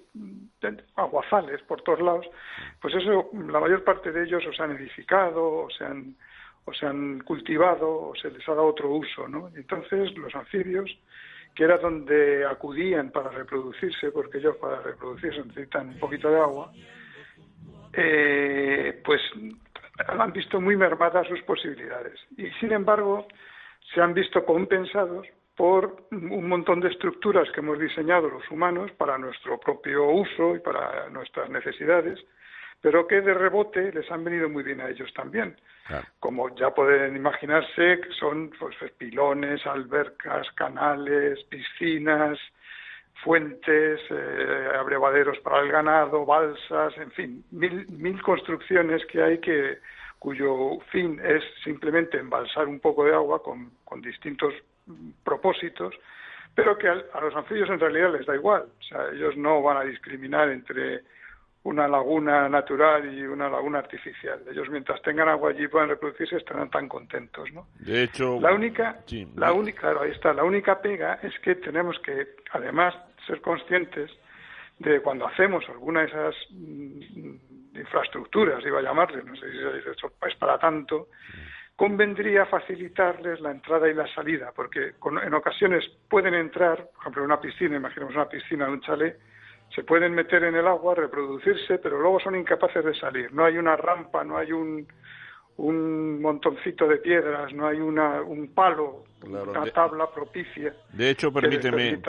aguazales 0.95 1.61
por 1.63 1.81
todos 1.81 1.99
lados, 1.99 2.25
pues 2.81 2.95
eso 2.95 3.29
la 3.33 3.59
mayor 3.59 3.83
parte 3.83 4.13
de 4.13 4.23
ellos 4.23 4.41
o 4.47 4.53
se 4.53 4.63
han 4.63 4.71
edificado 4.71 5.65
o 5.65 5.69
se 5.69 5.83
han, 5.83 6.15
o 6.63 6.73
se 6.73 6.85
han 6.85 7.19
cultivado 7.21 8.09
o 8.09 8.15
se 8.15 8.31
les 8.31 8.47
ha 8.47 8.53
dado 8.53 8.67
otro 8.67 8.89
uso, 8.89 9.27
¿no? 9.27 9.49
Entonces 9.55 10.15
los 10.17 10.33
anfibios, 10.33 10.89
que 11.53 11.65
era 11.65 11.77
donde 11.77 12.45
acudían 12.45 13.11
para 13.11 13.31
reproducirse, 13.31 14.11
porque 14.11 14.37
ellos 14.37 14.55
para 14.57 14.79
reproducirse 14.81 15.43
necesitan 15.43 15.89
un 15.89 15.99
poquito 15.99 16.29
de 16.29 16.39
agua, 16.39 16.71
eh, 17.91 19.01
pues 19.03 19.21
han 20.07 20.31
visto 20.31 20.61
muy 20.61 20.77
mermadas 20.77 21.27
sus 21.27 21.41
posibilidades. 21.41 22.17
Y 22.37 22.49
sin 22.61 22.71
embargo, 22.71 23.27
se 23.93 24.01
han 24.01 24.13
visto 24.13 24.45
compensados 24.45 25.27
por 25.55 26.07
un 26.11 26.47
montón 26.47 26.79
de 26.79 26.89
estructuras 26.89 27.49
que 27.51 27.59
hemos 27.59 27.79
diseñado 27.79 28.29
los 28.29 28.49
humanos 28.49 28.91
para 28.93 29.17
nuestro 29.17 29.59
propio 29.59 30.05
uso 30.09 30.55
y 30.55 30.59
para 30.59 31.09
nuestras 31.09 31.49
necesidades, 31.49 32.19
pero 32.81 33.07
que 33.07 33.21
de 33.21 33.33
rebote 33.33 33.91
les 33.93 34.09
han 34.11 34.23
venido 34.23 34.49
muy 34.49 34.63
bien 34.63 34.81
a 34.81 34.89
ellos 34.89 35.13
también. 35.13 35.55
Como 36.19 36.53
ya 36.55 36.71
pueden 36.71 37.15
imaginarse, 37.15 38.01
son 38.19 38.51
pues, 38.59 38.75
pilones, 38.97 39.65
albercas, 39.67 40.49
canales, 40.55 41.43
piscinas, 41.49 42.39
fuentes, 43.23 44.01
eh, 44.09 44.67
abrevaderos 44.77 45.37
para 45.39 45.61
el 45.61 45.71
ganado, 45.71 46.25
balsas, 46.25 46.97
en 46.97 47.11
fin, 47.11 47.45
mil, 47.51 47.85
mil 47.89 48.21
construcciones 48.21 49.05
que 49.05 49.21
hay 49.21 49.37
que 49.39 49.77
cuyo 50.23 50.79
fin 50.89 51.19
es 51.21 51.43
simplemente 51.65 52.17
embalsar 52.17 52.65
un 52.69 52.79
poco 52.79 53.03
de 53.03 53.13
agua 53.13 53.43
con, 53.43 53.73
distintos 54.01 54.53
propósitos, 55.23 55.93
pero 56.55 56.77
que 56.77 56.87
a, 56.87 56.95
los 56.95 57.35
anfibios 57.35 57.69
en 57.69 57.79
realidad 57.79 58.13
les 58.13 58.25
da 58.25 58.33
igual. 58.33 58.63
O 58.79 58.83
sea, 58.83 59.09
ellos 59.13 59.35
no 59.35 59.61
van 59.61 59.77
a 59.77 59.83
discriminar 59.83 60.49
entre 60.49 61.01
una 61.63 61.89
laguna 61.89 62.47
natural 62.47 63.13
y 63.13 63.21
una 63.23 63.49
laguna 63.49 63.79
artificial. 63.79 64.39
Ellos 64.49 64.69
mientras 64.69 65.01
tengan 65.01 65.27
agua 65.27 65.49
allí 65.49 65.67
puedan 65.67 65.89
reproducirse 65.89 66.37
estarán 66.37 66.69
tan 66.69 66.87
contentos, 66.87 67.51
¿no? 67.51 67.67
De 67.79 68.03
hecho, 68.03 68.39
la 68.39 68.53
única, 68.53 69.01
la 69.35 69.51
única, 69.51 69.81
claro, 69.81 70.03
ahí 70.03 70.11
está. 70.11 70.33
La 70.33 70.45
única 70.45 70.81
pega 70.81 71.19
es 71.21 71.37
que 71.39 71.55
tenemos 71.55 71.99
que, 71.99 72.35
además, 72.51 72.95
ser 73.27 73.41
conscientes 73.41 74.09
de 74.79 75.01
cuando 75.01 75.27
hacemos 75.27 75.67
alguna 75.67 76.01
de 76.01 76.07
esas 76.07 76.35
mm, 76.51 77.52
infraestructuras, 77.73 78.63
iba 78.65 78.79
a 78.79 78.83
llamarle, 78.83 79.23
no 79.23 79.35
sé 79.35 79.51
si 79.51 79.57
es 79.57 80.35
para 80.35 80.57
tanto, 80.57 81.09
convendría 81.75 82.45
facilitarles 82.45 83.41
la 83.41 83.51
entrada 83.51 83.89
y 83.89 83.93
la 83.93 84.07
salida, 84.13 84.51
porque 84.55 84.93
en 85.23 85.33
ocasiones 85.33 85.83
pueden 86.09 86.33
entrar, 86.33 86.87
por 86.93 87.01
ejemplo, 87.01 87.21
en 87.23 87.25
una 87.25 87.41
piscina, 87.41 87.75
imaginemos 87.75 88.15
una 88.15 88.29
piscina 88.29 88.65
de 88.65 88.71
un 88.71 88.81
chalet, 88.81 89.19
se 89.73 89.83
pueden 89.83 90.13
meter 90.13 90.43
en 90.43 90.55
el 90.55 90.67
agua, 90.67 90.93
reproducirse, 90.93 91.79
pero 91.79 91.99
luego 91.99 92.19
son 92.19 92.35
incapaces 92.35 92.85
de 92.85 92.93
salir. 92.93 93.33
No 93.33 93.43
hay 93.43 93.57
una 93.57 93.75
rampa, 93.75 94.23
no 94.23 94.37
hay 94.37 94.51
un, 94.51 94.87
un 95.57 96.21
montoncito 96.21 96.87
de 96.87 96.97
piedras, 96.97 97.53
no 97.53 97.67
hay 97.67 97.77
una, 97.77 98.21
un 98.21 98.47
palo, 98.47 99.03
una 99.23 99.65
tabla 99.71 100.09
propicia. 100.13 100.73
De 100.91 101.09
hecho, 101.09 101.31
permíteme, 101.31 101.99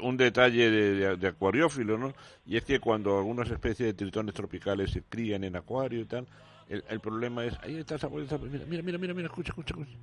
un, 0.00 0.16
detalle 0.16 0.70
de, 0.70 1.28
acuariófilo, 1.28 1.98
¿no? 1.98 2.12
Y 2.46 2.56
es 2.56 2.64
que 2.64 2.80
cuando 2.80 3.18
algunas 3.18 3.50
especies 3.50 3.88
de 3.88 3.94
tritones 3.94 4.34
tropicales 4.34 4.90
se 4.90 5.02
crían 5.02 5.44
en 5.44 5.56
acuario 5.56 6.00
y 6.00 6.06
tal, 6.06 6.26
el, 6.68 7.00
problema 7.00 7.44
es, 7.44 7.56
ahí 7.62 7.78
está 7.78 7.94
esa 7.94 8.08
mira, 8.08 8.82
mira, 8.82 8.98
mira, 8.98 9.14
mira, 9.14 9.26
escucha, 9.26 9.50
escucha, 9.50 9.74
escucha. 9.74 9.98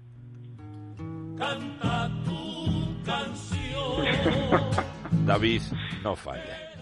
Canta 1.37 2.11
tu 2.23 3.03
canción. 3.03 4.05
David, 5.25 5.61
no 6.03 6.15
falla. 6.15 6.73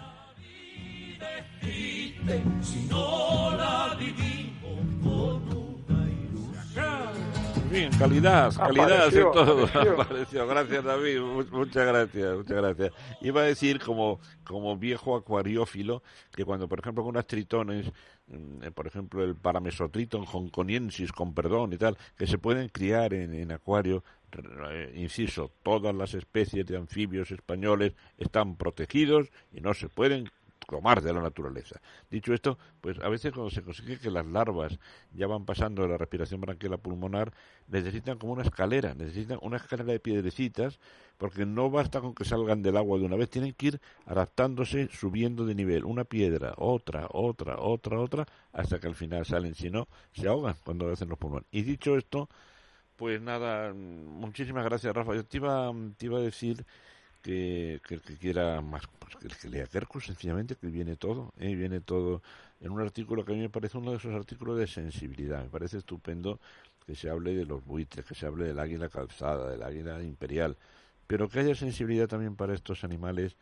Bien, 7.71 7.89
calidad, 7.97 8.53
calidad 8.53 9.15
en 9.15 9.31
todo. 9.31 9.65
Apareció. 10.01 10.45
Gracias, 10.45 10.83
David. 10.83 11.21
Muchas 11.51 11.87
gracias, 11.87 12.37
muchas 12.37 12.57
gracias. 12.57 12.91
Iba 13.21 13.41
a 13.41 13.45
decir, 13.45 13.79
como, 13.79 14.19
como 14.43 14.75
viejo 14.75 15.15
acuariófilo, 15.15 16.03
que 16.35 16.43
cuando, 16.43 16.67
por 16.67 16.79
ejemplo, 16.79 17.03
con 17.03 17.11
unas 17.11 17.27
tritones, 17.27 17.89
mm, 18.27 18.63
eh, 18.63 18.71
por 18.71 18.87
ejemplo, 18.87 19.23
el 19.23 19.35
paramesotriton 19.35 20.25
hongkoniensis, 20.25 21.13
con 21.13 21.33
perdón 21.33 21.71
y 21.71 21.77
tal, 21.77 21.97
que 22.17 22.27
se 22.27 22.37
pueden 22.37 22.67
criar 22.67 23.13
en, 23.13 23.33
en 23.33 23.53
acuario, 23.53 24.03
eh, 24.69 24.93
inciso, 24.95 25.51
todas 25.63 25.95
las 25.95 26.13
especies 26.13 26.65
de 26.65 26.75
anfibios 26.75 27.31
españoles 27.31 27.93
están 28.17 28.57
protegidos 28.57 29.29
y 29.53 29.61
no 29.61 29.73
se 29.73 29.87
pueden 29.87 30.29
tomar 30.67 31.01
de 31.01 31.13
la 31.13 31.21
naturaleza. 31.21 31.81
Dicho 32.09 32.33
esto, 32.33 32.57
pues 32.79 32.99
a 32.99 33.09
veces 33.09 33.31
cuando 33.33 33.49
se 33.49 33.61
consigue 33.61 33.99
que 33.99 34.09
las 34.09 34.25
larvas 34.25 34.79
ya 35.13 35.27
van 35.27 35.45
pasando 35.45 35.81
de 35.83 35.89
la 35.89 35.97
respiración 35.97 36.41
branquial 36.41 36.79
pulmonar, 36.79 37.33
necesitan 37.67 38.17
como 38.17 38.33
una 38.33 38.43
escalera, 38.43 38.93
necesitan 38.93 39.39
una 39.41 39.57
escalera 39.57 39.91
de 39.91 39.99
piedrecitas, 39.99 40.79
porque 41.17 41.45
no 41.45 41.69
basta 41.69 42.01
con 42.01 42.15
que 42.15 42.25
salgan 42.25 42.61
del 42.61 42.77
agua 42.77 42.97
de 42.99 43.05
una 43.05 43.15
vez, 43.15 43.29
tienen 43.29 43.53
que 43.53 43.67
ir 43.67 43.81
adaptándose, 44.05 44.89
subiendo 44.91 45.45
de 45.45 45.55
nivel, 45.55 45.85
una 45.85 46.03
piedra, 46.03 46.53
otra, 46.57 47.07
otra, 47.11 47.59
otra, 47.59 47.99
otra, 47.99 48.25
hasta 48.53 48.79
que 48.79 48.87
al 48.87 48.95
final 48.95 49.25
salen, 49.25 49.55
si 49.55 49.69
no, 49.69 49.87
se 50.13 50.27
ahogan 50.27 50.55
cuando 50.63 50.91
hacen 50.91 51.09
los 51.09 51.17
pulmones. 51.17 51.47
Y 51.51 51.61
dicho 51.63 51.97
esto, 51.97 52.29
pues 52.95 53.21
nada, 53.21 53.73
muchísimas 53.73 54.63
gracias 54.63 54.95
Rafa. 54.95 55.15
Yo 55.15 55.25
te 55.25 55.37
iba, 55.37 55.71
te 55.97 56.05
iba 56.05 56.19
a 56.19 56.21
decir 56.21 56.65
que, 57.21 57.81
el 57.89 58.01
que 58.01 58.15
quiera 58.17 58.61
más, 58.61 58.83
pues 58.99 59.15
que 59.15 59.27
el 59.27 59.35
que 59.35 59.49
lea 59.49 59.65
Kerkus, 59.67 60.05
sencillamente, 60.05 60.55
que 60.55 60.67
viene 60.67 60.95
todo, 60.95 61.33
¿eh? 61.37 61.53
viene 61.55 61.81
todo 61.81 62.21
en 62.59 62.71
un 62.71 62.81
artículo 62.81 63.23
que 63.23 63.33
a 63.33 63.35
mí 63.35 63.41
me 63.41 63.49
parece 63.49 63.77
uno 63.77 63.91
de 63.91 63.97
esos 63.97 64.13
artículos 64.13 64.57
de 64.57 64.67
sensibilidad. 64.67 65.43
Me 65.43 65.49
parece 65.49 65.77
estupendo 65.77 66.39
que 66.85 66.95
se 66.95 67.09
hable 67.09 67.33
de 67.33 67.45
los 67.45 67.63
buitres, 67.65 68.05
que 68.05 68.15
se 68.15 68.25
hable 68.25 68.45
del 68.45 68.59
águila 68.59 68.89
calzada, 68.89 69.49
del 69.49 69.63
águila 69.63 70.01
imperial, 70.03 70.57
pero 71.07 71.29
que 71.29 71.39
haya 71.39 71.55
sensibilidad 71.55 72.07
también 72.07 72.35
para 72.35 72.53
estos 72.53 72.83
animales 72.83 73.35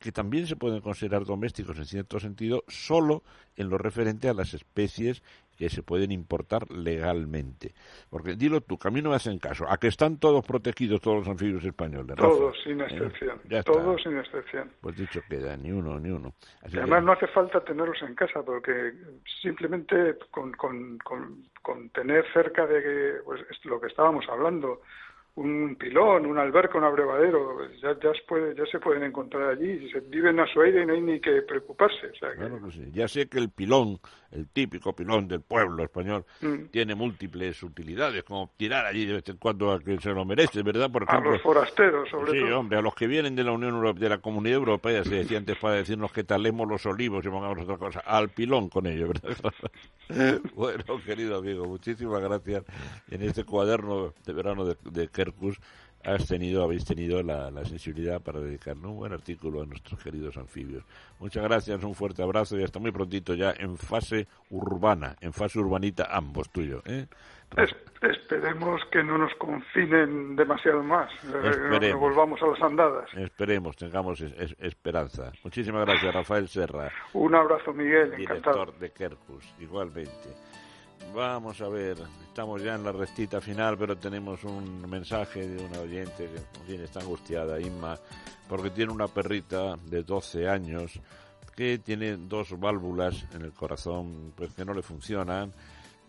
que 0.00 0.12
también 0.12 0.46
se 0.46 0.56
pueden 0.56 0.80
considerar 0.80 1.24
domésticos 1.24 1.78
en 1.78 1.86
cierto 1.86 2.20
sentido, 2.20 2.64
solo 2.68 3.22
en 3.56 3.68
lo 3.68 3.78
referente 3.78 4.28
a 4.28 4.34
las 4.34 4.52
especies 4.52 5.22
que 5.56 5.68
se 5.68 5.82
pueden 5.82 6.12
importar 6.12 6.70
legalmente. 6.70 7.74
Porque 8.10 8.34
dilo 8.34 8.60
tú, 8.60 8.78
que 8.78 8.88
a 8.88 8.90
mí 8.90 9.02
no 9.02 9.10
me 9.10 9.16
hacen 9.16 9.38
caso, 9.38 9.66
a 9.68 9.78
que 9.78 9.88
están 9.88 10.18
todos 10.18 10.44
protegidos 10.44 11.00
todos 11.00 11.18
los 11.18 11.28
anfibios 11.28 11.64
españoles. 11.64 12.16
Todos, 12.16 12.56
sin 12.62 12.80
¿Eh? 12.80 12.86
excepción. 12.88 13.40
todos 13.64 14.02
sin 14.02 14.18
excepción. 14.18 14.70
Pues 14.80 14.96
dicho 14.96 15.20
queda, 15.28 15.56
ni 15.56 15.70
uno, 15.70 15.98
ni 15.98 16.10
uno. 16.10 16.32
además 16.62 17.04
no 17.04 17.12
hace 17.12 17.26
falta 17.28 17.60
tenerlos 17.62 18.00
en 18.02 18.14
casa, 18.14 18.42
porque 18.42 18.92
simplemente 19.42 20.16
con, 20.30 20.52
con, 20.52 20.98
con, 20.98 21.88
tener 21.90 22.24
cerca 22.32 22.66
de 22.66 23.20
pues, 23.24 23.40
lo 23.64 23.80
que 23.80 23.86
estábamos 23.86 24.26
hablando, 24.28 24.80
un 25.36 25.74
pilón, 25.76 26.26
un 26.26 26.38
alberca, 26.38 26.78
un 26.78 26.84
abrevadero, 26.84 27.68
ya, 27.82 27.98
ya, 28.00 28.12
se 28.12 28.22
puede, 28.28 28.54
ya 28.54 28.64
se 28.66 28.78
pueden 28.78 29.02
encontrar 29.02 29.50
allí, 29.50 29.90
se 29.90 30.00
viven 30.00 30.38
a 30.38 30.46
su 30.46 30.60
aire 30.60 30.82
y 30.82 30.86
no 30.86 30.92
hay 30.92 31.00
ni 31.00 31.20
que 31.20 31.42
preocuparse. 31.42 32.12
Ya 32.92 33.08
sé 33.08 33.28
que 33.28 33.38
el 33.38 33.50
pilón 33.50 33.98
el 34.34 34.48
típico 34.48 34.94
pilón 34.94 35.28
del 35.28 35.40
pueblo 35.40 35.82
español, 35.84 36.24
Mm. 36.40 36.66
tiene 36.70 36.94
múltiples 36.94 37.62
utilidades, 37.62 38.22
como 38.24 38.52
tirar 38.56 38.84
allí 38.86 39.06
de 39.06 39.14
vez 39.14 39.28
en 39.28 39.36
cuando 39.36 39.72
a 39.72 39.80
que 39.80 39.98
se 40.00 40.10
lo 40.10 40.24
merece, 40.24 40.62
¿verdad? 40.62 40.90
Por 40.90 41.02
A 41.04 41.06
ejemplo, 41.06 41.32
los 41.32 41.40
forasteros, 41.42 42.08
sobre 42.10 42.32
sí, 42.32 42.40
todo. 42.40 42.58
hombre, 42.58 42.78
a 42.78 42.82
los 42.82 42.94
que 42.94 43.06
vienen 43.06 43.34
de 43.36 43.44
la 43.44 43.52
Unión 43.52 43.74
Europea, 43.74 44.02
de 44.02 44.08
la 44.08 44.18
Comunidad 44.18 44.56
Europea, 44.56 45.04
se 45.04 45.14
decía 45.14 45.38
antes 45.38 45.56
para 45.56 45.74
decirnos 45.76 46.12
que 46.12 46.24
talemos 46.24 46.68
los 46.68 46.84
olivos 46.86 47.24
y 47.24 47.28
pongamos 47.28 47.58
otra 47.62 47.78
cosa, 47.78 48.00
al 48.00 48.28
pilón 48.30 48.68
con 48.68 48.86
ello, 48.86 49.08
¿verdad? 49.08 49.36
bueno, 50.54 50.84
querido 51.04 51.38
amigo, 51.38 51.64
muchísimas 51.66 52.20
gracias. 52.20 52.64
En 53.10 53.22
este 53.22 53.44
cuaderno 53.44 54.12
de 54.26 54.32
verano 54.32 54.64
de, 54.64 54.76
de 54.90 55.08
Kerkus 55.08 55.58
has 56.04 56.26
tenido, 56.26 56.62
habéis 56.64 56.84
tenido 56.84 57.22
la, 57.22 57.50
la 57.50 57.64
sensibilidad 57.64 58.20
para 58.20 58.40
dedicarnos 58.40 58.90
un 58.90 58.96
buen 58.98 59.12
artículo 59.12 59.62
a 59.62 59.66
nuestros 59.66 60.02
queridos 60.02 60.36
anfibios. 60.36 60.84
Muchas 61.18 61.42
gracias, 61.44 61.82
un 61.82 61.94
fuerte 61.94 62.22
abrazo 62.22 62.58
y 62.58 62.62
hasta 62.64 62.78
muy 62.78 62.90
prontito 62.92 63.34
ya 63.34 63.52
en 63.56 63.76
fase 63.76 64.26
urbana, 64.50 65.16
en 65.20 65.32
fase 65.32 65.58
urbanita 65.58 66.08
ambos 66.10 66.50
tuyos. 66.50 66.82
¿eh? 66.86 67.06
Es- 67.56 67.74
esperemos 68.02 68.80
que 68.90 69.02
no 69.02 69.16
nos 69.16 69.32
confinen 69.36 70.34
demasiado 70.36 70.82
más, 70.82 71.10
eh, 71.24 71.28
no- 71.32 71.40
no 71.40 71.48
Esperemos. 71.50 72.00
volvamos 72.00 72.42
a 72.42 72.46
las 72.48 72.60
andadas. 72.62 73.08
Esperemos, 73.14 73.76
tengamos 73.76 74.20
es- 74.20 74.32
es- 74.38 74.56
esperanza. 74.58 75.30
Muchísimas 75.44 75.86
gracias, 75.86 76.12
Rafael 76.14 76.48
Serra, 76.48 76.90
Un 77.12 77.34
abrazo, 77.34 77.72
Miguel, 77.72 78.12
encantado. 78.18 78.64
director 78.66 78.78
de 78.78 78.90
Kerkus, 78.90 79.54
igualmente. 79.60 80.10
Vamos 81.12 81.60
a 81.60 81.68
ver, 81.68 81.98
estamos 82.26 82.62
ya 82.62 82.74
en 82.74 82.84
la 82.84 82.92
restita 82.92 83.40
final, 83.40 83.76
pero 83.76 83.96
tenemos 83.96 84.42
un 84.44 84.88
mensaje 84.88 85.46
de 85.46 85.64
una 85.64 85.80
oyente 85.80 86.28
que 86.66 86.74
en 86.74 86.80
está 86.82 87.00
angustiada, 87.00 87.60
Inma, 87.60 87.98
porque 88.48 88.70
tiene 88.70 88.92
una 88.92 89.08
perrita 89.08 89.76
de 89.76 90.02
12 90.02 90.48
años 90.48 91.00
que 91.54 91.78
tiene 91.78 92.16
dos 92.16 92.58
válvulas 92.58 93.24
en 93.32 93.42
el 93.42 93.52
corazón 93.52 94.32
pues 94.36 94.52
que 94.54 94.64
no 94.64 94.74
le 94.74 94.82
funcionan 94.82 95.52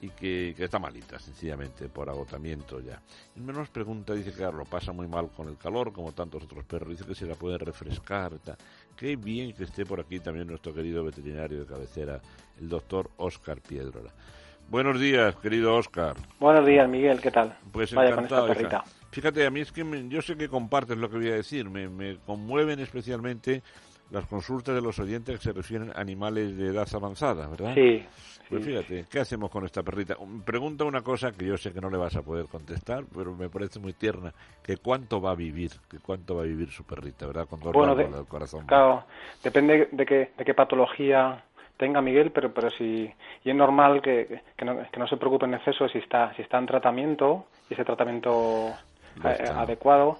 y 0.01 0.09
que, 0.09 0.53
que 0.55 0.65
está 0.65 0.79
malita, 0.79 1.19
sencillamente, 1.19 1.87
por 1.89 2.09
agotamiento 2.09 2.79
ya. 2.79 3.01
Y 3.35 3.39
nos 3.39 3.69
pregunta, 3.69 4.13
dice 4.13 4.31
que 4.31 4.37
claro, 4.37 4.57
lo 4.57 4.65
pasa 4.65 4.91
muy 4.91 5.07
mal 5.07 5.29
con 5.29 5.47
el 5.47 5.57
calor, 5.57 5.93
como 5.93 6.11
tantos 6.11 6.43
otros 6.43 6.65
perros, 6.65 6.89
dice 6.89 7.05
que 7.05 7.15
se 7.15 7.25
la 7.25 7.35
puede 7.35 7.57
refrescar. 7.57 8.33
Qué 8.95 9.15
bien 9.15 9.53
que 9.53 9.63
esté 9.63 9.85
por 9.85 9.99
aquí 9.99 10.19
también 10.19 10.47
nuestro 10.47 10.73
querido 10.73 11.03
veterinario 11.03 11.59
de 11.59 11.65
cabecera, 11.65 12.21
el 12.59 12.67
doctor 12.67 13.09
Oscar 13.17 13.61
Piedrola. 13.61 14.11
Buenos 14.69 14.99
días, 14.99 15.35
querido 15.37 15.75
Oscar. 15.75 16.15
Buenos 16.39 16.65
días, 16.65 16.87
Miguel, 16.89 17.21
¿qué 17.21 17.31
tal? 17.31 17.55
Pues 17.71 17.93
Vaya 17.93 18.15
con 18.15 18.25
esta 18.25 18.35
encantado. 18.37 18.47
perrita. 18.47 18.83
hija. 18.85 18.95
Fíjate, 19.11 19.45
a 19.45 19.49
mí 19.51 19.61
es 19.61 19.71
que 19.71 19.83
me- 19.83 20.07
yo 20.09 20.21
sé 20.21 20.35
que 20.35 20.49
compartes 20.49 20.97
lo 20.97 21.09
que 21.09 21.17
voy 21.17 21.29
a 21.29 21.35
decir. 21.35 21.69
Me, 21.69 21.87
me 21.87 22.17
conmueven 22.25 22.79
especialmente 22.79 23.61
las 24.11 24.25
consultas 24.25 24.75
de 24.75 24.81
los 24.81 24.99
oyentes 24.99 25.37
que 25.37 25.43
se 25.43 25.53
refieren 25.53 25.91
a 25.95 26.01
animales 26.01 26.57
de 26.57 26.67
edad 26.67 26.87
avanzada, 26.93 27.47
¿verdad? 27.47 27.73
Sí, 27.75 28.03
Pues 28.49 28.63
sí. 28.63 28.69
fíjate, 28.71 29.05
¿qué 29.09 29.19
hacemos 29.19 29.49
con 29.49 29.65
esta 29.65 29.81
perrita? 29.83 30.15
Pregunta 30.45 30.83
una 30.83 31.01
cosa 31.01 31.31
que 31.31 31.45
yo 31.45 31.57
sé 31.57 31.71
que 31.71 31.79
no 31.81 31.89
le 31.89 31.97
vas 31.97 32.15
a 32.15 32.21
poder 32.21 32.47
contestar, 32.47 33.05
pero 33.15 33.33
me 33.35 33.49
parece 33.49 33.79
muy 33.79 33.93
tierna, 33.93 34.33
que 34.63 34.77
cuánto 34.77 35.21
va 35.21 35.31
a 35.31 35.35
vivir, 35.35 35.71
que 35.89 35.99
cuánto 35.99 36.35
va 36.35 36.41
a 36.43 36.45
vivir 36.45 36.69
su 36.71 36.83
perrita, 36.83 37.25
¿verdad? 37.27 37.47
Con 37.47 37.59
dos 37.61 37.71
Bueno, 37.73 37.95
de- 37.95 38.03
válvulas 38.03 38.19
del 38.21 38.27
corazón. 38.29 38.65
Claro, 38.67 39.05
depende 39.43 39.87
de 39.91 40.05
qué, 40.05 40.31
de 40.37 40.43
qué 40.45 40.53
patología 40.53 41.43
tenga 41.77 42.01
Miguel, 42.01 42.31
pero 42.31 42.53
pero 42.53 42.69
si 42.71 43.11
y 43.43 43.49
es 43.49 43.55
normal 43.55 44.01
que, 44.01 44.41
que, 44.57 44.65
no, 44.65 44.77
que 44.91 44.99
no 44.99 45.07
se 45.07 45.17
preocupe 45.17 45.45
en 45.45 45.53
exceso 45.55 45.87
si 45.89 45.97
está 45.99 46.33
si 46.35 46.41
está 46.41 46.57
en 46.57 46.65
tratamiento 46.65 47.45
y 47.69 47.73
ese 47.73 47.83
tratamiento 47.85 48.69
eh, 49.23 49.43
adecuado, 49.55 50.17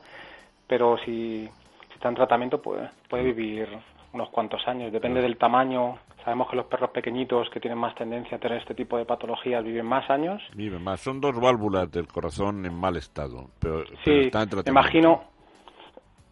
pero 0.67 0.97
si, 0.99 1.47
si 1.87 1.93
está 1.93 2.09
en 2.09 2.15
tratamiento 2.15 2.61
puede, 2.61 2.89
puede 3.09 3.23
vivir 3.23 3.67
unos 4.13 4.29
cuantos 4.29 4.65
años, 4.67 4.91
depende 4.91 5.21
del 5.21 5.37
tamaño. 5.37 5.97
Sabemos 6.23 6.49
que 6.49 6.55
los 6.55 6.65
perros 6.65 6.89
pequeñitos 6.89 7.49
que 7.51 7.59
tienen 7.59 7.77
más 7.77 7.93
tendencia 7.93 8.37
a 8.37 8.39
tener 8.39 8.57
este 8.59 8.73
tipo 8.73 8.97
de 8.97 9.05
patologías 9.05 9.63
viven 9.63 9.85
más 9.85 10.09
años. 10.09 10.41
Vive 10.55 10.79
más. 10.79 10.99
Son 11.01 11.21
dos 11.21 11.39
válvulas 11.39 11.91
del 11.91 12.07
corazón 12.07 12.65
en 12.65 12.73
mal 12.73 12.95
estado, 12.95 13.49
pero, 13.59 13.83
pero 13.83 13.97
Sí, 14.03 14.11
en 14.23 14.29
tratamiento. 14.31 14.71
imagino, 14.71 15.23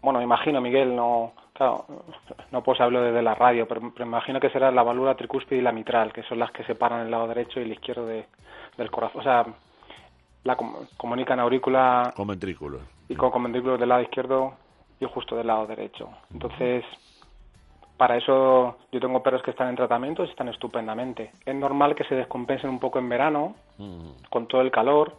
bueno, 0.02 0.18
me 0.18 0.26
imagino, 0.26 0.62
Miguel, 0.62 0.96
no, 0.96 1.34
claro, 1.54 1.86
no 2.52 2.64
puedo 2.64 2.84
hablar 2.84 3.04
desde 3.04 3.22
la 3.22 3.36
radio, 3.36 3.68
pero, 3.68 3.82
me 3.82 3.92
imagino 4.06 4.40
que 4.40 4.50
será 4.50 4.72
la 4.72 4.84
válvula 4.84 5.16
tricúspide 5.16 5.60
y 5.60 5.64
la 5.64 5.72
mitral, 5.72 6.12
que 6.12 6.24
son 6.24 6.40
las 6.40 6.52
que 6.52 6.64
separan 6.64 7.02
el 7.02 7.12
lado 7.12 7.28
derecho 7.28 7.60
y 7.60 7.64
el 7.64 7.72
izquierdo 7.74 8.06
de- 8.08 8.26
del 8.78 8.90
corazón. 8.92 9.22
O 9.22 9.24
sea, 9.24 9.46
la 10.44 10.56
com- 10.56 10.88
comunican 10.98 11.40
aurícula 11.40 12.14
Con 12.16 12.28
ventrículos. 12.28 12.82
y 13.08 13.16
con, 13.16 13.32
con 13.32 13.44
ventrículos 13.44 13.80
del 13.80 13.90
lado 13.90 14.02
izquierdo 14.02 14.54
y 15.00 15.06
justo 15.06 15.36
del 15.36 15.48
lado 15.48 15.68
derecho. 15.68 16.10
Entonces, 16.34 16.84
para 17.98 18.18
eso 18.18 18.78
yo 18.92 19.00
tengo 19.00 19.22
perros 19.24 19.44
que 19.44 19.52
están 19.52 19.70
en 19.70 19.76
tratamiento 19.76 20.24
y 20.26 20.30
están 20.30 20.50
estupendamente. 20.50 21.32
Es 21.46 21.56
normal 21.56 21.96
que 21.96 22.04
se 22.06 22.16
descompensen 22.16 22.70
un 22.70 22.80
poco 22.80 23.00
en 23.00 23.08
verano, 23.08 23.56
con 24.30 24.48
todo 24.48 24.62
el 24.62 24.72
calor 24.72 25.16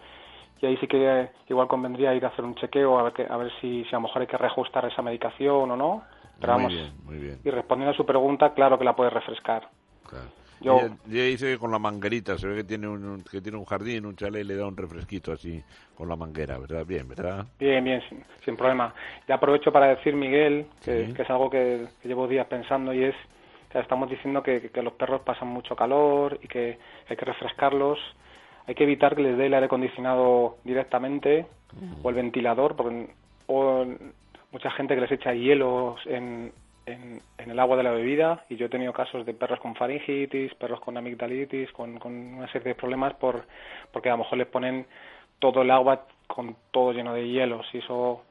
y 0.60 0.66
ahí 0.66 0.76
sí 0.78 0.86
que 0.86 1.20
eh, 1.22 1.30
igual 1.48 1.68
convendría 1.68 2.14
ir 2.14 2.24
a 2.24 2.28
hacer 2.28 2.44
un 2.44 2.54
chequeo 2.54 2.98
a 2.98 3.02
ver 3.04 3.12
que, 3.12 3.26
a 3.28 3.36
ver 3.36 3.52
si, 3.60 3.84
si 3.84 3.90
a 3.90 3.98
lo 3.98 4.02
mejor 4.02 4.22
hay 4.22 4.28
que 4.28 4.36
reajustar 4.38 4.84
esa 4.86 5.02
medicación 5.02 5.70
o 5.70 5.76
no 5.76 6.02
pero 6.40 6.54
muy 6.54 6.62
vamos 6.64 6.72
bien, 6.72 6.92
muy 7.04 7.18
bien. 7.18 7.40
y 7.44 7.50
respondiendo 7.50 7.92
a 7.92 7.96
su 7.96 8.04
pregunta 8.06 8.52
claro 8.54 8.78
que 8.78 8.84
la 8.84 8.94
puede 8.96 9.10
refrescar 9.10 9.68
Claro. 10.08 10.26
Yo- 10.60 10.78
Ella, 10.80 10.96
ella 11.10 11.24
dice 11.24 11.46
que 11.52 11.58
con 11.58 11.70
la 11.72 11.78
manguerita, 11.78 12.38
se 12.38 12.46
ve 12.46 12.56
que 12.56 12.64
tiene 12.64 12.86
un, 12.86 13.04
un- 13.04 13.24
que 13.24 13.40
tiene 13.40 13.58
un 13.58 13.64
jardín, 13.64 14.06
un 14.06 14.16
chalet, 14.16 14.42
y 14.44 14.48
le 14.48 14.56
da 14.56 14.66
un 14.66 14.76
refresquito 14.76 15.32
así 15.32 15.62
con 15.96 16.08
la 16.08 16.16
manguera, 16.16 16.56
¿verdad? 16.58 16.86
Bien, 16.86 17.08
¿verdad? 17.08 17.44
bien 17.58 17.82
bien 17.84 18.00
sin, 18.08 18.24
sin 18.44 18.56
problema 18.56 18.94
y 19.28 19.32
aprovecho 19.32 19.72
para 19.72 19.88
decir 19.88 20.14
Miguel 20.14 20.66
que, 20.82 21.06
Sí. 21.06 21.12
que 21.14 21.22
es 21.22 21.30
algo 21.30 21.50
que, 21.50 21.86
que 22.00 22.08
llevo 22.08 22.28
días 22.28 22.46
pensando 22.46 22.92
y 22.94 23.04
es 23.04 23.14
que 23.70 23.78
estamos 23.80 24.08
diciendo 24.08 24.42
que, 24.42 24.70
que 24.70 24.82
los 24.82 24.92
perros 24.94 25.22
pasan 25.22 25.48
mucho 25.48 25.74
calor 25.74 26.38
y 26.42 26.46
que 26.48 26.78
hay 27.08 27.16
que 27.16 27.24
refrescarlos 27.24 27.98
hay 28.66 28.74
que 28.74 28.84
evitar 28.84 29.14
que 29.16 29.22
les 29.22 29.36
dé 29.36 29.46
el 29.46 29.54
aire 29.54 29.66
acondicionado 29.66 30.56
directamente 30.64 31.46
o 32.02 32.08
el 32.08 32.14
ventilador, 32.14 32.76
porque 32.76 33.10
o 33.48 33.84
mucha 34.54 34.70
gente 34.70 34.94
que 34.94 35.00
les 35.00 35.10
echa 35.10 35.34
hielos 35.34 36.00
en, 36.06 36.52
en, 36.86 37.20
en 37.38 37.50
el 37.50 37.58
agua 37.58 37.76
de 37.76 37.82
la 37.82 37.90
bebida 37.90 38.44
y 38.48 38.54
yo 38.54 38.66
he 38.66 38.68
tenido 38.68 38.92
casos 38.92 39.26
de 39.26 39.34
perros 39.34 39.58
con 39.58 39.74
faringitis, 39.74 40.54
perros 40.54 40.80
con 40.80 40.96
amigdalitis, 40.96 41.72
con, 41.72 41.98
con 41.98 42.12
una 42.12 42.46
serie 42.52 42.68
de 42.68 42.74
problemas 42.76 43.14
por 43.14 43.46
porque 43.92 44.10
a 44.10 44.12
lo 44.12 44.18
mejor 44.18 44.38
les 44.38 44.46
ponen 44.46 44.86
todo 45.40 45.62
el 45.62 45.72
agua 45.72 46.06
con 46.28 46.54
todo 46.70 46.92
lleno 46.92 47.12
de 47.12 47.28
hielos 47.28 47.66
y 47.72 47.78
eso 47.78 48.22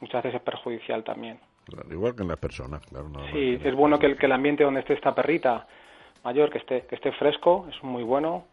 muchas 0.00 0.22
veces 0.22 0.36
es 0.36 0.44
perjudicial 0.44 1.02
también. 1.02 1.40
Claro, 1.66 1.92
igual 1.92 2.14
que 2.14 2.22
en 2.22 2.28
las 2.28 2.38
personas, 2.38 2.80
claro. 2.86 3.08
No, 3.08 3.26
Sí, 3.32 3.58
es 3.62 3.74
bueno 3.74 3.98
que 3.98 4.06
el, 4.06 4.16
que 4.16 4.26
el 4.26 4.32
ambiente 4.32 4.62
donde 4.62 4.80
esté 4.80 4.94
esta 4.94 5.12
perrita 5.12 5.66
mayor, 6.22 6.48
que 6.50 6.58
esté, 6.58 6.86
que 6.86 6.94
esté 6.94 7.10
fresco, 7.12 7.66
es 7.68 7.82
muy 7.82 8.04
bueno, 8.04 8.44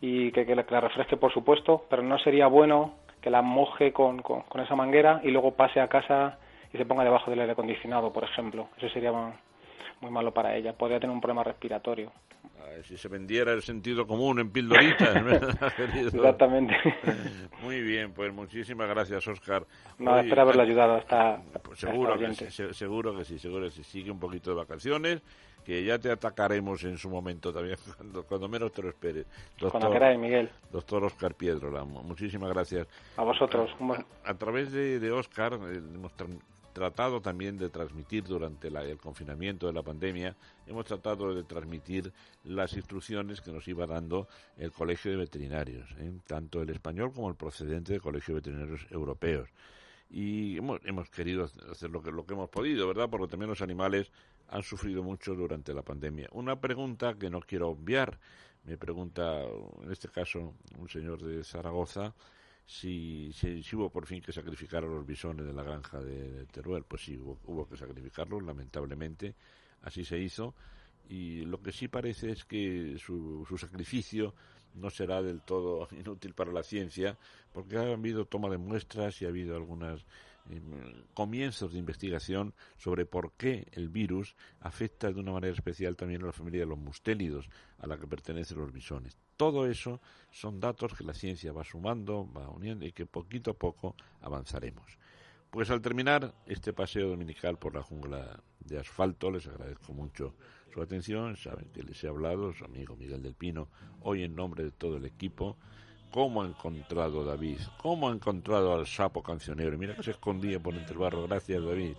y 0.00 0.32
que, 0.32 0.44
que 0.44 0.56
la, 0.56 0.64
que 0.64 0.74
la 0.74 0.80
refresque, 0.80 1.16
por 1.16 1.32
supuesto, 1.32 1.84
pero 1.88 2.02
no 2.02 2.18
sería 2.18 2.48
bueno 2.48 2.94
que 3.20 3.30
la 3.30 3.40
moje 3.40 3.92
con, 3.92 4.20
con, 4.20 4.42
con 4.42 4.60
esa 4.60 4.74
manguera 4.74 5.20
y 5.22 5.30
luego 5.30 5.52
pase 5.54 5.80
a 5.80 5.86
casa 5.86 6.38
y 6.72 6.78
se 6.78 6.84
ponga 6.86 7.04
debajo 7.04 7.30
del 7.30 7.40
aire 7.40 7.52
acondicionado, 7.52 8.12
por 8.12 8.24
ejemplo. 8.24 8.68
Eso 8.78 8.88
sería 8.88 9.12
muy 10.00 10.10
malo 10.10 10.32
para 10.32 10.56
ella. 10.56 10.72
Podría 10.72 10.98
tener 11.00 11.14
un 11.14 11.20
problema 11.20 11.44
respiratorio. 11.44 12.12
Ay, 12.64 12.82
si 12.84 12.96
se 12.96 13.08
vendiera 13.08 13.52
el 13.52 13.62
sentido 13.62 14.06
común 14.06 14.38
en 14.40 14.50
pildoritas. 14.50 15.16
Exactamente. 15.94 16.74
Muy 17.62 17.80
bien, 17.82 18.12
pues 18.12 18.32
muchísimas 18.32 18.88
gracias, 18.88 19.26
Oscar. 19.28 19.64
No, 19.98 20.14
Hoy- 20.14 20.20
espero 20.20 20.42
haberle 20.42 20.62
ayudado 20.62 20.94
a 20.94 20.98
esta, 20.98 21.42
Pues 21.62 21.84
a 21.84 21.88
seguro, 21.90 22.14
esta 22.14 22.44
que 22.44 22.50
sí, 22.50 22.74
seguro 22.74 23.16
que 23.16 23.24
sí, 23.24 23.38
seguro 23.38 23.64
que 23.66 23.70
sí. 23.72 23.84
Sigue 23.84 24.10
un 24.10 24.18
poquito 24.18 24.50
de 24.50 24.56
vacaciones, 24.56 25.22
que 25.64 25.84
ya 25.84 25.98
te 25.98 26.10
atacaremos 26.10 26.82
en 26.84 26.98
su 26.98 27.08
momento 27.10 27.52
también, 27.52 27.76
cuando, 27.96 28.24
cuando 28.24 28.48
menos 28.48 28.72
te 28.72 28.82
lo 28.82 28.88
esperes. 28.88 29.26
Cuando 29.70 29.90
queráis, 29.90 30.18
Miguel. 30.18 30.50
Doctor 30.70 31.04
Oscar 31.04 31.34
Piedrola, 31.34 31.84
mu- 31.84 32.02
muchísimas 32.02 32.50
gracias. 32.50 32.86
A 33.16 33.22
vosotros. 33.22 33.70
Buen- 33.78 34.04
A 34.24 34.34
través 34.34 34.72
de, 34.72 34.98
de 34.98 35.10
Oscar 35.12 35.54
eh, 35.54 35.76
hemos 35.76 36.12
tra- 36.16 36.38
tratado 36.72 37.20
también 37.20 37.58
de 37.58 37.68
transmitir 37.68 38.24
durante 38.24 38.70
la- 38.70 38.84
el 38.84 38.98
confinamiento 38.98 39.66
de 39.66 39.72
la 39.72 39.82
pandemia, 39.82 40.36
hemos 40.66 40.84
tratado 40.86 41.34
de 41.34 41.42
transmitir 41.44 42.12
las 42.44 42.72
instrucciones 42.74 43.40
que 43.40 43.52
nos 43.52 43.66
iba 43.68 43.86
dando 43.86 44.28
el 44.56 44.72
Colegio 44.72 45.10
de 45.10 45.18
Veterinarios, 45.18 45.88
¿eh? 45.98 46.12
tanto 46.26 46.62
el 46.62 46.70
español 46.70 47.12
como 47.12 47.28
el 47.28 47.36
procedente 47.36 47.92
del 47.92 48.02
Colegio 48.02 48.34
de 48.34 48.40
Veterinarios 48.40 48.86
Europeos. 48.90 49.48
Y 50.10 50.58
hemos, 50.58 50.80
hemos 50.84 51.08
querido 51.08 51.48
hacer 51.70 51.90
lo 51.90 52.02
que, 52.02 52.10
lo 52.10 52.26
que 52.26 52.34
hemos 52.34 52.50
podido, 52.50 52.86
¿verdad? 52.86 53.08
Porque 53.08 53.28
también 53.28 53.48
los 53.48 53.62
animales 53.62 54.10
han 54.48 54.62
sufrido 54.62 55.02
mucho 55.02 55.34
durante 55.34 55.72
la 55.72 55.82
pandemia. 55.82 56.28
Una 56.32 56.60
pregunta 56.60 57.14
que 57.14 57.30
no 57.30 57.40
quiero 57.40 57.70
obviar, 57.70 58.18
me 58.64 58.76
pregunta, 58.76 59.42
en 59.42 59.90
este 59.90 60.08
caso, 60.08 60.52
un 60.78 60.88
señor 60.88 61.22
de 61.22 61.42
Zaragoza, 61.42 62.14
si, 62.66 63.32
si, 63.32 63.62
si 63.62 63.76
hubo 63.76 63.90
por 63.90 64.06
fin 64.06 64.20
que 64.20 64.32
sacrificar 64.32 64.84
a 64.84 64.86
los 64.86 65.06
bisones 65.06 65.46
de 65.46 65.52
la 65.52 65.62
granja 65.62 66.00
de, 66.00 66.46
Teruel. 66.46 66.84
Pues 66.84 67.04
sí, 67.04 67.16
hubo, 67.16 67.38
hubo 67.46 67.68
que 67.68 67.76
sacrificarlos, 67.76 68.42
lamentablemente, 68.42 69.34
así 69.82 70.04
se 70.04 70.18
hizo. 70.18 70.54
Y 71.08 71.44
lo 71.44 71.60
que 71.60 71.72
sí 71.72 71.88
parece 71.88 72.30
es 72.30 72.44
que 72.44 72.96
su, 72.98 73.44
su 73.48 73.58
sacrificio 73.58 74.34
no 74.74 74.90
será 74.90 75.22
del 75.22 75.42
todo 75.42 75.88
inútil 75.98 76.34
para 76.34 76.52
la 76.52 76.62
ciencia, 76.62 77.18
porque 77.52 77.76
ha 77.76 77.92
habido 77.92 78.24
toma 78.24 78.48
de 78.48 78.58
muestras 78.58 79.20
y 79.20 79.26
ha 79.26 79.28
habido 79.28 79.56
algunas 79.56 80.04
comienzos 81.14 81.72
de 81.72 81.78
investigación 81.78 82.54
sobre 82.76 83.06
por 83.06 83.32
qué 83.32 83.66
el 83.72 83.88
virus 83.88 84.34
afecta 84.60 85.12
de 85.12 85.20
una 85.20 85.32
manera 85.32 85.52
especial 85.52 85.96
también 85.96 86.22
a 86.22 86.26
la 86.26 86.32
familia 86.32 86.60
de 86.60 86.66
los 86.66 86.78
mustélidos, 86.78 87.48
a 87.78 87.86
la 87.86 87.98
que 87.98 88.06
pertenecen 88.06 88.58
los 88.58 88.72
bisones. 88.72 89.16
Todo 89.36 89.66
eso 89.66 90.00
son 90.30 90.60
datos 90.60 90.94
que 90.94 91.04
la 91.04 91.14
ciencia 91.14 91.52
va 91.52 91.64
sumando, 91.64 92.30
va 92.32 92.48
uniendo 92.48 92.84
y 92.86 92.92
que 92.92 93.06
poquito 93.06 93.52
a 93.52 93.54
poco 93.54 93.96
avanzaremos. 94.20 94.98
Pues 95.50 95.70
al 95.70 95.82
terminar 95.82 96.34
este 96.46 96.72
paseo 96.72 97.10
dominical 97.10 97.58
por 97.58 97.74
la 97.74 97.82
jungla 97.82 98.42
de 98.60 98.78
asfalto, 98.78 99.30
les 99.30 99.46
agradezco 99.46 99.92
mucho 99.92 100.34
su 100.72 100.80
atención. 100.80 101.36
Saben 101.36 101.66
que 101.74 101.82
les 101.82 102.02
he 102.02 102.08
hablado, 102.08 102.54
su 102.54 102.64
amigo 102.64 102.96
Miguel 102.96 103.22
del 103.22 103.34
Pino, 103.34 103.68
hoy 104.00 104.22
en 104.22 104.34
nombre 104.34 104.64
de 104.64 104.70
todo 104.70 104.96
el 104.96 105.04
equipo. 105.04 105.58
¿Cómo 106.12 106.42
ha 106.42 106.46
encontrado 106.46 107.24
David? 107.24 107.58
¿Cómo 107.78 108.10
ha 108.10 108.12
encontrado 108.12 108.74
al 108.74 108.86
sapo 108.86 109.22
cancionero? 109.22 109.78
Mira 109.78 109.96
que 109.96 110.02
se 110.02 110.10
escondía 110.10 110.60
por 110.60 110.74
entre 110.74 110.92
el 110.92 110.98
barro. 110.98 111.26
Gracias, 111.26 111.64
David. 111.64 111.94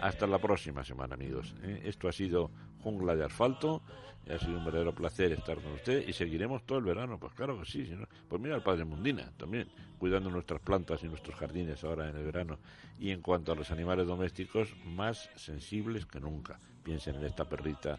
Hasta 0.00 0.26
la 0.26 0.38
próxima 0.38 0.82
semana, 0.82 1.16
amigos. 1.16 1.54
¿eh? 1.62 1.82
Esto 1.84 2.08
ha 2.08 2.12
sido 2.12 2.50
Jungla 2.82 3.14
de 3.14 3.26
Asfalto. 3.26 3.82
Ha 4.30 4.38
sido 4.38 4.56
un 4.56 4.64
verdadero 4.64 4.94
placer 4.94 5.32
estar 5.32 5.60
con 5.60 5.72
usted 5.72 6.08
y 6.08 6.14
seguiremos 6.14 6.64
todo 6.64 6.78
el 6.78 6.84
verano. 6.84 7.18
Pues 7.20 7.34
claro 7.34 7.60
que 7.60 7.66
sí. 7.66 7.92
Pues 8.26 8.40
mira 8.40 8.54
al 8.54 8.62
Padre 8.62 8.86
Mundina 8.86 9.30
también, 9.36 9.68
cuidando 9.98 10.30
nuestras 10.30 10.60
plantas 10.60 11.04
y 11.04 11.08
nuestros 11.08 11.36
jardines 11.36 11.84
ahora 11.84 12.08
en 12.08 12.16
el 12.16 12.24
verano. 12.24 12.58
Y 12.98 13.10
en 13.10 13.20
cuanto 13.20 13.52
a 13.52 13.54
los 13.54 13.70
animales 13.70 14.06
domésticos, 14.06 14.74
más 14.86 15.28
sensibles 15.36 16.06
que 16.06 16.20
nunca. 16.20 16.58
Piensen 16.82 17.16
en 17.16 17.24
esta 17.24 17.44
perrita 17.46 17.98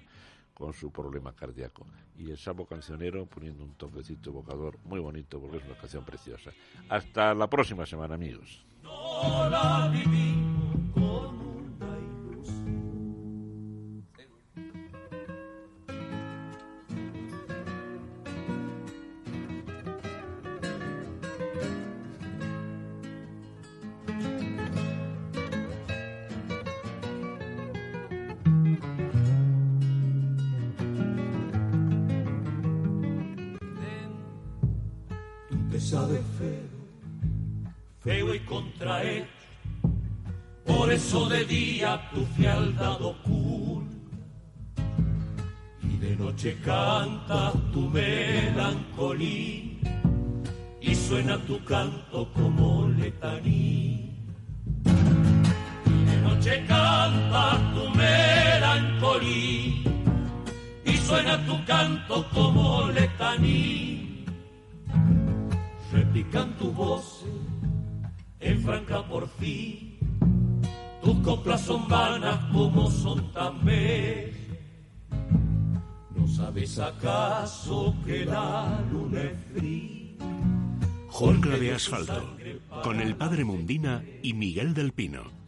con 0.53 0.73
su 0.73 0.91
problema 0.91 1.33
cardíaco. 1.33 1.85
Y 2.17 2.29
el 2.31 2.37
sapo 2.37 2.65
cancionero 2.65 3.25
poniendo 3.25 3.63
un 3.63 3.73
toquecito 3.73 4.29
evocador 4.29 4.77
muy 4.85 4.99
bonito 4.99 5.39
porque 5.39 5.57
es 5.57 5.65
una 5.65 5.77
canción 5.77 6.05
preciosa. 6.05 6.51
Hasta 6.89 7.33
la 7.33 7.49
próxima 7.49 7.85
semana, 7.85 8.15
amigos. 8.15 8.63
Tu 42.13 42.25
fialdad 42.37 43.01
oculta 43.01 43.91
y 45.81 45.97
de 45.97 46.15
noche 46.15 46.57
canta 46.63 47.51
tu 47.73 47.81
melancolía. 47.89 49.63
Y 50.81 50.95
suena 50.95 51.37
tu 51.45 51.63
canto 51.63 52.27
sabes 76.53 76.77
acaso 76.77 77.95
que 78.05 78.25
la 78.25 78.79
luna 78.91 79.23
es 79.23 79.37
fría? 79.53 80.13
De 81.59 81.73
asfalto, 81.73 82.35
con 82.83 82.99
el 82.99 83.15
padre 83.15 83.43
Mundina 83.43 84.03
y 84.21 84.33
Miguel 84.33 84.73
del 84.73 84.91
Pino. 84.91 85.42